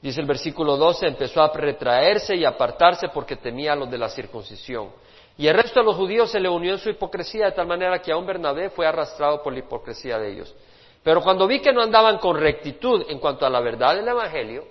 Dice 0.00 0.20
el 0.20 0.26
versículo 0.26 0.76
12, 0.76 1.06
empezó 1.06 1.42
a 1.42 1.52
retraerse 1.52 2.36
y 2.36 2.44
apartarse 2.44 3.08
porque 3.08 3.36
temía 3.36 3.72
a 3.72 3.76
los 3.76 3.90
de 3.90 3.98
la 3.98 4.08
circuncisión. 4.08 4.90
Y 5.36 5.46
el 5.46 5.54
resto 5.54 5.80
de 5.80 5.86
los 5.86 5.96
judíos 5.96 6.30
se 6.30 6.40
le 6.40 6.48
unió 6.48 6.72
en 6.72 6.78
su 6.78 6.90
hipocresía 6.90 7.46
de 7.46 7.52
tal 7.52 7.66
manera 7.66 8.00
que 8.00 8.12
aún 8.12 8.26
Bernabé 8.26 8.70
fue 8.70 8.86
arrastrado 8.86 9.42
por 9.42 9.52
la 9.52 9.60
hipocresía 9.60 10.18
de 10.18 10.32
ellos. 10.32 10.54
Pero 11.02 11.22
cuando 11.22 11.46
vi 11.46 11.60
que 11.60 11.72
no 11.72 11.80
andaban 11.80 12.18
con 12.18 12.36
rectitud 12.36 13.04
en 13.08 13.18
cuanto 13.18 13.46
a 13.46 13.50
la 13.50 13.60
verdad 13.60 13.94
del 13.94 14.06
Evangelio, 14.06 14.66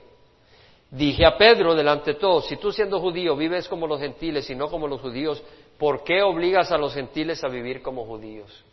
dije 0.92 1.26
a 1.26 1.38
Pedro 1.38 1.74
delante 1.74 2.14
de 2.14 2.20
todos, 2.20 2.48
si 2.48 2.58
tú 2.58 2.72
siendo 2.72 3.00
judío 3.00 3.36
vives 3.36 3.68
como 3.68 3.88
los 3.88 4.00
gentiles 4.00 4.50
y 4.50 4.56
no 4.56 4.70
como 4.70 4.88
los 4.88 5.02
judíos, 5.02 5.42
¿por 5.78 6.04
qué 6.04 6.22
obligas 6.22 6.72
a 6.72 6.78
los 6.78 6.94
gentiles 6.94 7.44
a 7.44 7.48
vivir 7.48 7.82
como 7.82 8.06
judíos? 8.06 8.64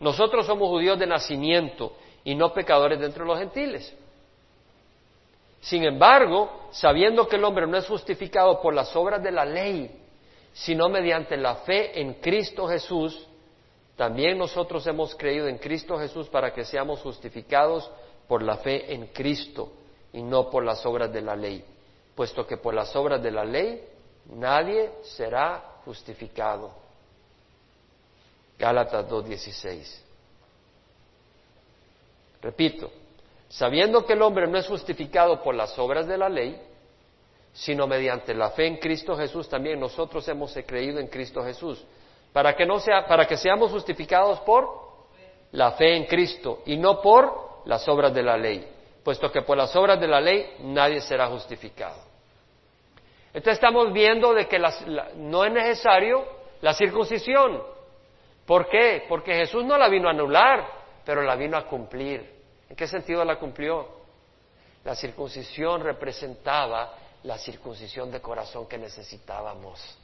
Nosotros 0.00 0.46
somos 0.46 0.68
judíos 0.68 0.98
de 0.98 1.06
nacimiento 1.06 1.92
y 2.28 2.34
no 2.34 2.52
pecadores 2.52 3.00
dentro 3.00 3.24
de 3.24 3.28
los 3.30 3.38
gentiles. 3.38 3.90
Sin 5.62 5.82
embargo, 5.82 6.68
sabiendo 6.72 7.26
que 7.26 7.36
el 7.36 7.44
hombre 7.44 7.66
no 7.66 7.78
es 7.78 7.86
justificado 7.86 8.60
por 8.60 8.74
las 8.74 8.94
obras 8.94 9.22
de 9.22 9.30
la 9.30 9.46
ley, 9.46 9.98
sino 10.52 10.90
mediante 10.90 11.38
la 11.38 11.54
fe 11.54 11.98
en 11.98 12.20
Cristo 12.20 12.68
Jesús, 12.68 13.26
también 13.96 14.36
nosotros 14.36 14.86
hemos 14.86 15.14
creído 15.14 15.48
en 15.48 15.56
Cristo 15.56 15.98
Jesús 15.98 16.28
para 16.28 16.52
que 16.52 16.66
seamos 16.66 17.00
justificados 17.00 17.90
por 18.28 18.42
la 18.42 18.58
fe 18.58 18.92
en 18.92 19.06
Cristo 19.06 19.72
y 20.12 20.20
no 20.20 20.50
por 20.50 20.62
las 20.66 20.84
obras 20.84 21.10
de 21.10 21.22
la 21.22 21.34
ley, 21.34 21.64
puesto 22.14 22.46
que 22.46 22.58
por 22.58 22.74
las 22.74 22.94
obras 22.94 23.22
de 23.22 23.30
la 23.30 23.46
ley 23.46 23.82
nadie 24.26 24.90
será 25.02 25.80
justificado. 25.86 26.72
Gálatas 28.58 29.08
2.16. 29.08 30.07
Repito, 32.42 32.90
sabiendo 33.48 34.04
que 34.06 34.12
el 34.12 34.22
hombre 34.22 34.46
no 34.46 34.58
es 34.58 34.66
justificado 34.66 35.42
por 35.42 35.54
las 35.54 35.78
obras 35.78 36.06
de 36.06 36.18
la 36.18 36.28
ley, 36.28 36.60
sino 37.52 37.86
mediante 37.86 38.34
la 38.34 38.50
fe 38.50 38.66
en 38.66 38.76
Cristo 38.76 39.16
Jesús, 39.16 39.48
también 39.48 39.80
nosotros 39.80 40.26
hemos 40.28 40.54
creído 40.66 41.00
en 41.00 41.08
Cristo 41.08 41.42
Jesús 41.42 41.84
para 42.32 42.54
que 42.54 42.66
no 42.66 42.78
sea, 42.78 43.06
para 43.06 43.26
que 43.26 43.36
seamos 43.36 43.70
justificados 43.70 44.40
por 44.40 44.68
la 45.52 45.72
fe 45.72 45.96
en 45.96 46.04
Cristo 46.04 46.62
y 46.66 46.76
no 46.76 47.00
por 47.00 47.62
las 47.64 47.88
obras 47.88 48.12
de 48.14 48.22
la 48.22 48.36
ley, 48.36 48.66
puesto 49.02 49.32
que 49.32 49.42
por 49.42 49.56
las 49.56 49.74
obras 49.74 49.98
de 49.98 50.06
la 50.06 50.20
ley 50.20 50.54
nadie 50.60 51.00
será 51.00 51.26
justificado. 51.28 51.96
Entonces 53.28 53.54
estamos 53.54 53.92
viendo 53.92 54.34
de 54.34 54.46
que 54.46 54.58
no 55.16 55.44
es 55.44 55.52
necesario 55.52 56.24
la 56.60 56.74
circuncisión. 56.74 57.62
¿Por 58.46 58.68
qué? 58.68 59.04
Porque 59.08 59.34
Jesús 59.34 59.64
no 59.64 59.76
la 59.76 59.88
vino 59.88 60.08
a 60.08 60.12
anular, 60.12 60.66
pero 61.04 61.22
la 61.22 61.36
vino 61.36 61.56
a 61.56 61.66
cumplir. 61.66 62.37
¿En 62.68 62.76
qué 62.76 62.86
sentido 62.86 63.24
la 63.24 63.38
cumplió? 63.38 63.88
La 64.84 64.94
circuncisión 64.94 65.82
representaba 65.82 66.94
la 67.24 67.38
circuncisión 67.38 68.10
de 68.10 68.20
corazón 68.20 68.66
que 68.66 68.78
necesitábamos. 68.78 69.98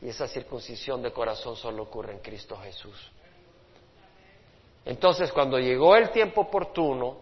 Y 0.00 0.08
esa 0.08 0.26
circuncisión 0.26 1.02
de 1.02 1.12
corazón 1.12 1.56
solo 1.56 1.84
ocurre 1.84 2.12
en 2.12 2.18
Cristo 2.18 2.56
Jesús. 2.56 3.10
Entonces, 4.84 5.32
cuando 5.32 5.58
llegó 5.58 5.96
el 5.96 6.10
tiempo 6.10 6.42
oportuno, 6.42 7.16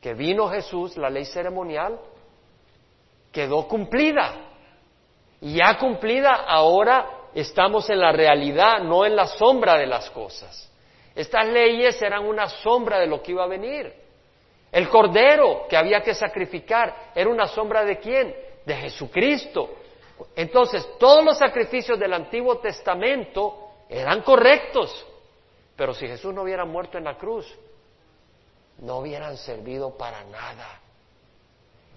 que 0.00 0.14
vino 0.14 0.48
Jesús, 0.48 0.96
la 0.96 1.10
ley 1.10 1.24
ceremonial 1.24 1.98
quedó 3.30 3.66
cumplida. 3.66 4.34
Y 5.40 5.54
ya 5.54 5.78
cumplida, 5.78 6.44
ahora 6.46 7.28
estamos 7.34 7.88
en 7.90 8.00
la 8.00 8.12
realidad, 8.12 8.80
no 8.82 9.04
en 9.04 9.16
la 9.16 9.26
sombra 9.26 9.76
de 9.76 9.86
las 9.86 10.10
cosas. 10.10 10.71
Estas 11.14 11.46
leyes 11.46 12.00
eran 12.00 12.24
una 12.24 12.48
sombra 12.48 12.98
de 12.98 13.06
lo 13.06 13.22
que 13.22 13.32
iba 13.32 13.44
a 13.44 13.48
venir. 13.48 13.92
El 14.70 14.88
cordero 14.88 15.66
que 15.68 15.76
había 15.76 16.00
que 16.02 16.14
sacrificar 16.14 17.10
era 17.14 17.28
una 17.28 17.46
sombra 17.46 17.84
de 17.84 17.98
quién? 17.98 18.34
De 18.64 18.74
Jesucristo. 18.74 19.70
Entonces, 20.34 20.88
todos 20.98 21.24
los 21.24 21.38
sacrificios 21.38 21.98
del 21.98 22.14
Antiguo 22.14 22.58
Testamento 22.58 23.58
eran 23.88 24.22
correctos, 24.22 25.06
pero 25.76 25.92
si 25.92 26.06
Jesús 26.06 26.32
no 26.32 26.42
hubiera 26.42 26.64
muerto 26.64 26.96
en 26.96 27.04
la 27.04 27.18
cruz, 27.18 27.46
no 28.78 28.98
hubieran 28.98 29.36
servido 29.36 29.96
para 29.96 30.24
nada. 30.24 30.80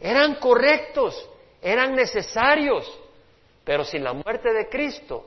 Eran 0.01 0.35
correctos, 0.35 1.29
eran 1.61 1.95
necesarios, 1.95 2.85
pero 3.63 3.85
sin 3.85 4.03
la 4.03 4.11
muerte 4.11 4.51
de 4.51 4.67
Cristo 4.67 5.25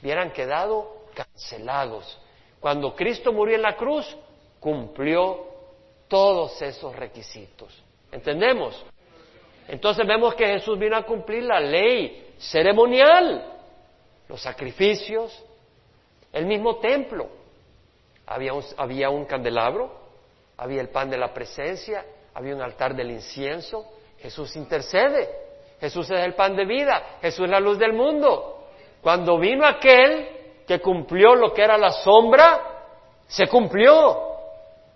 hubieran 0.00 0.30
quedado 0.30 1.06
cancelados. 1.14 2.20
Cuando 2.64 2.96
Cristo 2.96 3.30
murió 3.30 3.56
en 3.56 3.60
la 3.60 3.76
cruz, 3.76 4.16
cumplió 4.58 5.48
todos 6.08 6.62
esos 6.62 6.96
requisitos. 6.96 7.84
¿Entendemos? 8.10 8.82
Entonces 9.68 10.06
vemos 10.06 10.34
que 10.34 10.46
Jesús 10.46 10.78
vino 10.78 10.96
a 10.96 11.02
cumplir 11.02 11.42
la 11.42 11.60
ley 11.60 12.36
ceremonial, 12.38 13.52
los 14.26 14.40
sacrificios, 14.40 15.44
el 16.32 16.46
mismo 16.46 16.78
templo. 16.78 17.28
Había 18.24 18.54
un, 18.54 18.64
había 18.78 19.10
un 19.10 19.26
candelabro, 19.26 19.92
había 20.56 20.80
el 20.80 20.88
pan 20.88 21.10
de 21.10 21.18
la 21.18 21.34
presencia, 21.34 22.02
había 22.32 22.54
un 22.54 22.62
altar 22.62 22.96
del 22.96 23.10
incienso. 23.10 23.92
Jesús 24.20 24.56
intercede. 24.56 25.28
Jesús 25.80 26.10
es 26.10 26.24
el 26.24 26.32
pan 26.32 26.56
de 26.56 26.64
vida. 26.64 27.18
Jesús 27.20 27.44
es 27.44 27.50
la 27.50 27.60
luz 27.60 27.78
del 27.78 27.92
mundo. 27.92 28.68
Cuando 29.02 29.38
vino 29.38 29.66
aquel 29.66 30.43
que 30.66 30.80
cumplió 30.80 31.34
lo 31.34 31.52
que 31.52 31.62
era 31.62 31.76
la 31.76 31.90
sombra, 31.90 32.60
se 33.26 33.46
cumplió. 33.46 34.34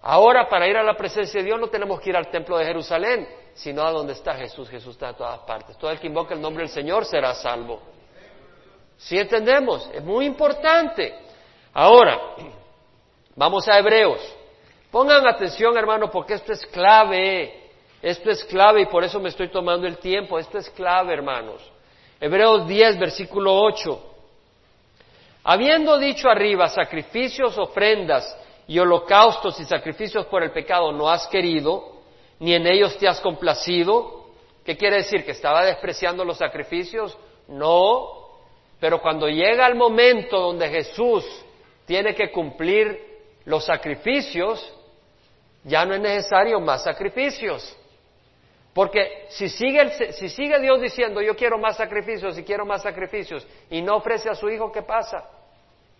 Ahora 0.03 0.49
para 0.49 0.69
ir 0.69 0.77
a 0.77 0.83
la 0.83 0.95
presencia 0.95 1.41
de 1.41 1.47
Dios 1.47 1.61
no 1.61 1.69
tenemos 1.69 2.01
que 2.01 2.11
ir 2.11 2.17
al 2.17 2.31
templo 2.31 2.57
de 2.57 2.65
Jerusalén, 2.65 3.29
sino 3.55 3.83
a 3.83 3.91
donde 3.91 4.13
está 4.13 4.35
Jesús. 4.35 4.69
Jesús 4.69 4.95
está 4.95 5.11
en 5.11 5.17
todas 5.17 5.41
partes. 5.41 5.77
Todo 5.77 5.91
el 5.91 5.99
que 5.99 6.07
invoque 6.07 6.35
el 6.35 6.41
nombre 6.41 6.63
del 6.63 6.73
Señor 6.73 7.05
será 7.05 7.35
salvo. 7.35 7.81
¿Sí 8.97 9.19
entendemos? 9.19 9.89
Es 9.93 10.03
muy 10.03 10.27
importante. 10.27 11.15
Ahora, 11.73 12.19
vamos 13.37 13.69
a 13.69 13.79
Hebreos. 13.79 14.21
Pongan 14.91 15.27
atención, 15.27 15.77
hermano, 15.77 16.11
porque 16.11 16.35
esto 16.35 16.53
es 16.53 16.65
clave. 16.67 17.71
Esto 18.01 18.31
es 18.31 18.45
clave 18.45 18.83
y 18.83 18.87
por 18.87 19.05
eso 19.05 19.21
me 19.21 19.29
estoy 19.29 19.49
tomando 19.49 19.87
el 19.87 19.99
tiempo. 19.99 20.39
Esto 20.39 20.59
es 20.59 20.71
clave, 20.71 21.13
hermanos. 21.13 21.61
Hebreos 22.21 22.67
10, 22.67 22.99
versículo 22.99 23.55
8. 23.61 24.08
Habiendo 25.51 25.97
dicho 25.97 26.29
arriba, 26.29 26.69
sacrificios, 26.69 27.57
ofrendas 27.57 28.37
y 28.67 28.79
holocaustos 28.79 29.59
y 29.59 29.65
sacrificios 29.65 30.27
por 30.27 30.43
el 30.43 30.51
pecado 30.51 30.93
no 30.93 31.09
has 31.09 31.27
querido, 31.29 32.03
ni 32.39 32.53
en 32.53 32.67
ellos 32.67 32.99
te 32.99 33.09
has 33.09 33.19
complacido. 33.23 34.27
¿Qué 34.63 34.77
quiere 34.77 34.97
decir? 34.97 35.25
¿Que 35.25 35.31
estaba 35.31 35.65
despreciando 35.65 36.23
los 36.23 36.37
sacrificios? 36.37 37.17
No. 37.49 38.29
Pero 38.79 39.01
cuando 39.01 39.27
llega 39.27 39.67
el 39.67 39.75
momento 39.75 40.39
donde 40.39 40.69
Jesús 40.69 41.25
tiene 41.87 42.15
que 42.15 42.31
cumplir 42.31 43.01
los 43.47 43.65
sacrificios, 43.65 44.71
ya 45.65 45.87
no 45.87 45.95
es 45.95 46.01
necesario 46.03 46.61
más 46.61 46.85
sacrificios. 46.85 47.75
Porque 48.75 49.25
si 49.31 49.49
sigue, 49.49 50.13
si 50.13 50.29
sigue 50.29 50.61
Dios 50.61 50.79
diciendo 50.79 51.23
yo 51.23 51.35
quiero 51.35 51.57
más 51.57 51.79
sacrificios 51.79 52.37
y 52.37 52.45
quiero 52.45 52.67
más 52.67 52.83
sacrificios 52.83 53.47
y 53.71 53.81
no 53.81 53.97
ofrece 53.97 54.29
a 54.29 54.35
su 54.35 54.51
hijo, 54.51 54.71
¿qué 54.71 54.83
pasa? 54.83 55.38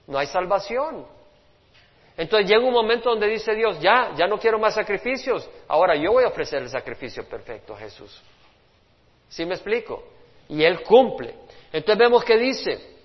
No 0.09 0.19
hay 0.19 0.27
salvación. 0.27 1.07
Entonces 2.17 2.51
llega 2.51 2.67
un 2.67 2.73
momento 2.73 3.11
donde 3.11 3.29
dice 3.29 3.55
Dios, 3.55 3.79
ya, 3.81 4.13
ya 4.17 4.27
no 4.27 4.39
quiero 4.39 4.59
más 4.59 4.75
sacrificios, 4.75 5.49
ahora 5.69 5.95
yo 5.95 6.11
voy 6.11 6.25
a 6.25 6.29
ofrecer 6.29 6.61
el 6.63 6.69
sacrificio 6.69 7.29
perfecto 7.29 7.75
a 7.75 7.79
Jesús. 7.79 8.21
¿Sí 9.29 9.47
me 9.47 9.55
explico? 9.55 10.03
Y 10.49 10.65
Él 10.65 10.83
cumple. 10.83 11.35
Entonces 11.73 11.99
vemos 11.99 12.25
que 12.25 12.37
dice, 12.37 12.97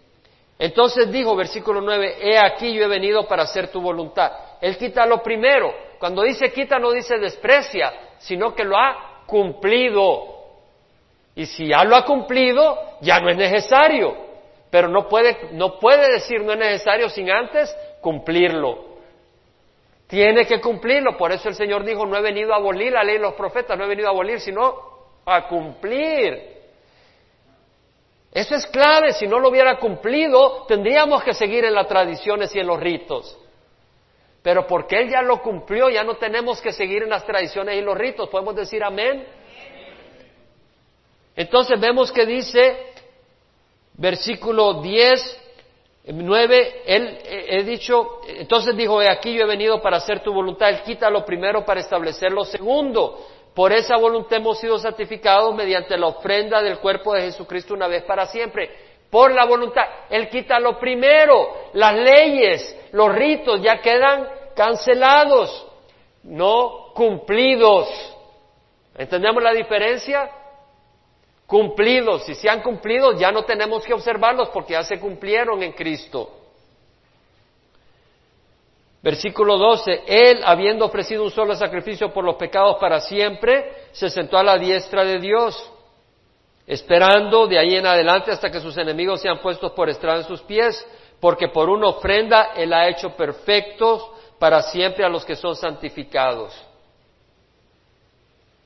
entonces 0.57 1.11
dijo, 1.11 1.35
versículo 1.35 1.81
9, 1.81 2.17
he 2.21 2.39
aquí 2.39 2.73
yo 2.73 2.85
he 2.85 2.87
venido 2.87 3.27
para 3.27 3.43
hacer 3.43 3.67
tu 3.67 3.81
voluntad. 3.81 4.31
Él 4.61 4.77
quita 4.77 5.05
lo 5.05 5.21
primero. 5.21 5.71
Cuando 5.99 6.23
dice 6.23 6.51
quita 6.51 6.79
no 6.79 6.91
dice 6.91 7.19
desprecia, 7.19 7.93
sino 8.17 8.55
que 8.55 8.63
lo 8.63 8.77
ha 8.77 9.23
cumplido. 9.27 10.33
Y 11.35 11.45
si 11.45 11.67
ya 11.67 11.83
lo 11.83 11.95
ha 11.95 12.05
cumplido, 12.05 12.97
ya 13.01 13.19
no 13.19 13.29
es 13.29 13.37
necesario. 13.37 14.32
Pero 14.73 14.87
no 14.87 15.07
puede, 15.07 15.49
no 15.51 15.77
puede 15.77 16.13
decir 16.13 16.41
no 16.41 16.53
es 16.53 16.57
necesario 16.57 17.07
sin 17.07 17.29
antes 17.29 17.71
cumplirlo. 18.01 18.85
Tiene 20.07 20.47
que 20.47 20.59
cumplirlo. 20.59 21.15
Por 21.15 21.31
eso 21.31 21.47
el 21.47 21.53
Señor 21.53 21.83
dijo, 21.83 22.07
no 22.07 22.17
he 22.17 22.21
venido 22.21 22.51
a 22.51 22.55
abolir 22.55 22.91
la 22.91 23.03
ley 23.03 23.17
de 23.17 23.21
los 23.21 23.35
profetas, 23.35 23.77
no 23.77 23.83
he 23.83 23.87
venido 23.87 24.07
a 24.07 24.11
abolir, 24.11 24.39
sino 24.39 24.73
a 25.27 25.47
cumplir. 25.47 26.53
Eso 28.31 28.55
es 28.55 28.65
clave, 28.65 29.13
si 29.13 29.27
no 29.27 29.37
lo 29.37 29.49
hubiera 29.49 29.77
cumplido, 29.77 30.65
tendríamos 30.67 31.21
que 31.21 31.35
seguir 31.35 31.65
en 31.65 31.75
las 31.75 31.87
tradiciones 31.87 32.55
y 32.55 32.59
en 32.59 32.65
los 32.65 32.79
ritos. 32.79 33.37
Pero 34.41 34.65
porque 34.65 35.01
Él 35.01 35.09
ya 35.11 35.21
lo 35.21 35.39
cumplió, 35.43 35.91
ya 35.91 36.03
no 36.03 36.15
tenemos 36.15 36.59
que 36.59 36.71
seguir 36.71 37.03
en 37.03 37.11
las 37.11 37.27
tradiciones 37.27 37.75
y 37.75 37.81
los 37.81 37.95
ritos. 37.95 38.27
¿Podemos 38.27 38.55
decir 38.55 38.83
amén? 38.83 39.23
Entonces 41.35 41.79
vemos 41.79 42.11
que 42.11 42.25
dice, 42.25 42.92
versículo 43.95 44.81
10, 44.81 45.41
9, 46.05 46.81
Él 46.85 47.19
he 47.25 47.63
dicho, 47.63 48.19
entonces 48.27 48.75
dijo, 48.75 49.01
he 49.01 49.09
aquí 49.09 49.33
yo 49.33 49.43
he 49.43 49.47
venido 49.47 49.81
para 49.81 49.97
hacer 49.97 50.21
tu 50.21 50.33
voluntad. 50.33 50.69
Él 50.69 50.81
quita 50.81 51.09
lo 51.09 51.23
primero 51.23 51.63
para 51.63 51.79
establecer 51.79 52.31
lo 52.31 52.43
segundo. 52.43 53.25
Por 53.53 53.71
esa 53.71 53.97
voluntad 53.97 54.37
hemos 54.37 54.59
sido 54.59 54.77
santificados 54.77 55.55
mediante 55.55 55.97
la 55.97 56.07
ofrenda 56.07 56.61
del 56.61 56.79
cuerpo 56.79 57.13
de 57.13 57.21
Jesucristo 57.21 57.73
una 57.73 57.87
vez 57.87 58.03
para 58.03 58.25
siempre. 58.25 58.69
Por 59.09 59.31
la 59.31 59.45
voluntad. 59.45 59.83
Él 60.09 60.27
quita 60.27 60.59
lo 60.59 60.79
primero. 60.79 61.69
Las 61.73 61.95
leyes, 61.95 62.75
los 62.91 63.13
ritos 63.13 63.61
ya 63.61 63.79
quedan 63.79 64.27
cancelados, 64.55 65.67
no 66.23 66.91
cumplidos. 66.95 67.87
¿Entendemos 68.97 69.41
la 69.41 69.53
diferencia? 69.53 70.29
Cumplidos. 71.47 72.25
Si 72.25 72.35
se 72.35 72.49
han 72.49 72.61
cumplido, 72.61 73.13
ya 73.13 73.31
no 73.31 73.43
tenemos 73.43 73.83
que 73.83 73.93
observarlos 73.93 74.49
porque 74.49 74.73
ya 74.73 74.83
se 74.83 74.99
cumplieron 74.99 75.61
en 75.61 75.73
Cristo. 75.73 76.39
Versículo 79.03 79.57
12, 79.57 80.03
Él, 80.07 80.41
habiendo 80.45 80.85
ofrecido 80.85 81.23
un 81.25 81.31
solo 81.31 81.55
sacrificio 81.55 82.13
por 82.13 82.23
los 82.23 82.35
pecados 82.35 82.77
para 82.79 83.01
siempre, 83.01 83.87
se 83.91 84.09
sentó 84.09 84.37
a 84.37 84.43
la 84.43 84.57
diestra 84.57 85.03
de 85.03 85.19
Dios, 85.19 85.71
esperando 86.65 87.45
de 87.45 87.59
ahí 87.59 87.75
en 87.75 87.85
adelante 87.85 88.31
hasta 88.31 88.49
que 88.49 88.61
sus 88.61 88.77
enemigos 88.77 89.19
sean 89.19 89.39
puestos 89.41 89.73
por 89.73 89.89
estrada 89.89 90.19
en 90.19 90.27
sus 90.27 90.41
pies, 90.43 90.87
porque 91.19 91.49
por 91.49 91.69
una 91.69 91.89
ofrenda 91.89 92.53
Él 92.55 92.71
ha 92.71 92.87
hecho 92.87 93.09
perfectos 93.09 94.09
para 94.39 94.61
siempre 94.61 95.03
a 95.03 95.09
los 95.09 95.25
que 95.25 95.35
son 95.35 95.57
santificados. 95.57 96.53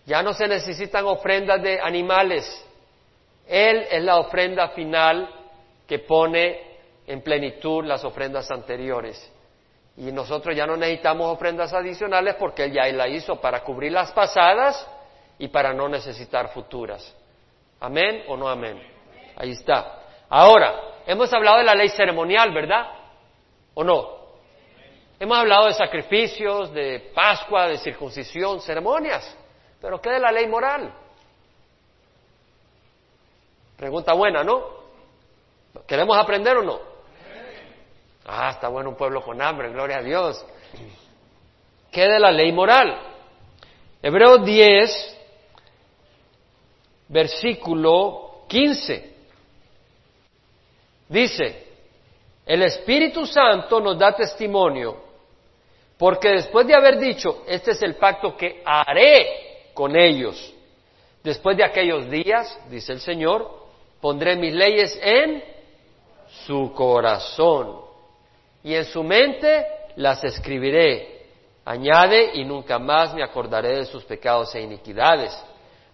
Ya 0.05 0.21
no 0.21 0.33
se 0.33 0.47
necesitan 0.47 1.05
ofrendas 1.05 1.63
de 1.63 1.79
animales. 1.79 2.63
Él 3.47 3.87
es 3.89 4.03
la 4.03 4.17
ofrenda 4.17 4.69
final 4.69 5.29
que 5.87 5.99
pone 5.99 6.61
en 7.05 7.21
plenitud 7.21 7.85
las 7.85 8.03
ofrendas 8.03 8.51
anteriores. 8.51 9.31
Y 9.95 10.11
nosotros 10.11 10.55
ya 10.55 10.67
no 10.67 10.75
necesitamos 10.75 11.33
ofrendas 11.33 11.73
adicionales 11.73 12.35
porque 12.35 12.65
Él 12.65 12.73
ya 12.73 12.87
la 12.91 13.07
hizo 13.07 13.39
para 13.41 13.63
cubrir 13.63 13.91
las 13.91 14.11
pasadas 14.11 14.87
y 15.39 15.47
para 15.47 15.73
no 15.73 15.87
necesitar 15.87 16.49
futuras. 16.49 17.15
¿Amén 17.79 18.23
o 18.27 18.35
no 18.35 18.47
amén? 18.47 18.81
Ahí 19.35 19.51
está. 19.51 20.01
Ahora, 20.29 20.99
hemos 21.05 21.31
hablado 21.33 21.59
de 21.59 21.63
la 21.63 21.75
ley 21.75 21.89
ceremonial, 21.89 22.53
¿verdad? 22.53 22.87
¿O 23.73 23.83
no? 23.83 24.17
Hemos 25.19 25.37
hablado 25.37 25.67
de 25.67 25.73
sacrificios, 25.73 26.71
de 26.73 27.11
Pascua, 27.13 27.67
de 27.67 27.77
circuncisión, 27.77 28.61
ceremonias. 28.61 29.35
Pero 29.81 29.99
¿qué 30.01 30.11
de 30.11 30.19
la 30.19 30.31
ley 30.31 30.47
moral? 30.47 30.93
Pregunta 33.77 34.13
buena, 34.13 34.43
¿no? 34.43 34.63
¿Queremos 35.85 36.17
aprender 36.17 36.57
o 36.57 36.63
no? 36.63 36.79
Ah, 38.25 38.49
está 38.49 38.69
bueno 38.69 38.89
un 38.89 38.97
pueblo 38.97 39.21
con 39.21 39.39
hambre, 39.39 39.69
gloria 39.69 39.99
a 39.99 40.01
Dios. 40.01 40.43
¿Qué 41.91 42.01
de 42.01 42.19
la 42.19 42.31
ley 42.31 42.51
moral? 42.51 42.99
Hebreos 44.01 44.43
10, 44.43 45.17
versículo 47.07 48.45
15. 48.47 49.15
Dice, 51.07 51.67
el 52.47 52.63
Espíritu 52.63 53.27
Santo 53.27 53.79
nos 53.79 53.97
da 53.97 54.11
testimonio, 54.15 54.97
porque 55.99 56.29
después 56.29 56.65
de 56.65 56.75
haber 56.75 56.97
dicho, 56.97 57.43
este 57.47 57.71
es 57.71 57.81
el 57.83 57.95
pacto 57.95 58.35
que 58.35 58.61
haré 58.65 59.71
con 59.75 59.95
ellos, 59.95 60.53
después 61.23 61.55
de 61.55 61.63
aquellos 61.63 62.09
días, 62.09 62.59
dice 62.69 62.91
el 62.91 62.99
Señor, 62.99 63.66
pondré 64.01 64.35
mis 64.35 64.53
leyes 64.53 64.97
en 65.01 65.43
su 66.45 66.73
corazón 66.73 67.81
y 68.63 68.75
en 68.75 68.85
su 68.85 69.03
mente 69.03 69.65
las 69.95 70.23
escribiré. 70.23 71.15
Añade, 71.65 72.31
y 72.35 72.45
nunca 72.45 72.79
más 72.79 73.13
me 73.13 73.23
acordaré 73.23 73.75
de 73.77 73.85
sus 73.85 74.03
pecados 74.05 74.55
e 74.55 74.61
iniquidades. 74.61 75.37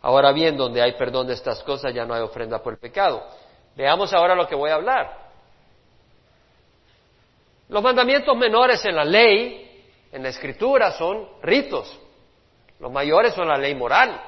Ahora 0.01 0.31
bien, 0.31 0.55
donde 0.55 0.81
hay 0.81 0.93
perdón 0.93 1.27
de 1.27 1.33
estas 1.33 1.63
cosas 1.63 1.93
ya 1.93 2.05
no 2.05 2.13
hay 2.13 2.21
ofrenda 2.21 2.61
por 2.61 2.73
el 2.73 2.79
pecado. 2.79 3.23
Veamos 3.75 4.13
ahora 4.13 4.35
lo 4.35 4.47
que 4.47 4.55
voy 4.55 4.69
a 4.69 4.75
hablar. 4.75 5.23
Los 7.69 7.81
mandamientos 7.81 8.37
menores 8.37 8.83
en 8.85 8.95
la 8.95 9.05
ley, 9.05 9.83
en 10.11 10.21
la 10.21 10.29
escritura, 10.29 10.91
son 10.91 11.27
ritos. 11.41 11.99
Los 12.79 12.91
mayores 12.91 13.33
son 13.33 13.47
la 13.47 13.57
ley 13.57 13.73
moral. 13.73 14.21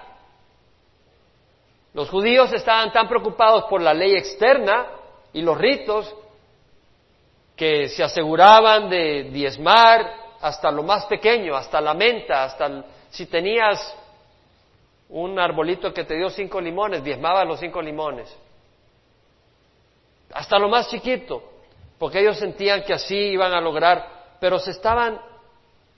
Los 1.96 2.10
judíos 2.10 2.54
estaban 2.54 2.92
tan 2.92 3.08
preocupados 3.08 3.64
por 3.64 3.82
la 3.82 3.94
ley 3.94 4.16
externa 4.16 4.86
y 5.34 5.42
los 5.42 5.58
ritos 5.58 6.14
que 7.56 7.90
se 7.90 8.04
aseguraban 8.04 8.88
de 8.90 9.24
diezmar 9.32 10.14
hasta 10.42 10.70
lo 10.70 10.84
más 10.84 11.06
pequeño, 11.06 11.56
hasta 11.56 11.82
la 11.82 11.96
menta, 11.96 12.44
hasta 12.44 12.84
si 13.10 13.26
tenías 13.26 13.98
un 15.10 15.40
arbolito 15.40 15.92
que 15.92 16.04
te 16.04 16.16
dio 16.16 16.30
cinco 16.30 16.62
limones, 16.62 17.04
diezmaba 17.04 17.44
los 17.44 17.60
cinco 17.60 17.82
limones. 17.82 18.32
Hasta 20.34 20.60
lo 20.60 20.70
más 20.70 20.90
chiquito 20.90 21.56
porque 21.98 22.20
ellos 22.20 22.38
sentían 22.38 22.84
que 22.84 22.94
así 22.94 23.16
iban 23.16 23.54
a 23.54 23.62
lograr, 23.62 24.36
pero 24.40 24.60
se 24.60 24.72
estaban, 24.72 25.20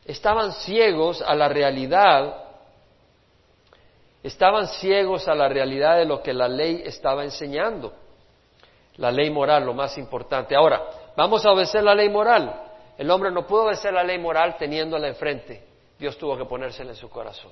estaban 0.05 0.51
ciegos 0.51 1.21
a 1.21 1.33
la 1.33 1.49
realidad, 1.49 2.46
estaban 4.27 4.67
ciegos 4.67 5.27
a 5.27 5.35
la 5.35 5.47
realidad 5.47 5.97
de 5.97 6.05
lo 6.05 6.21
que 6.21 6.33
la 6.33 6.47
ley 6.47 6.81
estaba 6.85 7.23
enseñando, 7.23 7.93
la 8.97 9.11
ley 9.11 9.29
moral, 9.29 9.65
lo 9.65 9.73
más 9.73 9.97
importante. 9.97 10.55
Ahora, 10.55 10.81
vamos 11.15 11.45
a 11.45 11.51
obedecer 11.51 11.83
la 11.83 11.95
ley 11.95 12.09
moral. 12.09 12.63
El 12.97 13.09
hombre 13.11 13.31
no 13.31 13.45
pudo 13.45 13.65
obedecer 13.65 13.93
la 13.93 14.03
ley 14.03 14.17
moral 14.17 14.57
teniéndola 14.57 15.07
enfrente. 15.07 15.63
Dios 15.99 16.17
tuvo 16.17 16.37
que 16.37 16.45
ponérsela 16.45 16.91
en 16.91 16.95
su 16.95 17.09
corazón. 17.09 17.51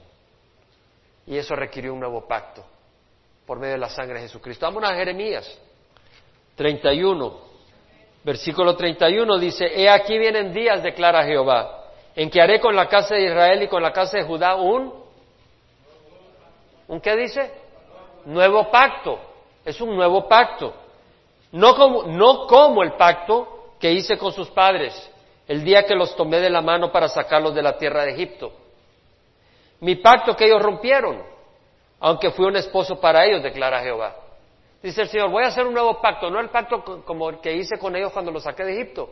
Y 1.28 1.38
eso 1.38 1.55
requirió 1.55 1.93
un 1.93 1.99
nuevo 1.99 2.28
pacto 2.28 2.63
por 3.45 3.59
medio 3.59 3.73
de 3.73 3.80
la 3.80 3.89
sangre 3.89 4.15
de 4.15 4.28
Jesucristo. 4.28 4.65
Vamos 4.65 4.84
a 4.84 4.95
Jeremías 4.95 5.59
31. 6.55 7.45
Versículo 8.23 8.76
31 8.76 9.38
dice, 9.38 9.65
He 9.65 9.88
aquí 9.88 10.17
vienen 10.17 10.51
días, 10.51 10.82
declara 10.82 11.23
Jehová, 11.23 11.86
en 12.15 12.30
que 12.30 12.41
haré 12.41 12.59
con 12.59 12.76
la 12.76 12.88
casa 12.88 13.15
de 13.15 13.26
Israel 13.26 13.61
y 13.61 13.67
con 13.67 13.84
la 13.84 13.93
casa 13.93 14.17
de 14.17 14.23
Judá 14.23 14.55
un... 14.55 15.05
¿Un 16.88 17.01
qué 17.01 17.15
dice? 17.15 17.51
Nuevo 18.25 18.69
pacto. 18.69 19.19
Es 19.63 19.79
un 19.81 19.95
nuevo 19.95 20.27
pacto. 20.27 20.73
No 21.51 21.75
como, 21.75 22.03
no 22.03 22.47
como 22.47 22.83
el 22.83 22.93
pacto 22.93 23.73
que 23.79 23.91
hice 23.91 24.17
con 24.17 24.31
sus 24.31 24.49
padres 24.49 25.11
el 25.47 25.63
día 25.63 25.86
que 25.86 25.95
los 25.95 26.15
tomé 26.15 26.39
de 26.39 26.49
la 26.49 26.61
mano 26.61 26.91
para 26.91 27.07
sacarlos 27.07 27.53
de 27.53 27.61
la 27.61 27.77
tierra 27.77 28.03
de 28.03 28.11
Egipto. 28.11 28.51
Mi 29.79 29.95
pacto 29.95 30.36
que 30.36 30.45
ellos 30.45 30.61
rompieron, 30.61 31.21
aunque 31.99 32.31
fui 32.31 32.45
un 32.45 32.55
esposo 32.55 32.99
para 32.99 33.25
ellos, 33.25 33.43
declara 33.43 33.81
Jehová. 33.81 34.15
Dice 34.81 35.01
el 35.01 35.09
Señor, 35.09 35.29
voy 35.29 35.43
a 35.43 35.47
hacer 35.47 35.65
un 35.65 35.73
nuevo 35.73 35.99
pacto, 36.01 36.29
no 36.29 36.39
el 36.39 36.49
pacto 36.49 37.03
como 37.05 37.29
el 37.29 37.39
que 37.39 37.53
hice 37.53 37.77
con 37.77 37.95
ellos 37.95 38.11
cuando 38.11 38.31
los 38.31 38.43
saqué 38.43 38.63
de 38.63 38.73
Egipto. 38.73 39.09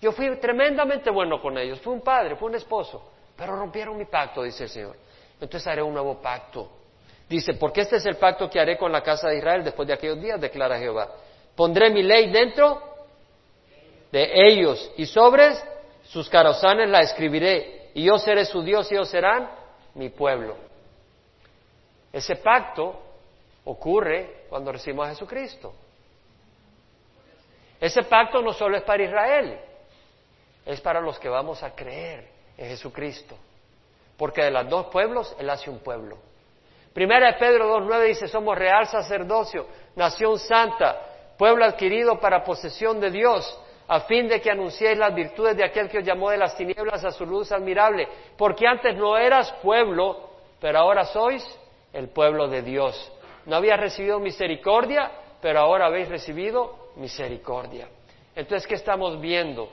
Yo 0.00 0.12
fui 0.12 0.34
tremendamente 0.36 1.10
bueno 1.10 1.40
con 1.40 1.56
ellos, 1.56 1.80
fui 1.80 1.92
un 1.92 2.02
padre, 2.02 2.36
fui 2.36 2.48
un 2.48 2.54
esposo, 2.54 3.02
pero 3.34 3.56
rompieron 3.56 3.96
mi 3.96 4.04
pacto, 4.04 4.42
dice 4.42 4.64
el 4.64 4.70
Señor. 4.70 4.96
Entonces 5.40 5.66
haré 5.66 5.82
un 5.82 5.92
nuevo 5.92 6.20
pacto. 6.20 6.68
Dice, 7.28 7.54
porque 7.54 7.80
este 7.80 7.96
es 7.96 8.06
el 8.06 8.16
pacto 8.16 8.48
que 8.48 8.60
haré 8.60 8.78
con 8.78 8.92
la 8.92 9.02
casa 9.02 9.28
de 9.28 9.38
Israel 9.38 9.64
después 9.64 9.88
de 9.88 9.94
aquellos 9.94 10.20
días, 10.20 10.40
declara 10.40 10.78
Jehová. 10.78 11.08
Pondré 11.56 11.90
mi 11.90 12.02
ley 12.02 12.30
dentro 12.30 12.80
de 14.12 14.30
ellos 14.48 14.92
y 14.96 15.06
sobre 15.06 15.56
sus 16.04 16.28
carozanes 16.28 16.88
la 16.88 17.00
escribiré 17.00 17.90
y 17.94 18.04
yo 18.04 18.18
seré 18.18 18.44
su 18.44 18.62
Dios 18.62 18.90
y 18.90 18.94
ellos 18.94 19.08
serán 19.08 19.50
mi 19.94 20.10
pueblo. 20.10 20.56
Ese 22.12 22.36
pacto 22.36 23.02
ocurre 23.64 24.44
cuando 24.48 24.70
recibimos 24.70 25.06
a 25.06 25.10
Jesucristo. 25.10 25.74
Ese 27.80 28.04
pacto 28.04 28.40
no 28.40 28.52
solo 28.52 28.76
es 28.76 28.84
para 28.84 29.02
Israel, 29.02 29.58
es 30.64 30.80
para 30.80 31.00
los 31.00 31.18
que 31.18 31.28
vamos 31.28 31.62
a 31.62 31.74
creer 31.74 32.28
en 32.56 32.68
Jesucristo. 32.68 33.36
Porque 34.16 34.42
de 34.42 34.50
los 34.50 34.68
dos 34.68 34.86
pueblos, 34.86 35.34
Él 35.38 35.50
hace 35.50 35.68
un 35.68 35.80
pueblo. 35.80 36.16
Primera 36.96 37.26
de 37.26 37.38
Pedro 37.38 37.78
2.9 37.78 38.06
dice, 38.06 38.26
somos 38.26 38.56
real 38.56 38.86
sacerdocio, 38.86 39.66
nación 39.96 40.38
santa, 40.38 40.98
pueblo 41.36 41.66
adquirido 41.66 42.18
para 42.18 42.42
posesión 42.42 42.98
de 42.98 43.10
Dios, 43.10 43.60
a 43.86 44.00
fin 44.00 44.26
de 44.26 44.40
que 44.40 44.50
anunciéis 44.50 44.96
las 44.96 45.14
virtudes 45.14 45.58
de 45.58 45.64
aquel 45.64 45.90
que 45.90 45.98
os 45.98 46.04
llamó 46.06 46.30
de 46.30 46.38
las 46.38 46.56
tinieblas 46.56 47.04
a 47.04 47.10
su 47.10 47.26
luz 47.26 47.52
admirable, 47.52 48.08
porque 48.38 48.66
antes 48.66 48.96
no 48.96 49.18
eras 49.18 49.52
pueblo, 49.62 50.30
pero 50.58 50.78
ahora 50.78 51.04
sois 51.04 51.46
el 51.92 52.08
pueblo 52.08 52.48
de 52.48 52.62
Dios. 52.62 53.12
No 53.44 53.56
había 53.56 53.76
recibido 53.76 54.18
misericordia, 54.18 55.12
pero 55.42 55.60
ahora 55.60 55.88
habéis 55.88 56.08
recibido 56.08 56.92
misericordia. 56.96 57.88
Entonces, 58.34 58.66
¿qué 58.66 58.74
estamos 58.74 59.20
viendo? 59.20 59.68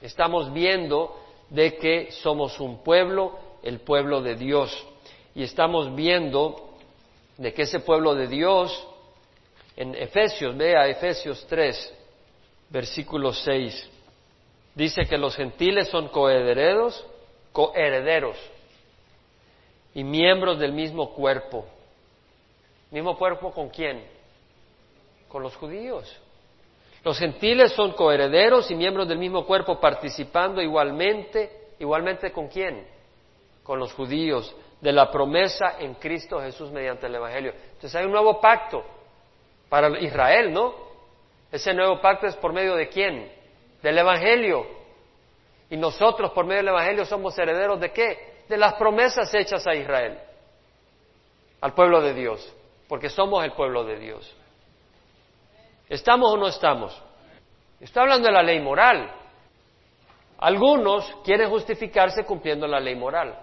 Estamos 0.00 0.50
viendo 0.50 1.14
de 1.50 1.76
que 1.76 2.10
somos 2.10 2.58
un 2.58 2.82
pueblo, 2.82 3.38
el 3.62 3.80
pueblo 3.80 4.22
de 4.22 4.34
Dios. 4.34 4.88
Y 5.34 5.42
estamos 5.42 5.94
viendo 5.94 6.76
de 7.36 7.52
que 7.52 7.62
ese 7.62 7.80
pueblo 7.80 8.14
de 8.14 8.26
Dios, 8.26 8.86
en 9.76 9.94
Efesios, 9.94 10.56
vea 10.56 10.88
Efesios 10.88 11.46
3, 11.48 11.94
versículo 12.70 13.32
6, 13.32 13.90
dice 14.74 15.02
que 15.08 15.18
los 15.18 15.34
gentiles 15.34 15.88
son 15.88 16.08
coherederos, 16.08 17.04
coherederos 17.52 18.36
y 19.94 20.04
miembros 20.04 20.58
del 20.58 20.72
mismo 20.72 21.12
cuerpo 21.14 21.66
¿Mismo 22.92 23.16
cuerpo 23.16 23.50
con 23.52 23.70
quién? 23.70 24.04
Con 25.26 25.42
los 25.42 25.56
judíos. 25.56 26.14
Los 27.02 27.18
gentiles 27.18 27.72
son 27.72 27.92
coherederos 27.92 28.70
y 28.70 28.74
miembros 28.74 29.08
del 29.08 29.18
mismo 29.18 29.46
cuerpo 29.46 29.80
participando 29.80 30.60
igualmente, 30.60 31.70
igualmente 31.78 32.30
con 32.30 32.48
quién? 32.48 32.86
Con 33.62 33.78
los 33.78 33.94
judíos, 33.94 34.54
de 34.82 34.92
la 34.92 35.10
promesa 35.10 35.76
en 35.78 35.94
Cristo 35.94 36.38
Jesús 36.40 36.70
mediante 36.70 37.06
el 37.06 37.14
Evangelio. 37.14 37.54
Entonces 37.54 37.94
hay 37.94 38.04
un 38.04 38.12
nuevo 38.12 38.38
pacto 38.38 38.84
para 39.70 39.98
Israel, 39.98 40.52
¿no? 40.52 40.74
Ese 41.50 41.72
nuevo 41.72 42.02
pacto 42.02 42.26
es 42.26 42.36
por 42.36 42.52
medio 42.52 42.74
de 42.74 42.90
quién? 42.90 43.32
Del 43.82 43.96
Evangelio. 43.96 44.66
Y 45.70 45.78
nosotros 45.78 46.32
por 46.32 46.44
medio 46.44 46.58
del 46.58 46.68
Evangelio 46.68 47.06
somos 47.06 47.38
herederos 47.38 47.80
de 47.80 47.90
qué? 47.90 48.42
De 48.46 48.58
las 48.58 48.74
promesas 48.74 49.32
hechas 49.32 49.66
a 49.66 49.74
Israel, 49.74 50.18
al 51.62 51.72
pueblo 51.72 52.02
de 52.02 52.12
Dios 52.12 52.56
porque 52.92 53.08
somos 53.08 53.42
el 53.42 53.52
pueblo 53.52 53.84
de 53.84 53.98
Dios. 53.98 54.36
¿Estamos 55.88 56.34
o 56.34 56.36
no 56.36 56.48
estamos? 56.48 56.94
Está 57.80 58.02
hablando 58.02 58.26
de 58.26 58.34
la 58.34 58.42
ley 58.42 58.60
moral. 58.60 59.10
Algunos 60.36 61.10
quieren 61.24 61.48
justificarse 61.48 62.26
cumpliendo 62.26 62.66
la 62.66 62.78
ley 62.80 62.94
moral. 62.94 63.34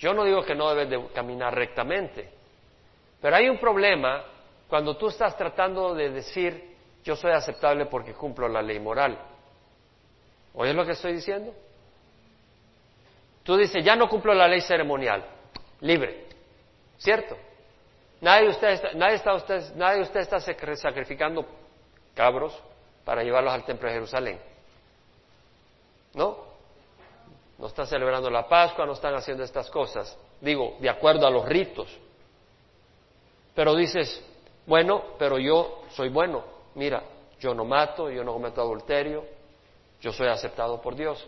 Yo 0.00 0.14
no 0.14 0.24
digo 0.24 0.42
que 0.42 0.54
no 0.54 0.70
debes 0.70 0.88
de 0.88 1.12
caminar 1.12 1.54
rectamente, 1.54 2.30
pero 3.20 3.36
hay 3.36 3.50
un 3.50 3.58
problema 3.58 4.24
cuando 4.66 4.96
tú 4.96 5.08
estás 5.08 5.36
tratando 5.36 5.94
de 5.94 6.08
decir 6.08 6.74
yo 7.04 7.14
soy 7.14 7.32
aceptable 7.32 7.84
porque 7.86 8.14
cumplo 8.14 8.48
la 8.48 8.62
ley 8.62 8.80
moral. 8.80 9.18
¿Oyes 10.54 10.74
lo 10.74 10.86
que 10.86 10.92
estoy 10.92 11.12
diciendo? 11.12 11.54
Tú 13.42 13.56
dices, 13.58 13.84
ya 13.84 13.94
no 13.94 14.08
cumplo 14.08 14.32
la 14.32 14.48
ley 14.48 14.62
ceremonial, 14.62 15.22
libre, 15.80 16.26
¿cierto? 16.96 17.36
Nadie 18.22 18.44
de 18.44 18.50
ustedes 18.50 18.94
nadie 18.94 19.16
está, 19.16 19.34
usted, 19.34 19.74
nadie 19.76 19.96
de 19.98 20.02
usted 20.02 20.20
está 20.20 20.40
sacrificando 20.40 21.44
cabros 22.14 22.58
para 23.04 23.22
llevarlos 23.22 23.52
al 23.52 23.64
templo 23.64 23.86
de 23.88 23.94
Jerusalén. 23.94 24.40
¿No? 26.14 26.49
No 27.60 27.66
están 27.66 27.86
celebrando 27.86 28.30
la 28.30 28.48
Pascua, 28.48 28.86
no 28.86 28.94
están 28.94 29.14
haciendo 29.14 29.44
estas 29.44 29.70
cosas. 29.70 30.16
Digo, 30.40 30.76
de 30.80 30.88
acuerdo 30.88 31.26
a 31.26 31.30
los 31.30 31.44
ritos. 31.46 31.94
Pero 33.54 33.76
dices, 33.76 34.24
bueno, 34.66 35.02
pero 35.18 35.38
yo 35.38 35.82
soy 35.90 36.08
bueno. 36.08 36.42
Mira, 36.74 37.02
yo 37.38 37.54
no 37.54 37.66
mato, 37.66 38.10
yo 38.10 38.24
no 38.24 38.32
cometo 38.32 38.62
adulterio, 38.62 39.26
yo 40.00 40.10
soy 40.10 40.28
aceptado 40.28 40.80
por 40.80 40.96
Dios. 40.96 41.26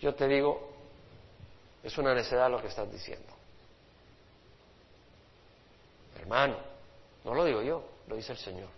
Yo 0.00 0.12
te 0.12 0.26
digo, 0.26 0.70
es 1.84 1.96
una 1.98 2.14
necedad 2.14 2.50
lo 2.50 2.60
que 2.60 2.66
estás 2.68 2.90
diciendo. 2.90 3.32
Hermano, 6.20 6.56
no 7.24 7.32
lo 7.32 7.44
digo 7.44 7.62
yo, 7.62 7.84
lo 8.08 8.16
dice 8.16 8.32
el 8.32 8.38
Señor. 8.38 8.68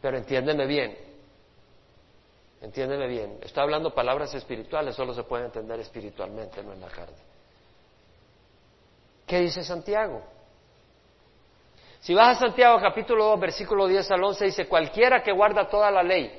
Pero 0.00 0.18
entiéndeme 0.18 0.66
bien, 0.66 1.05
entiéndeme 2.60 3.06
bien. 3.06 3.38
Está 3.42 3.62
hablando 3.62 3.94
palabras 3.94 4.34
espirituales, 4.34 4.94
solo 4.94 5.14
se 5.14 5.22
puede 5.24 5.46
entender 5.46 5.80
espiritualmente, 5.80 6.62
no 6.62 6.72
en 6.72 6.80
la 6.80 6.88
carne. 6.88 7.16
¿Qué 9.26 9.40
dice 9.40 9.64
Santiago? 9.64 10.22
Si 12.00 12.14
vas 12.14 12.36
a 12.36 12.46
Santiago 12.46 12.78
capítulo 12.80 13.24
2, 13.24 13.40
versículo 13.40 13.86
10 13.88 14.10
al 14.12 14.22
11, 14.22 14.44
dice, 14.44 14.68
cualquiera 14.68 15.22
que 15.22 15.32
guarda 15.32 15.68
toda 15.68 15.90
la 15.90 16.02
ley, 16.02 16.30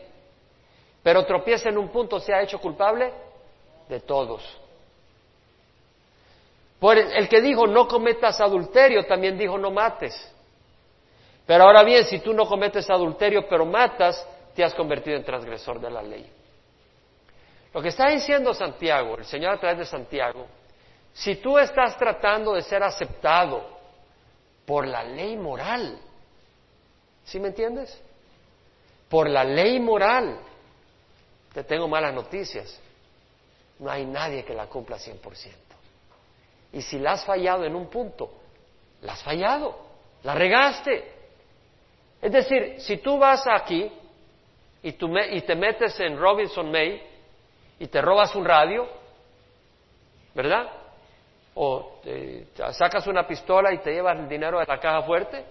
pero 1.04 1.26
tropieza 1.26 1.70
en 1.70 1.78
un 1.78 1.90
punto, 1.90 2.20
se 2.20 2.34
ha 2.34 2.42
hecho 2.42 2.60
culpable 2.60 3.12
de 3.90 4.00
todos. 4.00 4.44
Por 6.80 6.98
el 6.98 7.28
que 7.28 7.42
dijo 7.42 7.66
no 7.66 7.88
cometas 7.88 8.40
adulterio 8.40 9.06
también 9.06 9.38
dijo 9.38 9.58
no 9.58 9.72
mates. 9.72 10.34
Pero 11.46 11.64
ahora 11.64 11.84
bien, 11.84 12.06
si 12.06 12.20
tú 12.20 12.34
no 12.34 12.46
cometes 12.46 12.90
adulterio 12.90 13.48
pero 13.50 13.66
matas, 13.66 14.26
te 14.58 14.64
has 14.64 14.74
convertido 14.74 15.16
en 15.16 15.24
transgresor 15.24 15.80
de 15.80 15.92
la 15.92 16.02
ley. 16.02 16.28
Lo 17.72 17.80
que 17.80 17.90
está 17.90 18.10
diciendo 18.10 18.56
Santiago, 18.56 19.16
el 19.16 19.26
Señor 19.26 19.54
a 19.54 19.60
través 19.60 19.78
de 19.78 19.86
Santiago, 19.86 20.48
si 21.14 21.36
tú 21.36 21.60
estás 21.60 21.96
tratando 21.96 22.56
de 22.56 22.64
ser 22.64 22.82
aceptado 22.82 23.64
por 24.66 24.88
la 24.88 25.04
ley 25.04 25.38
moral, 25.38 26.00
¿sí 27.24 27.40
me 27.40 27.50
entiendes? 27.50 28.02
Por 29.08 29.30
la 29.30 29.44
ley 29.44 29.80
moral, 29.80 30.40
te 31.54 31.64
tengo 31.64 31.88
malas 31.88 32.16
noticias. 32.16 32.82
No 33.78 33.92
hay 33.92 34.08
nadie 34.08 34.44
que 34.44 34.56
la 34.56 34.66
cumpla 34.66 34.98
100%. 34.98 35.52
Y 36.74 36.82
si 36.82 36.98
la 36.98 37.12
has 37.12 37.24
fallado 37.24 37.64
en 37.64 37.76
un 37.76 37.92
punto, 37.92 38.32
la 39.02 39.14
has 39.14 39.22
fallado, 39.22 39.78
la 40.24 40.34
regaste. 40.34 41.14
Es 42.20 42.32
decir, 42.32 42.78
si 42.80 42.98
tú 42.98 43.20
vas 43.20 43.46
aquí 43.46 43.92
y, 44.88 44.94
tú 44.94 45.14
y 45.18 45.42
te 45.42 45.54
metes 45.54 46.00
en 46.00 46.18
Robinson 46.18 46.72
May 46.72 47.02
y 47.78 47.88
te 47.88 48.02
robas 48.02 48.34
un 48.36 48.46
radio, 48.46 48.88
¿verdad? 50.34 50.66
O 51.56 52.00
te, 52.02 52.48
sacas 52.72 53.06
una 53.06 53.28
pistola 53.28 53.74
y 53.74 53.80
te 53.80 53.92
llevas 53.92 54.18
el 54.18 54.30
dinero 54.30 54.60
de 54.60 54.66
la 54.66 54.80
caja 54.80 55.02
fuerte 55.02 55.44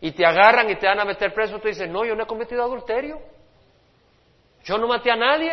y 0.00 0.12
te 0.12 0.24
agarran 0.24 0.70
y 0.70 0.76
te 0.76 0.86
van 0.86 1.00
a 1.00 1.04
meter 1.04 1.34
preso, 1.34 1.58
tú 1.58 1.68
dices, 1.68 1.86
no, 1.86 2.02
yo 2.06 2.14
no 2.14 2.22
he 2.22 2.26
cometido 2.26 2.62
adulterio, 2.62 3.20
yo 4.64 4.78
no 4.78 4.88
maté 4.88 5.10
a 5.10 5.16
nadie, 5.16 5.52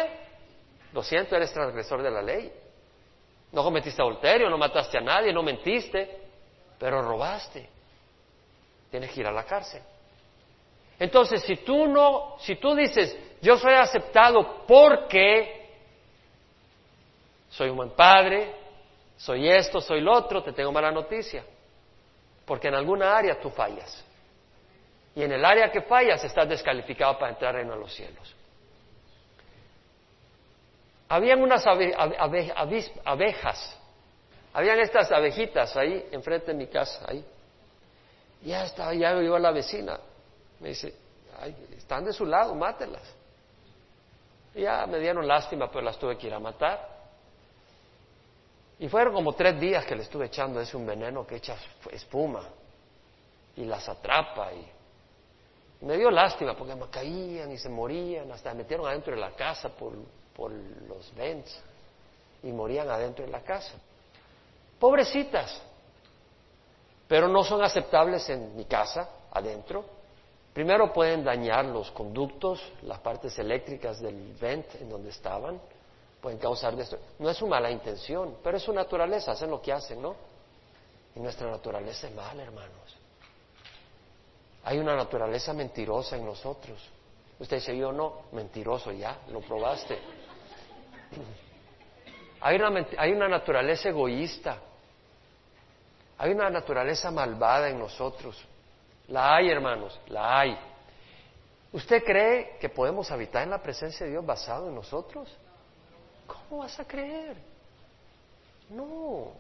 lo 0.94 1.04
siento, 1.04 1.36
eres 1.36 1.52
transgresor 1.52 2.02
de 2.02 2.12
la 2.12 2.22
ley. 2.22 2.54
No 3.52 3.64
cometiste 3.64 4.02
adulterio, 4.02 4.50
no 4.50 4.58
mataste 4.58 4.98
a 4.98 5.02
nadie, 5.02 5.34
no 5.34 5.44
mentiste, 5.44 6.22
pero 6.80 7.02
robaste. 7.02 7.70
Tienes 8.90 9.12
que 9.12 9.20
ir 9.20 9.28
a 9.28 9.32
la 9.34 9.44
cárcel. 9.44 9.82
Entonces, 11.00 11.42
si 11.44 11.58
tú 11.58 11.88
no, 11.88 12.38
si 12.40 12.56
tú 12.56 12.76
dices, 12.76 13.18
yo 13.42 13.58
soy 13.58 13.74
aceptado 13.74 14.66
porque 14.66 15.66
soy 17.50 17.70
un 17.70 17.78
buen 17.78 17.92
padre, 17.92 18.54
soy 19.18 19.50
esto, 19.50 19.82
soy 19.82 20.02
lo 20.02 20.14
otro, 20.14 20.44
te 20.44 20.54
tengo 20.54 20.72
mala 20.72 20.92
noticia. 20.92 21.44
Porque 22.46 22.68
en 22.68 22.76
alguna 22.76 23.18
área 23.18 23.40
tú 23.40 23.50
fallas. 23.50 24.04
Y 25.16 25.24
en 25.24 25.32
el 25.32 25.44
área 25.44 25.72
que 25.72 25.82
fallas 25.82 26.24
estás 26.24 26.48
descalificado 26.48 27.18
para 27.18 27.32
entrar 27.32 27.56
en 27.56 27.70
los 27.70 27.94
cielos. 27.94 28.36
Habían 31.08 31.42
unas 31.42 31.66
abejas, 31.66 33.80
habían 34.54 34.80
estas 34.80 35.12
abejitas 35.12 35.76
ahí 35.78 36.08
enfrente 36.12 36.48
de 36.48 36.56
mi 36.56 36.68
casa, 36.68 37.06
ahí. 37.08 37.24
Ya 38.44 38.66
estaba, 38.66 38.94
ya 38.94 39.14
llegó 39.14 39.40
la 39.40 39.52
vecina. 39.52 40.00
Me 40.60 40.70
dice, 40.70 40.94
están 41.78 42.06
de 42.06 42.14
su 42.14 42.26
lado, 42.26 42.56
mátelas. 42.56 43.04
ya 44.54 44.86
me 44.88 45.00
dieron 45.00 45.28
lástima, 45.28 45.70
pero 45.70 45.82
las 45.82 45.98
tuve 45.98 46.18
que 46.18 46.28
ir 46.28 46.34
a 46.34 46.40
matar. 46.40 46.96
Y 48.80 48.90
fueron 48.90 49.14
como 49.14 49.34
tres 49.34 49.60
días 49.60 49.86
que 49.86 49.96
le 49.96 50.04
estuve 50.04 50.26
echando 50.26 50.60
ese 50.60 50.76
un 50.76 50.86
veneno 50.86 51.26
que 51.26 51.38
echa 51.38 51.56
espuma 51.92 52.44
y 53.56 53.64
las 53.64 53.88
atrapa 53.88 54.52
y 54.52 55.86
me 55.86 55.98
dio 55.98 56.12
lástima 56.12 56.56
porque 56.58 56.76
me 56.76 56.90
caían 56.90 57.52
y 57.52 57.58
se 57.58 57.70
morían, 57.70 58.30
hasta 58.32 58.52
me 58.52 58.64
metieron 58.64 58.86
adentro 58.86 59.14
de 59.16 59.22
la 59.22 59.32
casa 59.32 59.70
por 59.70 59.94
por 60.36 60.52
los 60.52 61.16
vents 61.16 61.58
y 62.44 62.52
morían 62.52 62.90
adentro 62.90 63.26
de 63.26 63.32
la 63.32 63.42
casa. 63.42 63.74
Pobrecitas, 64.80 65.62
pero 67.08 67.28
no 67.28 67.44
son 67.44 67.64
aceptables 67.64 68.28
en 68.30 68.56
mi 68.56 68.66
casa, 68.66 69.10
adentro. 69.32 69.86
Primero 70.56 70.94
pueden 70.94 71.22
dañar 71.22 71.66
los 71.66 71.92
conductos, 71.92 72.64
las 72.84 73.00
partes 73.00 73.38
eléctricas 73.40 74.00
del 74.00 74.34
vent 74.40 74.76
en 74.76 74.88
donde 74.88 75.10
estaban, 75.10 75.60
pueden 76.22 76.40
causar 76.40 76.78
destrucción. 76.78 77.12
No 77.20 77.30
es 77.30 77.36
su 77.36 77.46
mala 77.46 77.70
intención, 77.70 78.38
pero 78.42 78.56
es 78.56 78.64
su 78.64 78.72
naturaleza, 78.72 79.34
hacen 79.34 79.52
lo 79.52 79.62
que 79.62 79.74
hacen, 79.74 80.02
¿no? 80.02 80.16
Y 81.14 81.20
nuestra 81.20 81.52
naturaleza 81.52 82.08
es 82.08 82.16
mala, 82.16 82.42
hermanos. 82.42 82.98
Hay 84.64 84.80
una 84.80 84.96
naturaleza 84.96 85.52
mentirosa 85.52 86.16
en 86.16 86.26
nosotros. 86.26 86.82
Usted 87.38 87.58
dice, 87.58 87.76
yo 87.76 87.92
no, 87.92 88.22
mentiroso 88.32 88.94
ya, 88.94 89.24
lo 89.32 89.42
probaste. 89.42 90.00
Hay 92.42 92.58
una, 92.58 92.86
hay 92.98 93.12
una 93.12 93.28
naturaleza 93.28 93.90
egoísta, 93.90 94.60
hay 96.18 96.32
una 96.32 96.48
naturaleza 96.50 97.10
malvada 97.10 97.70
en 97.70 97.80
nosotros. 97.80 98.40
La 99.08 99.36
hay, 99.36 99.50
hermanos, 99.50 100.00
la 100.08 100.40
hay. 100.40 100.58
¿Usted 101.72 102.04
cree 102.04 102.58
que 102.60 102.70
podemos 102.70 103.12
habitar 103.12 103.44
en 103.44 103.50
la 103.50 103.62
presencia 103.62 104.06
de 104.06 104.14
Dios 104.14 104.26
basado 104.26 104.70
en 104.70 104.76
nosotros? 104.76 105.30
¿Cómo 106.26 106.62
vas 106.62 106.80
a 106.80 106.88
creer? 106.88 107.36
No. 108.70 109.32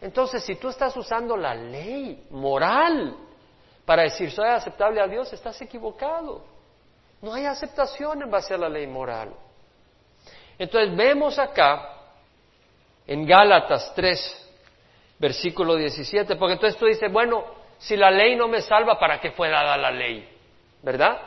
Entonces, 0.00 0.42
si 0.42 0.56
tú 0.56 0.68
estás 0.68 0.96
usando 0.96 1.36
la 1.36 1.54
ley 1.54 2.26
moral 2.30 3.16
para 3.84 4.02
decir 4.02 4.30
soy 4.30 4.48
aceptable 4.48 5.00
a 5.00 5.06
Dios, 5.06 5.32
estás 5.32 5.60
equivocado. 5.60 6.42
No 7.20 7.34
hay 7.34 7.46
aceptación 7.46 8.22
en 8.22 8.30
base 8.30 8.54
a 8.54 8.58
la 8.58 8.68
ley 8.68 8.86
moral. 8.86 9.34
Entonces 10.58 10.96
vemos 10.96 11.38
acá 11.38 11.90
en 13.06 13.26
Gálatas 13.26 13.92
3, 13.94 14.50
versículo 15.18 15.76
17, 15.76 16.36
porque 16.36 16.54
entonces 16.54 16.78
tú 16.78 16.86
dices, 16.86 17.12
bueno, 17.12 17.44
si 17.84 17.96
la 17.96 18.10
ley 18.10 18.34
no 18.34 18.48
me 18.48 18.62
salva, 18.62 18.98
¿para 18.98 19.20
qué 19.20 19.32
fue 19.32 19.50
dada 19.50 19.76
la 19.76 19.90
ley? 19.90 20.26
¿Verdad? 20.82 21.18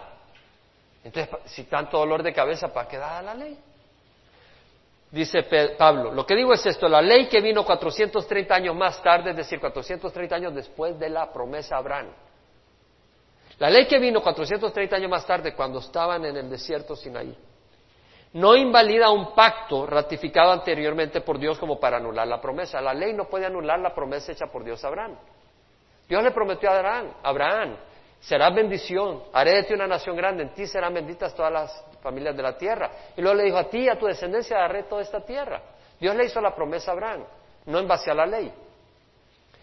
Entonces, 1.03 1.35
si 1.45 1.65
tanto 1.65 1.99
dolor 1.99 2.23
de 2.23 2.33
cabeza, 2.33 2.73
¿para 2.73 2.87
qué 2.87 2.97
dada 2.97 3.21
la 3.21 3.35
ley? 3.35 3.59
Dice 5.11 5.43
Pablo, 5.77 6.11
lo 6.11 6.25
que 6.25 6.35
digo 6.35 6.53
es 6.53 6.65
esto, 6.65 6.89
la 6.89 7.01
ley 7.01 7.27
que 7.27 7.41
vino 7.41 7.63
430 7.63 8.55
años 8.55 8.75
más 8.75 9.01
tarde, 9.03 9.29
es 9.29 9.37
decir, 9.37 9.59
430 9.59 10.35
años 10.35 10.55
después 10.55 10.97
de 10.97 11.09
la 11.09 11.31
promesa 11.31 11.75
a 11.75 11.77
Abraham. 11.77 12.07
La 13.59 13.69
ley 13.69 13.85
que 13.85 13.99
vino 13.99 14.21
430 14.21 14.95
años 14.95 15.11
más 15.11 15.27
tarde, 15.27 15.53
cuando 15.53 15.79
estaban 15.79 16.25
en 16.25 16.37
el 16.37 16.49
desierto 16.49 16.95
Sinaí, 16.95 17.37
no 18.33 18.55
invalida 18.55 19.11
un 19.11 19.35
pacto 19.35 19.85
ratificado 19.85 20.51
anteriormente 20.51 21.21
por 21.21 21.37
Dios 21.37 21.59
como 21.59 21.79
para 21.79 21.97
anular 21.97 22.27
la 22.27 22.41
promesa. 22.41 22.81
La 22.81 22.95
ley 22.95 23.13
no 23.13 23.25
puede 23.25 23.45
anular 23.45 23.79
la 23.79 23.93
promesa 23.93 24.31
hecha 24.31 24.47
por 24.47 24.63
Dios 24.63 24.83
a 24.83 24.87
Abraham. 24.87 25.17
Dios 26.07 26.23
le 26.23 26.31
prometió 26.31 26.69
a 26.69 26.77
Abraham, 26.77 27.13
Abraham, 27.21 27.77
serás 28.19 28.53
bendición, 28.53 29.23
haré 29.33 29.55
de 29.55 29.63
ti 29.63 29.73
una 29.73 29.87
nación 29.87 30.15
grande, 30.15 30.43
en 30.43 30.53
ti 30.53 30.65
serán 30.65 30.93
benditas 30.93 31.35
todas 31.35 31.51
las 31.51 31.85
familias 32.01 32.35
de 32.35 32.43
la 32.43 32.57
tierra. 32.57 32.91
Y 33.15 33.21
luego 33.21 33.35
le 33.37 33.43
dijo 33.43 33.57
a 33.57 33.69
ti 33.69 33.79
y 33.79 33.89
a 33.89 33.97
tu 33.97 34.05
descendencia 34.05 34.57
daré 34.57 34.83
toda 34.83 35.01
esta 35.01 35.19
tierra. 35.21 35.61
Dios 35.99 36.15
le 36.15 36.25
hizo 36.25 36.39
la 36.39 36.55
promesa 36.55 36.91
a 36.91 36.93
Abraham, 36.93 37.25
no 37.65 37.79
en 37.79 37.87
base 37.87 38.09
a 38.09 38.13
la 38.13 38.25
ley. 38.25 38.51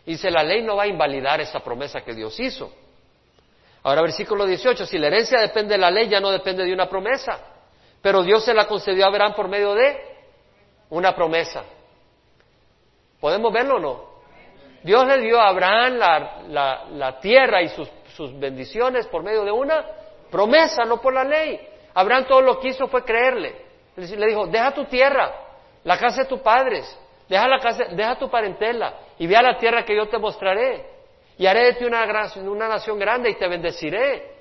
Y 0.07 0.13
dice, 0.13 0.31
la 0.31 0.43
ley 0.43 0.63
no 0.63 0.77
va 0.77 0.83
a 0.83 0.87
invalidar 0.87 1.41
esa 1.41 1.61
promesa 1.61 2.03
que 2.03 2.13
Dios 2.13 2.39
hizo. 2.39 2.71
Ahora 3.83 4.03
versículo 4.03 4.45
18, 4.45 4.87
si 4.87 4.99
la 4.99 5.07
herencia 5.07 5.41
depende 5.41 5.75
de 5.75 5.79
la 5.79 5.91
ley, 5.91 6.09
ya 6.09 6.21
no 6.21 6.31
depende 6.31 6.65
de 6.65 6.73
una 6.73 6.89
promesa. 6.89 7.39
Pero 8.03 8.23
Dios 8.23 8.45
se 8.45 8.53
la 8.53 8.67
concedió 8.67 9.05
a 9.05 9.09
Abraham 9.09 9.35
por 9.35 9.49
medio 9.49 9.75
de 9.75 9.97
una 10.91 11.15
promesa. 11.15 11.65
¿Podemos 13.21 13.53
verlo 13.53 13.77
o 13.77 13.79
no? 13.79 14.14
Dios 14.85 15.07
le 15.07 15.19
dio 15.23 15.41
a 15.41 15.49
Abraham 15.49 15.97
la, 16.51 17.19
tierra 17.19 17.63
y 17.63 17.69
sus, 17.69 17.91
sus, 18.15 18.39
bendiciones 18.39 19.07
por 19.07 19.23
medio 19.23 19.43
de 19.43 19.51
una 19.51 19.83
promesa, 20.31 20.85
no 20.85 21.01
por 21.01 21.15
la 21.15 21.25
ley. 21.25 21.59
Abraham 21.95 22.27
todo 22.29 22.43
lo 22.43 22.61
que 22.61 22.69
hizo 22.69 22.87
fue 22.89 23.03
creerle. 23.03 23.65
Le 23.97 24.27
dijo, 24.27 24.47
deja 24.47 24.75
tu 24.75 24.85
tierra, 24.85 25.33
la 25.85 25.99
casa 25.99 26.25
de 26.25 26.29
tus 26.29 26.41
padres, 26.41 26.85
deja, 27.27 27.49
la 27.49 27.61
casa, 27.61 27.85
deja 27.93 28.19
tu 28.19 28.29
parentela 28.29 28.95
y 29.19 29.27
ve 29.27 29.35
a 29.37 29.43
la 29.43 29.57
tierra 29.57 29.87
que 29.87 29.97
yo 29.97 30.07
te 30.07 30.19
mostraré. 30.19 30.85
Y 31.39 31.47
haré 31.47 31.65
de 31.65 31.73
ti 31.75 31.85
una, 31.87 32.05
una 32.45 32.69
nación 32.69 32.99
grande 32.99 33.31
y 33.31 33.37
te 33.37 33.49
bendeciré. 33.49 34.35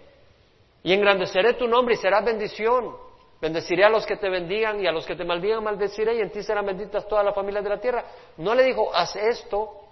Y 0.84 0.92
engrandeceré 0.92 1.54
tu 1.54 1.68
nombre 1.70 1.94
y 1.94 1.98
serás 1.98 2.26
bendición. 2.26 2.98
Bendeciré 3.40 3.86
a 3.86 3.90
los 3.90 4.06
que 4.06 4.18
te 4.18 4.30
bendigan 4.30 4.82
y 4.82 4.88
a 4.88 4.92
los 4.92 5.06
que 5.06 5.16
te 5.16 5.24
maldigan 5.24 5.64
maldeciré 5.64 6.16
y 6.16 6.20
en 6.20 6.32
ti 6.32 6.44
serán 6.44 6.66
benditas 6.66 7.08
todas 7.08 7.24
las 7.24 7.34
familias 7.34 7.64
de 7.64 7.70
la 7.70 7.80
tierra. 7.80 8.04
No 8.38 8.54
le 8.54 8.64
dijo, 8.64 8.94
haz 8.94 9.16
esto. 9.16 9.83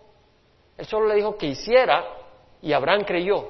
Él 0.81 0.87
solo 0.87 1.05
le 1.09 1.13
dijo 1.13 1.37
que 1.37 1.45
hiciera 1.45 2.03
y 2.59 2.73
Abraham 2.73 3.03
creyó. 3.03 3.47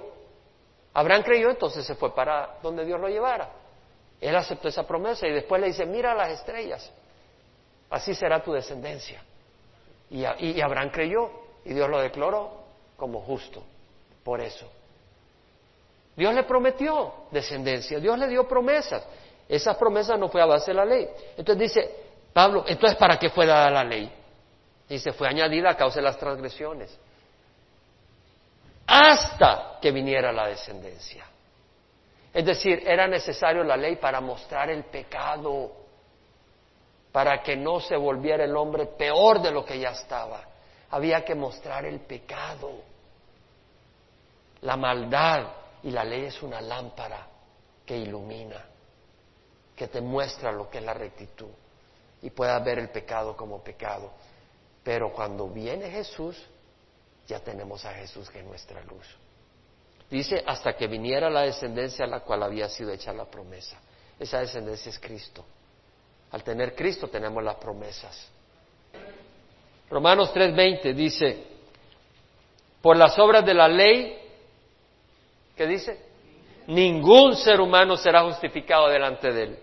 Abraham 0.93 1.23
creyó, 1.23 1.49
entonces 1.49 1.85
se 1.85 1.95
fue 1.95 2.13
para 2.13 2.57
donde 2.61 2.83
Dios 2.83 2.99
lo 2.99 3.07
llevara. 3.07 3.49
Él 4.19 4.35
aceptó 4.35 4.67
esa 4.67 4.85
promesa 4.85 5.25
y 5.25 5.31
después 5.31 5.61
le 5.61 5.67
dice, 5.67 5.85
mira 5.85 6.13
las 6.13 6.31
estrellas, 6.31 6.91
así 7.89 8.13
será 8.13 8.43
tu 8.43 8.51
descendencia. 8.51 9.23
Y, 10.09 10.25
y 10.45 10.59
Abraham 10.59 10.89
creyó 10.89 11.31
y 11.63 11.73
Dios 11.73 11.89
lo 11.89 12.01
declaró 12.01 12.51
como 12.97 13.21
justo. 13.21 13.63
Por 14.25 14.41
eso. 14.41 14.69
Dios 16.17 16.35
le 16.35 16.43
prometió 16.43 17.13
descendencia, 17.31 17.97
Dios 18.01 18.19
le 18.19 18.27
dio 18.27 18.45
promesas. 18.45 19.05
Esa 19.47 19.77
promesa 19.77 20.17
no 20.17 20.27
fue 20.27 20.41
a 20.41 20.47
base 20.47 20.71
de 20.71 20.75
la 20.75 20.83
ley. 20.83 21.07
Entonces 21.37 21.57
dice 21.57 21.95
Pablo, 22.33 22.65
entonces 22.67 22.97
¿para 22.97 23.17
qué 23.17 23.29
fue 23.29 23.45
dada 23.45 23.69
la 23.69 23.85
ley? 23.85 24.11
Se 24.89 25.13
fue 25.13 25.29
añadida 25.29 25.69
a 25.69 25.77
causa 25.77 26.01
de 26.01 26.01
las 26.01 26.17
transgresiones. 26.17 26.99
Hasta 28.93 29.77
que 29.81 29.91
viniera 29.91 30.33
la 30.33 30.47
descendencia. 30.47 31.25
Es 32.33 32.45
decir, 32.45 32.83
era 32.85 33.07
necesario 33.07 33.63
la 33.63 33.77
ley 33.77 33.95
para 33.95 34.19
mostrar 34.19 34.69
el 34.69 34.83
pecado, 34.83 35.71
para 37.11 37.41
que 37.41 37.55
no 37.55 37.79
se 37.79 37.95
volviera 37.95 38.43
el 38.43 38.55
hombre 38.55 38.85
peor 38.85 39.41
de 39.41 39.51
lo 39.51 39.63
que 39.63 39.79
ya 39.79 39.91
estaba. 39.91 40.43
Había 40.89 41.23
que 41.23 41.35
mostrar 41.35 41.85
el 41.85 42.01
pecado, 42.01 42.81
la 44.61 44.75
maldad, 44.75 45.47
y 45.83 45.91
la 45.91 46.03
ley 46.03 46.25
es 46.25 46.43
una 46.43 46.61
lámpara 46.61 47.27
que 47.85 47.97
ilumina, 47.97 48.63
que 49.75 49.87
te 49.87 50.01
muestra 50.01 50.51
lo 50.51 50.69
que 50.69 50.77
es 50.77 50.83
la 50.83 50.93
rectitud 50.93 51.49
y 52.21 52.29
puedas 52.29 52.63
ver 52.63 52.77
el 52.77 52.89
pecado 52.89 53.35
como 53.35 53.63
pecado. 53.63 54.11
Pero 54.83 55.11
cuando 55.11 55.47
viene 55.47 55.89
Jesús, 55.89 56.37
ya 57.31 57.39
tenemos 57.39 57.85
a 57.85 57.93
Jesús 57.93 58.29
que 58.29 58.39
es 58.39 58.45
nuestra 58.45 58.81
luz. 58.83 59.05
Dice, 60.09 60.43
hasta 60.45 60.73
que 60.73 60.87
viniera 60.87 61.29
la 61.29 61.43
descendencia 61.43 62.03
a 62.03 62.07
la 62.07 62.19
cual 62.19 62.43
había 62.43 62.67
sido 62.67 62.91
hecha 62.91 63.13
la 63.13 63.25
promesa. 63.25 63.79
Esa 64.19 64.39
descendencia 64.39 64.89
es 64.89 64.99
Cristo. 64.99 65.45
Al 66.31 66.43
tener 66.43 66.75
Cristo 66.75 67.07
tenemos 67.07 67.41
las 67.41 67.55
promesas. 67.55 68.29
Romanos 69.89 70.33
3:20 70.33 70.93
dice, 70.93 71.45
por 72.81 72.97
las 72.97 73.17
obras 73.17 73.45
de 73.45 73.53
la 73.53 73.69
ley, 73.69 74.17
¿qué 75.55 75.65
dice? 75.65 76.05
Ningún 76.67 77.37
ser 77.37 77.61
humano 77.61 77.95
será 77.95 78.23
justificado 78.23 78.89
delante 78.89 79.31
de 79.31 79.43
él. 79.43 79.59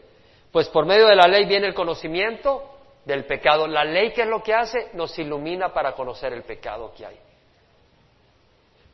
Pues 0.51 0.69
por 0.71 0.87
medio 0.87 1.07
de 1.07 1.17
la 1.17 1.29
ley 1.29 1.45
viene 1.45 1.67
el 1.67 1.75
conocimiento 1.75 2.79
del 3.05 3.27
pecado. 3.27 3.67
La 3.67 3.85
ley, 3.85 4.13
¿qué 4.13 4.23
es 4.23 4.29
lo 4.29 4.43
que 4.43 4.55
hace? 4.55 4.91
Nos 4.95 5.19
ilumina 5.19 5.75
para 5.75 5.93
conocer 5.93 6.33
el 6.33 6.43
pecado 6.43 6.93
que 6.97 7.05
hay. 7.05 7.19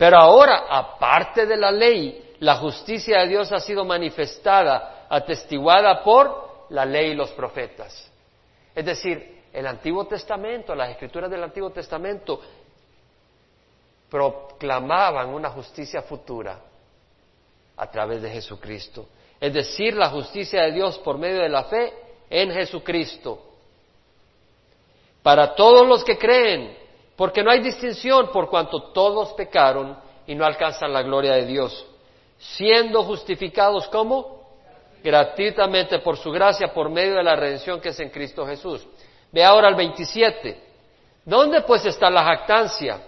Pero 0.04 0.18
ahora, 0.18 0.66
aparte 0.68 1.46
de 1.46 1.56
la 1.56 1.72
ley, 1.72 2.34
la 2.40 2.56
justicia 2.56 3.20
de 3.20 3.28
Dios 3.28 3.50
ha 3.52 3.58
sido 3.58 3.86
manifestada, 3.86 5.06
atestiguada 5.08 6.04
por 6.04 6.66
la 6.68 6.84
ley 6.84 7.12
y 7.12 7.14
los 7.14 7.30
profetas. 7.30 8.12
Es 8.74 8.84
decir, 8.84 9.44
el 9.50 9.66
Antiguo 9.66 10.06
Testamento, 10.06 10.74
las 10.74 10.90
escrituras 10.90 11.30
del 11.30 11.42
Antiguo 11.42 11.70
Testamento 11.70 12.38
proclamaban 14.10 15.30
una 15.30 15.48
justicia 15.48 16.02
futura 16.02 16.60
a 17.74 17.90
través 17.90 18.20
de 18.20 18.28
Jesucristo. 18.28 19.08
Es 19.40 19.54
decir, 19.54 19.94
la 19.94 20.10
justicia 20.10 20.64
de 20.64 20.72
Dios 20.72 20.98
por 20.98 21.16
medio 21.16 21.40
de 21.40 21.48
la 21.48 21.64
fe 21.64 21.94
en 22.28 22.50
Jesucristo. 22.50 23.42
Para 25.22 25.54
todos 25.54 25.88
los 25.88 26.04
que 26.04 26.18
creen, 26.18 26.83
porque 27.16 27.42
no 27.42 27.50
hay 27.50 27.60
distinción 27.60 28.30
por 28.32 28.48
cuanto 28.48 28.92
todos 28.92 29.32
pecaron 29.34 29.96
y 30.26 30.34
no 30.34 30.44
alcanzan 30.44 30.92
la 30.92 31.02
gloria 31.02 31.34
de 31.34 31.46
Dios, 31.46 31.86
siendo 32.38 33.02
justificados 33.04 33.86
como 33.88 34.42
gratuitamente 35.02 35.98
por 35.98 36.16
su 36.16 36.30
gracia 36.30 36.72
por 36.72 36.88
medio 36.88 37.14
de 37.16 37.22
la 37.22 37.36
redención 37.36 37.80
que 37.80 37.90
es 37.90 38.00
en 38.00 38.10
Cristo 38.10 38.46
Jesús. 38.46 38.86
Ve 39.30 39.44
ahora 39.44 39.68
al 39.68 39.74
27. 39.74 40.60
¿Dónde 41.24 41.62
pues 41.62 41.84
está 41.84 42.10
la 42.10 42.24
jactancia? 42.24 43.00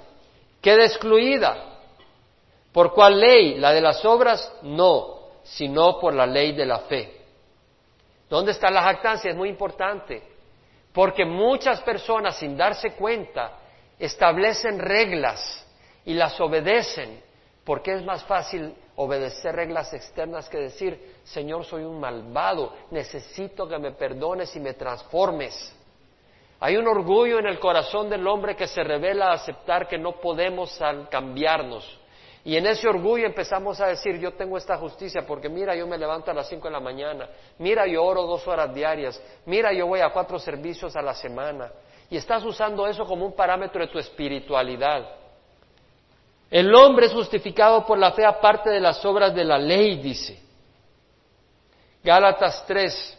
Queda 0.60 0.84
excluida. 0.84 1.78
¿Por 2.72 2.92
cuál 2.92 3.18
ley? 3.18 3.54
¿La 3.54 3.72
de 3.72 3.80
las 3.80 4.04
obras? 4.04 4.52
No, 4.62 5.20
sino 5.42 5.98
por 5.98 6.14
la 6.14 6.26
ley 6.26 6.52
de 6.52 6.66
la 6.66 6.80
fe. 6.80 7.20
¿Dónde 8.28 8.52
está 8.52 8.70
la 8.70 8.82
jactancia? 8.82 9.30
Es 9.30 9.36
muy 9.36 9.48
importante, 9.48 10.22
porque 10.92 11.24
muchas 11.24 11.80
personas 11.80 12.36
sin 12.36 12.56
darse 12.56 12.94
cuenta 12.94 13.52
establecen 13.98 14.78
reglas 14.78 15.64
y 16.04 16.14
las 16.14 16.40
obedecen, 16.40 17.22
porque 17.64 17.92
es 17.94 18.04
más 18.04 18.24
fácil 18.24 18.74
obedecer 18.96 19.54
reglas 19.54 19.92
externas 19.92 20.48
que 20.48 20.58
decir, 20.58 21.16
Señor, 21.24 21.64
soy 21.64 21.84
un 21.84 22.00
malvado, 22.00 22.72
necesito 22.90 23.68
que 23.68 23.78
me 23.78 23.92
perdones 23.92 24.54
y 24.56 24.60
me 24.60 24.74
transformes. 24.74 25.74
Hay 26.60 26.76
un 26.76 26.88
orgullo 26.88 27.38
en 27.38 27.46
el 27.46 27.58
corazón 27.58 28.08
del 28.08 28.26
hombre 28.26 28.56
que 28.56 28.66
se 28.66 28.82
revela 28.82 29.28
a 29.28 29.34
aceptar 29.34 29.86
que 29.86 29.98
no 29.98 30.12
podemos 30.12 30.80
cambiarnos. 31.10 32.00
Y 32.44 32.56
en 32.56 32.66
ese 32.66 32.88
orgullo 32.88 33.26
empezamos 33.26 33.80
a 33.80 33.88
decir, 33.88 34.18
yo 34.20 34.32
tengo 34.34 34.56
esta 34.56 34.76
justicia 34.78 35.26
porque 35.26 35.48
mira, 35.48 35.74
yo 35.74 35.86
me 35.86 35.98
levanto 35.98 36.30
a 36.30 36.34
las 36.34 36.48
cinco 36.48 36.68
de 36.68 36.72
la 36.72 36.80
mañana, 36.80 37.28
mira, 37.58 37.86
yo 37.88 38.04
oro 38.04 38.22
dos 38.22 38.46
horas 38.46 38.72
diarias, 38.72 39.20
mira, 39.46 39.72
yo 39.72 39.88
voy 39.88 40.00
a 40.00 40.10
cuatro 40.10 40.38
servicios 40.38 40.94
a 40.94 41.02
la 41.02 41.12
semana. 41.12 41.72
Y 42.10 42.16
estás 42.16 42.44
usando 42.44 42.86
eso 42.86 43.04
como 43.04 43.26
un 43.26 43.34
parámetro 43.34 43.80
de 43.80 43.88
tu 43.88 43.98
espiritualidad. 43.98 45.06
El 46.50 46.72
hombre 46.74 47.06
es 47.06 47.12
justificado 47.12 47.84
por 47.84 47.98
la 47.98 48.12
fe 48.12 48.24
aparte 48.24 48.70
de 48.70 48.80
las 48.80 49.04
obras 49.04 49.34
de 49.34 49.44
la 49.44 49.58
ley, 49.58 49.96
dice. 49.96 50.40
Gálatas 52.04 52.64
3, 52.66 53.18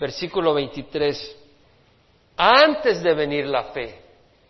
versículo 0.00 0.54
23. 0.54 1.36
Antes 2.36 3.02
de 3.02 3.12
venir 3.12 3.46
la 3.46 3.64
fe, 3.64 4.00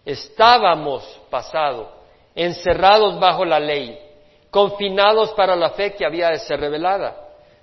estábamos 0.05 1.21
pasado 1.29 2.01
encerrados 2.35 3.19
bajo 3.19 3.45
la 3.45 3.59
ley, 3.59 3.99
confinados 4.51 5.33
para 5.33 5.57
la 5.57 5.71
fe 5.71 5.95
que 5.95 6.07
había 6.07 6.29
de 6.31 6.39
ser 6.39 6.61
revelada. 6.61 7.17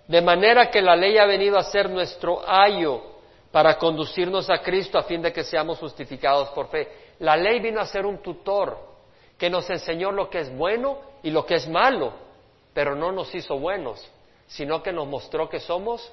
De 0.08 0.22
manera 0.22 0.70
que 0.70 0.82
la 0.82 0.96
ley 0.96 1.18
ha 1.18 1.26
venido 1.26 1.58
a 1.58 1.64
ser 1.64 1.90
nuestro 1.90 2.42
ayo 2.46 3.17
para 3.52 3.78
conducirnos 3.78 4.50
a 4.50 4.62
Cristo 4.62 4.98
a 4.98 5.04
fin 5.04 5.22
de 5.22 5.32
que 5.32 5.44
seamos 5.44 5.80
justificados 5.80 6.50
por 6.50 6.68
fe. 6.68 6.88
La 7.20 7.36
ley 7.36 7.60
vino 7.60 7.80
a 7.80 7.86
ser 7.86 8.06
un 8.06 8.20
tutor 8.20 8.78
que 9.38 9.50
nos 9.50 9.70
enseñó 9.70 10.12
lo 10.12 10.30
que 10.30 10.40
es 10.40 10.56
bueno 10.56 10.98
y 11.24 11.32
lo 11.32 11.46
que 11.46 11.56
es 11.56 11.68
malo, 11.68 12.14
pero 12.74 12.96
no 12.96 13.12
nos 13.12 13.34
hizo 13.34 13.58
buenos, 13.58 14.06
sino 14.48 14.82
que 14.84 14.92
nos 14.92 15.08
mostró 15.08 15.50
que 15.50 15.60
somos 15.60 16.12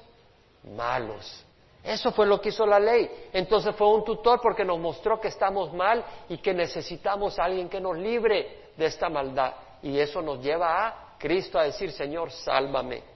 malos. 0.75 1.45
Eso 1.83 2.11
fue 2.11 2.25
lo 2.25 2.41
que 2.41 2.49
hizo 2.49 2.65
la 2.65 2.79
ley. 2.79 3.09
Entonces 3.31 3.75
fue 3.75 3.87
un 3.87 4.03
tutor 4.03 4.39
porque 4.41 4.65
nos 4.65 4.79
mostró 4.79 5.19
que 5.19 5.27
estamos 5.27 5.71
mal 5.71 6.03
y 6.29 6.39
que 6.39 6.53
necesitamos 6.53 7.37
a 7.37 7.43
alguien 7.43 7.69
que 7.69 7.79
nos 7.79 7.95
libre 7.95 8.71
de 8.75 8.85
esta 8.85 9.07
maldad. 9.07 9.53
Y 9.83 9.99
eso 9.99 10.21
nos 10.21 10.41
lleva 10.41 10.87
a 10.87 11.17
Cristo 11.19 11.59
a 11.59 11.63
decir, 11.63 11.91
Señor, 11.91 12.31
sálvame. 12.31 13.14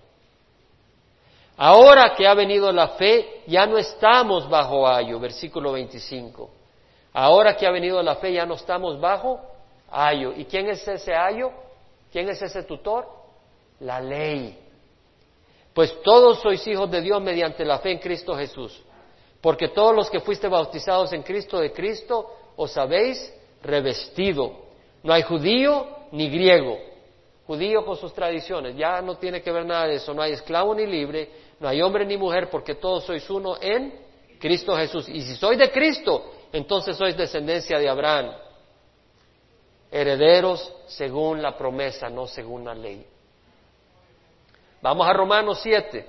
Ahora 1.61 2.15
que 2.15 2.25
ha 2.25 2.33
venido 2.33 2.71
la 2.71 2.87
fe, 2.89 3.41
ya 3.45 3.65
no 3.65 3.77
estamos 3.77 4.49
bajo 4.49 4.87
ayo, 4.87 5.19
versículo 5.19 5.73
25. 5.73 6.49
Ahora 7.11 7.57
que 7.57 7.67
ha 7.67 7.71
venido 7.71 8.01
la 8.01 8.15
fe, 8.15 8.31
ya 8.31 8.45
no 8.45 8.53
estamos 8.53 8.97
bajo 8.97 9.41
ayo. 9.91 10.31
¿Y 10.37 10.45
quién 10.45 10.69
es 10.69 10.87
ese 10.87 11.13
ayo? 11.13 11.51
¿Quién 12.13 12.29
es 12.29 12.41
ese 12.41 12.63
tutor? 12.63 13.09
La 13.81 13.99
ley. 13.99 14.57
Pues 15.73 16.01
todos 16.01 16.39
sois 16.39 16.65
hijos 16.65 16.89
de 16.89 17.01
Dios 17.01 17.21
mediante 17.21 17.65
la 17.65 17.79
fe 17.79 17.91
en 17.91 17.99
Cristo 17.99 18.37
Jesús. 18.37 18.81
Porque 19.41 19.67
todos 19.67 19.93
los 19.93 20.09
que 20.09 20.21
fuiste 20.21 20.47
bautizados 20.47 21.11
en 21.11 21.23
Cristo 21.23 21.59
de 21.59 21.73
Cristo 21.73 22.25
os 22.55 22.77
habéis 22.77 23.33
revestido. 23.61 24.53
No 25.03 25.11
hay 25.11 25.23
judío 25.23 25.87
ni 26.13 26.29
griego. 26.29 26.77
Judío 27.45 27.83
con 27.83 27.97
sus 27.97 28.13
tradiciones. 28.13 28.77
Ya 28.77 29.01
no 29.01 29.17
tiene 29.17 29.41
que 29.41 29.51
ver 29.51 29.65
nada 29.65 29.87
de 29.87 29.95
eso. 29.95 30.13
No 30.13 30.21
hay 30.21 30.33
esclavo 30.33 30.73
ni 30.73 30.85
libre. 30.85 31.48
No 31.59 31.67
hay 31.67 31.81
hombre 31.81 32.05
ni 32.05 32.17
mujer 32.17 32.49
porque 32.49 32.75
todos 32.75 33.03
sois 33.03 33.29
uno 33.29 33.57
en 33.61 33.93
Cristo 34.39 34.75
Jesús. 34.75 35.09
Y 35.09 35.21
si 35.21 35.35
sois 35.35 35.57
de 35.57 35.71
Cristo, 35.71 36.31
entonces 36.53 36.95
sois 36.95 37.15
descendencia 37.17 37.77
de 37.77 37.89
Abraham. 37.89 38.31
Herederos 39.91 40.73
según 40.87 41.41
la 41.41 41.57
promesa, 41.57 42.09
no 42.09 42.27
según 42.27 42.65
la 42.65 42.73
ley. 42.73 43.05
Vamos 44.81 45.07
a 45.07 45.13
Romanos 45.13 45.59
7. 45.61 46.07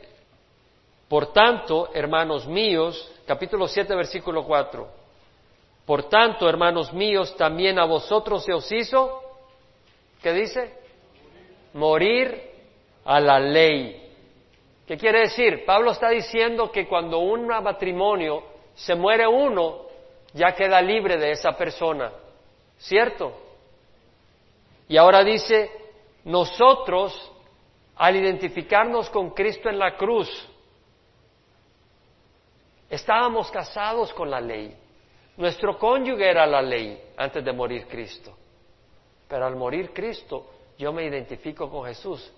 Por 1.09 1.33
tanto, 1.33 1.91
hermanos 1.93 2.47
míos, 2.47 3.11
capítulo 3.27 3.67
7, 3.67 3.95
versículo 3.97 4.45
4. 4.45 4.89
Por 5.85 6.05
tanto, 6.05 6.49
hermanos 6.49 6.93
míos, 6.93 7.35
también 7.37 7.81
a 7.81 7.85
vosotros 7.85 8.45
se 8.45 8.53
os 8.53 8.71
hizo, 8.71 9.21
¿qué 10.23 10.33
dice? 10.33 10.73
Morir 11.75 12.53
a 13.05 13.19
la 13.19 13.41
ley. 13.41 14.10
¿Qué 14.91 14.99
quiere 14.99 15.21
decir? 15.21 15.65
Pablo 15.65 15.93
está 15.93 16.09
diciendo 16.09 16.73
que 16.73 16.89
cuando 16.89 17.21
un 17.21 17.47
matrimonio 17.47 18.43
se 18.75 18.97
muere 18.97 19.25
uno, 19.25 19.83
ya 20.33 20.53
queda 20.53 20.83
libre 20.83 21.17
de 21.17 21.31
esa 21.31 21.53
persona. 21.53 22.11
¿Cierto? 22.77 23.33
Y 24.89 24.97
ahora 24.97 25.23
dice, 25.23 25.71
nosotros 26.25 27.15
al 27.95 28.17
identificarnos 28.17 29.09
con 29.11 29.31
Cristo 29.31 29.69
en 29.69 29.79
la 29.79 29.97
cruz, 29.97 30.29
estábamos 32.89 33.49
casados 33.53 34.13
con 34.13 34.29
la 34.29 34.41
ley. 34.41 34.77
Nuestro 35.37 35.79
cónyuge 35.79 36.29
era 36.29 36.45
la 36.49 36.63
ley 36.63 37.01
antes 37.17 37.45
de 37.45 37.53
morir 37.53 37.87
Cristo. 37.87 38.37
Pero 39.29 39.47
al 39.47 39.55
morir 39.55 39.93
Cristo, 39.93 40.51
yo 40.77 40.93
me 40.93 41.05
identifico 41.05 41.71
con 41.71 41.87
Jesús. 41.87 42.33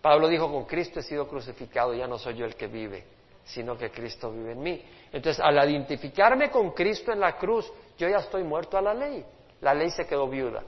Pablo 0.00 0.28
dijo, 0.28 0.50
con 0.50 0.64
Cristo 0.64 1.00
he 1.00 1.02
sido 1.02 1.28
crucificado, 1.28 1.94
ya 1.94 2.06
no 2.06 2.18
soy 2.18 2.34
yo 2.34 2.46
el 2.46 2.54
que 2.54 2.66
vive, 2.66 3.04
sino 3.44 3.76
que 3.76 3.90
Cristo 3.90 4.30
vive 4.30 4.52
en 4.52 4.62
mí. 4.62 4.82
Entonces, 5.12 5.42
al 5.44 5.56
identificarme 5.68 6.50
con 6.50 6.70
Cristo 6.70 7.12
en 7.12 7.20
la 7.20 7.36
cruz, 7.36 7.70
yo 7.98 8.08
ya 8.08 8.18
estoy 8.18 8.42
muerto 8.42 8.78
a 8.78 8.82
la 8.82 8.94
ley. 8.94 9.24
La 9.60 9.74
ley 9.74 9.90
se 9.90 10.06
quedó 10.06 10.26
viuda. 10.26 10.62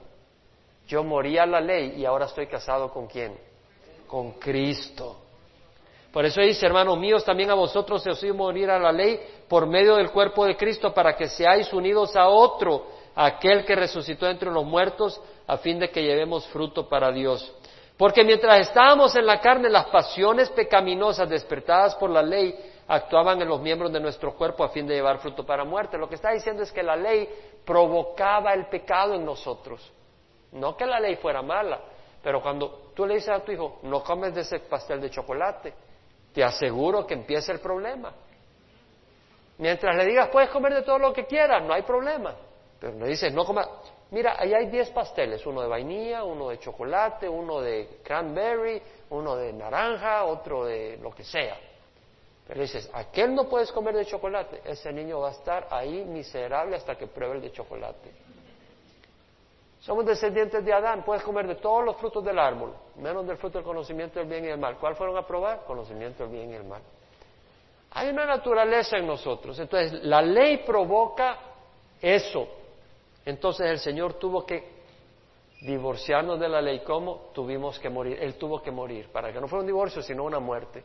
Yo 0.86 1.02
morí 1.02 1.38
a 1.38 1.46
la 1.46 1.60
ley 1.60 1.94
y 1.96 2.04
ahora 2.04 2.26
estoy 2.26 2.46
casado 2.46 2.90
con 2.90 3.06
quién? 3.06 3.38
Con 4.06 4.32
Cristo. 4.32 5.18
Por 6.12 6.26
eso 6.26 6.42
dice, 6.42 6.66
hermanos 6.66 6.98
míos, 6.98 7.24
también 7.24 7.50
a 7.50 7.54
vosotros 7.54 8.02
se 8.02 8.10
os 8.10 8.22
hizo 8.22 8.34
morir 8.34 8.68
a 8.68 8.78
la 8.78 8.92
ley 8.92 9.18
por 9.48 9.66
medio 9.66 9.96
del 9.96 10.10
cuerpo 10.10 10.44
de 10.44 10.56
Cristo 10.56 10.92
para 10.92 11.16
que 11.16 11.26
seáis 11.26 11.72
unidos 11.72 12.14
a 12.16 12.28
otro, 12.28 12.86
aquel 13.14 13.64
que 13.64 13.74
resucitó 13.74 14.28
entre 14.28 14.50
los 14.50 14.64
muertos, 14.66 15.18
a 15.46 15.56
fin 15.56 15.78
de 15.78 15.88
que 15.90 16.02
llevemos 16.02 16.46
fruto 16.48 16.86
para 16.86 17.10
Dios. 17.10 17.50
Porque 18.02 18.24
mientras 18.24 18.58
estábamos 18.66 19.14
en 19.14 19.24
la 19.24 19.40
carne, 19.40 19.70
las 19.70 19.84
pasiones 19.84 20.50
pecaminosas 20.50 21.28
despertadas 21.28 21.94
por 21.94 22.10
la 22.10 22.20
ley 22.20 22.52
actuaban 22.88 23.40
en 23.40 23.46
los 23.46 23.60
miembros 23.60 23.92
de 23.92 24.00
nuestro 24.00 24.34
cuerpo 24.34 24.64
a 24.64 24.70
fin 24.70 24.88
de 24.88 24.94
llevar 24.94 25.18
fruto 25.18 25.46
para 25.46 25.62
muerte. 25.62 25.96
Lo 25.96 26.08
que 26.08 26.16
está 26.16 26.32
diciendo 26.32 26.64
es 26.64 26.72
que 26.72 26.82
la 26.82 26.96
ley 26.96 27.28
provocaba 27.64 28.54
el 28.54 28.66
pecado 28.66 29.14
en 29.14 29.24
nosotros. 29.24 29.88
No 30.50 30.76
que 30.76 30.84
la 30.84 30.98
ley 30.98 31.14
fuera 31.14 31.42
mala, 31.42 31.78
pero 32.20 32.42
cuando 32.42 32.90
tú 32.92 33.06
le 33.06 33.14
dices 33.14 33.28
a 33.28 33.38
tu 33.38 33.52
hijo, 33.52 33.78
no 33.84 34.02
comes 34.02 34.34
de 34.34 34.40
ese 34.40 34.58
pastel 34.58 35.00
de 35.00 35.08
chocolate, 35.08 35.72
te 36.34 36.42
aseguro 36.42 37.06
que 37.06 37.14
empieza 37.14 37.52
el 37.52 37.60
problema. 37.60 38.12
Mientras 39.58 39.94
le 39.94 40.06
digas, 40.06 40.28
puedes 40.32 40.50
comer 40.50 40.74
de 40.74 40.82
todo 40.82 40.98
lo 40.98 41.12
que 41.12 41.24
quieras, 41.26 41.62
no 41.62 41.72
hay 41.72 41.82
problema. 41.82 42.34
Pero 42.80 42.98
le 42.98 43.06
dices, 43.06 43.32
no 43.32 43.44
comas. 43.44 43.68
Mira, 44.12 44.36
ahí 44.38 44.52
hay 44.52 44.66
10 44.66 44.90
pasteles, 44.90 45.44
uno 45.46 45.62
de 45.62 45.68
vainilla, 45.68 46.22
uno 46.22 46.50
de 46.50 46.58
chocolate, 46.58 47.26
uno 47.26 47.62
de 47.62 48.00
cranberry, 48.02 48.80
uno 49.08 49.36
de 49.36 49.54
naranja, 49.54 50.24
otro 50.24 50.66
de 50.66 50.98
lo 50.98 51.14
que 51.14 51.24
sea. 51.24 51.56
Pero 52.46 52.60
dices, 52.60 52.90
aquel 52.92 53.34
no 53.34 53.48
puedes 53.48 53.72
comer 53.72 53.94
de 53.96 54.04
chocolate, 54.04 54.60
ese 54.66 54.92
niño 54.92 55.20
va 55.20 55.28
a 55.28 55.32
estar 55.32 55.66
ahí 55.70 56.04
miserable 56.04 56.76
hasta 56.76 56.94
que 56.94 57.06
pruebe 57.06 57.36
el 57.36 57.40
de 57.40 57.52
chocolate. 57.52 58.12
Somos 59.80 60.04
descendientes 60.04 60.62
de 60.62 60.72
Adán, 60.74 61.04
puedes 61.04 61.22
comer 61.22 61.46
de 61.46 61.54
todos 61.54 61.82
los 61.82 61.96
frutos 61.96 62.22
del 62.22 62.38
árbol, 62.38 62.74
menos 62.96 63.26
del 63.26 63.38
fruto 63.38 63.56
del 63.56 63.64
conocimiento 63.64 64.18
del 64.18 64.28
bien 64.28 64.44
y 64.44 64.48
del 64.48 64.58
mal. 64.58 64.76
¿Cuál 64.76 64.94
fueron 64.94 65.16
a 65.16 65.26
probar? 65.26 65.64
Conocimiento 65.64 66.24
del 66.24 66.32
bien 66.32 66.50
y 66.50 66.52
del 66.52 66.64
mal. 66.64 66.82
Hay 67.92 68.10
una 68.10 68.26
naturaleza 68.26 68.98
en 68.98 69.06
nosotros, 69.06 69.58
entonces 69.58 70.04
la 70.04 70.20
ley 70.20 70.58
provoca 70.58 71.38
eso. 72.02 72.61
Entonces 73.24 73.70
el 73.70 73.78
Señor 73.78 74.14
tuvo 74.14 74.44
que 74.44 74.82
divorciarnos 75.62 76.40
de 76.40 76.48
la 76.48 76.60
ley. 76.60 76.80
¿Cómo? 76.84 77.30
Tuvimos 77.32 77.78
que 77.78 77.88
morir. 77.88 78.18
Él 78.20 78.34
tuvo 78.34 78.62
que 78.62 78.70
morir, 78.70 79.08
para 79.12 79.32
que 79.32 79.40
no 79.40 79.48
fuera 79.48 79.60
un 79.60 79.66
divorcio, 79.66 80.02
sino 80.02 80.24
una 80.24 80.40
muerte. 80.40 80.84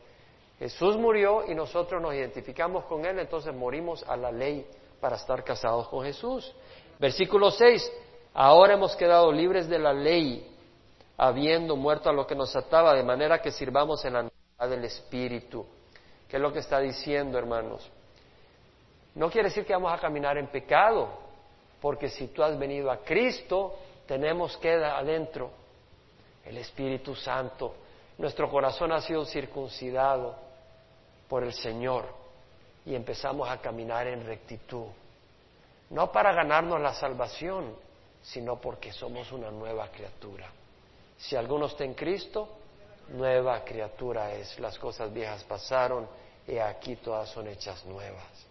Jesús 0.59 0.97
murió 0.97 1.43
y 1.47 1.53
nosotros 1.53 2.01
nos 2.01 2.13
identificamos 2.13 2.85
con 2.85 3.05
Él, 3.05 3.19
entonces 3.19 3.53
morimos 3.53 4.03
a 4.07 4.17
la 4.17 4.31
ley 4.31 4.65
para 4.99 5.15
estar 5.15 5.43
casados 5.43 5.87
con 5.87 6.03
Jesús. 6.03 6.51
Versículo 6.99 7.51
6, 7.51 7.91
Ahora 8.39 8.75
hemos 8.75 8.95
quedado 8.95 9.31
libres 9.31 9.67
de 9.67 9.79
la 9.79 9.93
ley, 9.93 10.55
habiendo 11.17 11.75
muerto 11.75 12.07
a 12.07 12.13
lo 12.13 12.27
que 12.27 12.35
nos 12.35 12.55
ataba, 12.55 12.93
de 12.93 13.01
manera 13.01 13.41
que 13.41 13.49
sirvamos 13.49 14.05
en 14.05 14.13
la 14.13 14.23
novedad 14.23 14.69
del 14.69 14.85
Espíritu. 14.85 15.65
¿Qué 16.27 16.35
es 16.35 16.41
lo 16.41 16.53
que 16.53 16.59
está 16.59 16.79
diciendo, 16.79 17.39
hermanos? 17.39 17.89
No 19.15 19.31
quiere 19.31 19.47
decir 19.49 19.65
que 19.65 19.73
vamos 19.73 19.91
a 19.91 19.97
caminar 19.97 20.37
en 20.37 20.45
pecado, 20.49 21.09
porque 21.81 22.09
si 22.09 22.27
tú 22.27 22.43
has 22.43 22.57
venido 22.57 22.91
a 22.91 22.97
Cristo, 22.97 23.75
tenemos 24.05 24.57
que 24.57 24.73
adentro 24.73 25.51
el 26.45 26.57
Espíritu 26.57 27.15
Santo. 27.15 27.75
Nuestro 28.17 28.49
corazón 28.49 28.91
ha 28.91 29.01
sido 29.01 29.25
circuncidado 29.25 30.35
por 31.27 31.43
el 31.43 31.53
Señor 31.53 32.05
y 32.85 32.95
empezamos 32.95 33.49
a 33.49 33.57
caminar 33.57 34.07
en 34.07 34.25
rectitud. 34.25 34.87
No 35.89 36.11
para 36.11 36.33
ganarnos 36.33 36.81
la 36.81 36.93
salvación, 36.93 37.75
sino 38.21 38.59
porque 38.59 38.91
somos 38.91 39.31
una 39.31 39.51
nueva 39.51 39.89
criatura. 39.89 40.49
Si 41.17 41.35
alguno 41.35 41.67
está 41.67 41.83
en 41.83 41.93
Cristo, 41.93 42.49
nueva 43.09 43.63
criatura 43.63 44.33
es. 44.33 44.59
Las 44.59 44.77
cosas 44.79 45.13
viejas 45.13 45.43
pasaron 45.43 46.07
y 46.47 46.57
aquí 46.57 46.95
todas 46.97 47.29
son 47.29 47.47
hechas 47.47 47.85
nuevas. 47.85 48.47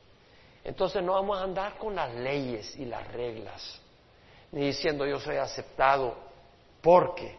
Entonces 0.66 1.00
no 1.00 1.12
vamos 1.12 1.38
a 1.38 1.44
andar 1.44 1.78
con 1.78 1.94
las 1.94 2.12
leyes 2.12 2.74
y 2.74 2.86
las 2.86 3.06
reglas, 3.12 3.80
ni 4.50 4.62
diciendo 4.62 5.06
yo 5.06 5.20
soy 5.20 5.36
aceptado 5.36 6.16
porque, 6.82 7.36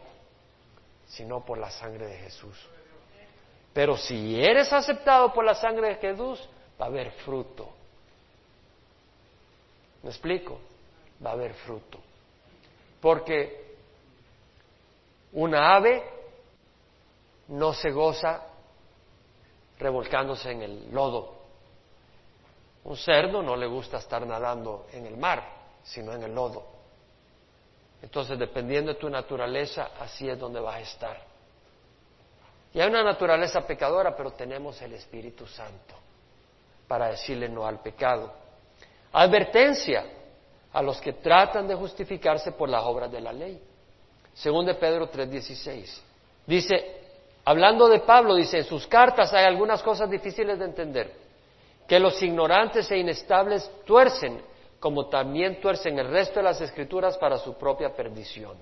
sino 1.06 1.44
por 1.44 1.58
la 1.58 1.70
sangre 1.70 2.06
de 2.06 2.16
Jesús. 2.16 2.56
Pero 3.74 3.98
si 3.98 4.42
eres 4.42 4.72
aceptado 4.72 5.30
por 5.34 5.44
la 5.44 5.54
sangre 5.54 5.88
de 5.88 5.94
Jesús, 5.96 6.48
va 6.80 6.86
a 6.86 6.88
haber 6.88 7.10
fruto. 7.10 7.68
¿Me 10.02 10.08
explico? 10.08 10.58
Va 11.24 11.28
a 11.28 11.34
haber 11.34 11.52
fruto. 11.52 11.98
Porque 12.98 13.76
una 15.32 15.76
ave 15.76 16.02
no 17.48 17.74
se 17.74 17.90
goza 17.90 18.42
revolcándose 19.78 20.50
en 20.50 20.62
el 20.62 20.94
lodo. 20.94 21.37
Un 22.88 22.96
cerdo 22.96 23.42
no 23.42 23.54
le 23.54 23.66
gusta 23.66 23.98
estar 23.98 24.26
nadando 24.26 24.86
en 24.94 25.04
el 25.04 25.18
mar, 25.18 25.44
sino 25.82 26.14
en 26.14 26.22
el 26.22 26.34
lodo. 26.34 26.64
Entonces, 28.00 28.38
dependiendo 28.38 28.94
de 28.94 28.98
tu 28.98 29.10
naturaleza, 29.10 29.90
así 30.00 30.26
es 30.26 30.38
donde 30.38 30.58
vas 30.58 30.76
a 30.76 30.80
estar. 30.80 31.20
Y 32.72 32.80
hay 32.80 32.88
una 32.88 33.04
naturaleza 33.04 33.60
pecadora, 33.66 34.16
pero 34.16 34.30
tenemos 34.30 34.80
el 34.80 34.94
Espíritu 34.94 35.46
Santo 35.46 35.96
para 36.86 37.08
decirle 37.08 37.46
no 37.50 37.66
al 37.66 37.80
pecado. 37.80 38.32
Advertencia 39.12 40.06
a 40.72 40.80
los 40.80 40.98
que 40.98 41.12
tratan 41.12 41.68
de 41.68 41.74
justificarse 41.74 42.52
por 42.52 42.70
las 42.70 42.82
obras 42.84 43.12
de 43.12 43.20
la 43.20 43.34
ley. 43.34 43.62
Según 44.32 44.64
de 44.64 44.74
Pedro 44.76 45.10
3:16. 45.10 46.00
Dice, 46.46 47.02
hablando 47.44 47.86
de 47.86 48.00
Pablo, 48.00 48.34
dice, 48.34 48.56
en 48.56 48.64
sus 48.64 48.86
cartas 48.86 49.34
hay 49.34 49.44
algunas 49.44 49.82
cosas 49.82 50.08
difíciles 50.08 50.58
de 50.58 50.64
entender, 50.64 51.27
que 51.88 51.98
los 51.98 52.22
ignorantes 52.22 52.90
e 52.90 52.98
inestables 52.98 53.68
tuercen, 53.86 54.42
como 54.78 55.08
también 55.08 55.60
tuercen 55.60 55.98
el 55.98 56.08
resto 56.08 56.38
de 56.38 56.44
las 56.44 56.60
escrituras 56.60 57.16
para 57.16 57.38
su 57.38 57.54
propia 57.54 57.96
perdición. 57.96 58.56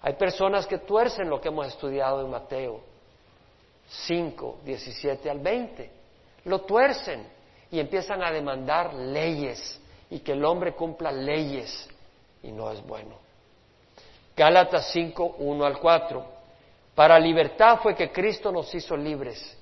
Hay 0.00 0.14
personas 0.14 0.66
que 0.66 0.78
tuercen 0.78 1.28
lo 1.28 1.40
que 1.40 1.48
hemos 1.48 1.66
estudiado 1.66 2.22
en 2.22 2.30
Mateo 2.30 2.80
5, 3.88 4.60
17 4.64 5.28
al 5.28 5.40
20. 5.40 5.90
Lo 6.44 6.62
tuercen 6.62 7.28
y 7.70 7.78
empiezan 7.78 8.22
a 8.22 8.30
demandar 8.30 8.94
leyes 8.94 9.78
y 10.08 10.20
que 10.20 10.32
el 10.32 10.44
hombre 10.44 10.74
cumpla 10.74 11.12
leyes 11.12 11.88
y 12.42 12.52
no 12.52 12.70
es 12.70 12.80
bueno. 12.86 13.16
Gálatas 14.34 14.90
5, 14.92 15.36
1 15.40 15.64
al 15.64 15.78
4. 15.78 16.24
Para 16.94 17.18
libertad 17.18 17.80
fue 17.82 17.94
que 17.94 18.10
Cristo 18.10 18.50
nos 18.50 18.74
hizo 18.74 18.96
libres. 18.96 19.57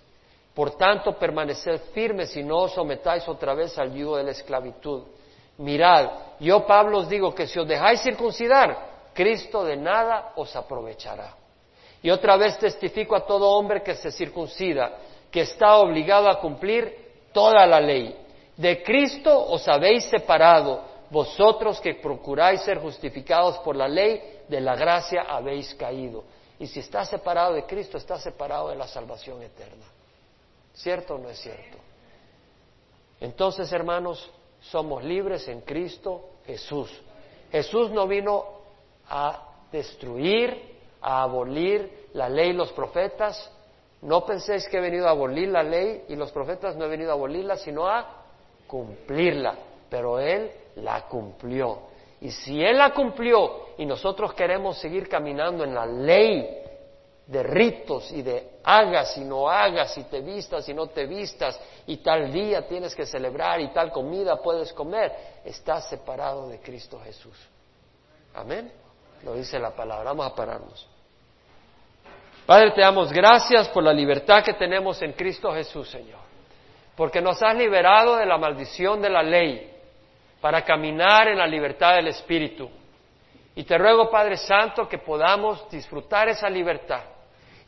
Por 0.57 0.71
tanto, 0.71 1.13
permaneced 1.19 1.93
firmes 1.93 2.35
y 2.35 2.43
no 2.43 2.63
os 2.63 2.73
sometáis 2.73 3.29
otra 3.29 3.53
vez 3.53 3.77
al 3.77 3.93
yugo 3.93 4.17
de 4.17 4.25
la 4.25 4.31
esclavitud. 4.31 5.03
Mirad, 5.59 6.09
yo 6.41 6.65
Pablo 6.65 7.01
os 7.01 7.11
digo 7.11 7.35
que 7.35 7.47
si 7.47 7.59
os 7.59 7.69
dejáis 7.69 8.01
circuncidar, 8.01 9.11
Cristo 9.13 9.65
de 9.65 9.77
nada 9.77 10.33
os 10.35 10.57
aprovechará. 10.57 11.35
Y 12.03 12.09
otra 12.09 12.39
vez 12.39 12.59
testifico 12.59 13.15
a 13.15 13.27
todo 13.27 13.51
hombre 13.51 13.83
que 13.83 13.97
se 13.97 14.11
circuncida, 14.11 14.97
que 15.31 15.43
está 15.43 15.77
obligado 15.77 16.27
a 16.27 16.41
cumplir 16.41 17.27
toda 17.35 17.67
la 17.67 17.79
ley. 17.79 18.17
De 18.57 18.83
Cristo 18.83 19.39
os 19.51 19.69
habéis 19.69 20.07
separado, 20.07 20.81
vosotros 21.11 21.83
que 21.83 21.97
procuráis 21.97 22.63
ser 22.63 22.79
justificados 22.79 23.59
por 23.59 23.77
la 23.77 23.89
ley, 23.89 24.41
de 24.49 24.63
la 24.63 24.75
gracia 24.75 25.27
habéis 25.29 25.75
caído. 25.75 26.25
Y 26.59 26.67
si 26.67 26.81
estás 26.81 27.11
separado 27.11 27.53
de 27.53 27.67
Cristo, 27.67 27.99
estás 27.99 28.23
separado 28.23 28.71
de 28.71 28.77
la 28.77 28.87
salvación 28.87 29.43
eterna. 29.43 29.85
¿Cierto 30.77 31.15
o 31.15 31.19
no 31.19 31.31
es 31.31 31.39
cierto? 31.39 31.79
Entonces, 33.21 33.73
hermanos, 33.73 34.31
somos 34.61 35.03
libres 35.03 35.49
en 35.49 35.63
Cristo 35.63 36.31
Jesús. 36.45 36.91
Jesús 37.51 37.91
no 37.91 38.07
vino 38.07 38.45
a 39.09 39.53
destruir, 39.73 40.77
a 41.01 41.23
abolir 41.23 42.09
la 42.13 42.29
ley 42.29 42.51
y 42.51 42.53
los 42.53 42.73
profetas. 42.73 43.51
No 44.03 44.27
penséis 44.27 44.69
que 44.69 44.77
he 44.77 44.81
venido 44.81 45.09
a 45.09 45.13
abolir 45.13 45.49
la 45.49 45.63
ley 45.63 46.05
y 46.09 46.17
los 46.17 46.31
profetas, 46.31 46.77
no 46.77 46.85
he 46.85 46.89
venido 46.89 47.11
a 47.11 47.15
abolirla, 47.15 47.57
sino 47.57 47.89
a 47.89 48.25
cumplirla, 48.67 49.55
pero 49.89 50.21
Él 50.21 50.51
la 50.77 51.07
cumplió. 51.09 51.79
Y 52.21 52.31
si 52.31 52.63
Él 52.63 52.77
la 52.77 52.93
cumplió 52.93 53.69
y 53.79 53.87
nosotros 53.87 54.35
queremos 54.35 54.79
seguir 54.79 55.09
caminando 55.09 55.65
en 55.65 55.75
la 55.75 55.87
ley 55.87 56.66
de 57.27 57.43
ritos 57.43 58.11
y 58.13 58.23
de 58.23 58.59
hagas 58.63 59.17
y 59.17 59.25
no 59.25 59.49
hagas, 59.49 59.97
y 59.99 60.05
te 60.05 60.21
vistas 60.21 60.69
y 60.69 60.75
no 60.75 60.87
te 60.87 61.07
vistas, 61.07 61.61
y 61.87 61.99
tal 61.99 62.33
día 62.33 62.67
tienes 62.67 62.95
que 62.95 63.05
celebrar 63.05 63.61
y 63.61 63.73
tal 63.73 63.91
comida 63.91 64.41
puedes 64.41 64.73
comer, 64.73 65.13
estás 65.45 65.89
separado 65.89 66.49
de 66.49 66.61
Cristo 66.61 67.01
Jesús. 67.05 67.37
Amén. 68.35 68.73
Lo 69.25 69.35
dice 69.35 69.59
la 69.59 69.71
palabra. 69.71 70.11
Vamos 70.11 70.27
a 70.27 70.35
pararnos. 70.35 70.87
Padre, 72.45 72.71
te 72.73 72.81
damos 72.81 73.13
gracias 73.13 73.69
por 73.69 73.83
la 73.83 73.93
libertad 73.93 74.45
que 74.45 74.55
tenemos 74.55 75.03
en 75.03 75.13
Cristo 75.13 75.53
Jesús, 75.53 75.91
Señor 75.91 76.27
porque 76.97 77.21
nos 77.21 77.43
has 77.43 77.55
liberado 77.55 78.17
de 78.17 78.27
la 78.27 78.39
maldición 78.39 79.03
de 79.03 79.11
la 79.11 79.23
ley, 79.23 79.71
para 80.41 80.63
caminar 80.63 81.29
en 81.29 81.39
la 81.39 81.47
libertad 81.47 81.95
del 81.97 82.09
Espíritu. 82.09 82.71
Y 83.55 83.65
te 83.65 83.77
ruego, 83.77 84.11
Padre 84.11 84.37
Santo, 84.37 84.89
que 84.89 84.99
podamos 84.99 85.69
disfrutar 85.71 86.29
esa 86.29 86.49
libertad 86.49 87.03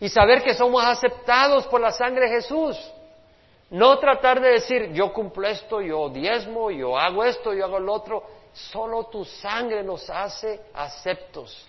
y 0.00 0.08
saber 0.08 0.42
que 0.42 0.54
somos 0.54 0.84
aceptados 0.84 1.66
por 1.66 1.80
la 1.80 1.90
sangre 1.90 2.28
de 2.28 2.36
Jesús. 2.36 2.76
No 3.70 3.98
tratar 3.98 4.40
de 4.40 4.50
decir, 4.50 4.92
yo 4.92 5.12
cumplo 5.12 5.46
esto, 5.46 5.80
yo 5.80 6.08
diezmo, 6.08 6.70
yo 6.70 6.96
hago 6.96 7.24
esto, 7.24 7.52
yo 7.52 7.64
hago 7.64 7.78
lo 7.78 7.92
otro. 7.92 8.22
Solo 8.52 9.04
tu 9.04 9.24
sangre 9.24 9.82
nos 9.82 10.08
hace 10.08 10.60
aceptos. 10.72 11.66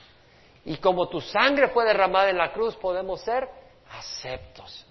Y 0.65 0.77
como 0.77 1.09
tu 1.09 1.19
sangre 1.19 1.69
fue 1.69 1.85
derramada 1.85 2.29
en 2.29 2.37
la 2.37 2.51
cruz, 2.53 2.75
podemos 2.75 3.21
ser 3.21 3.49
aceptos. 3.91 4.85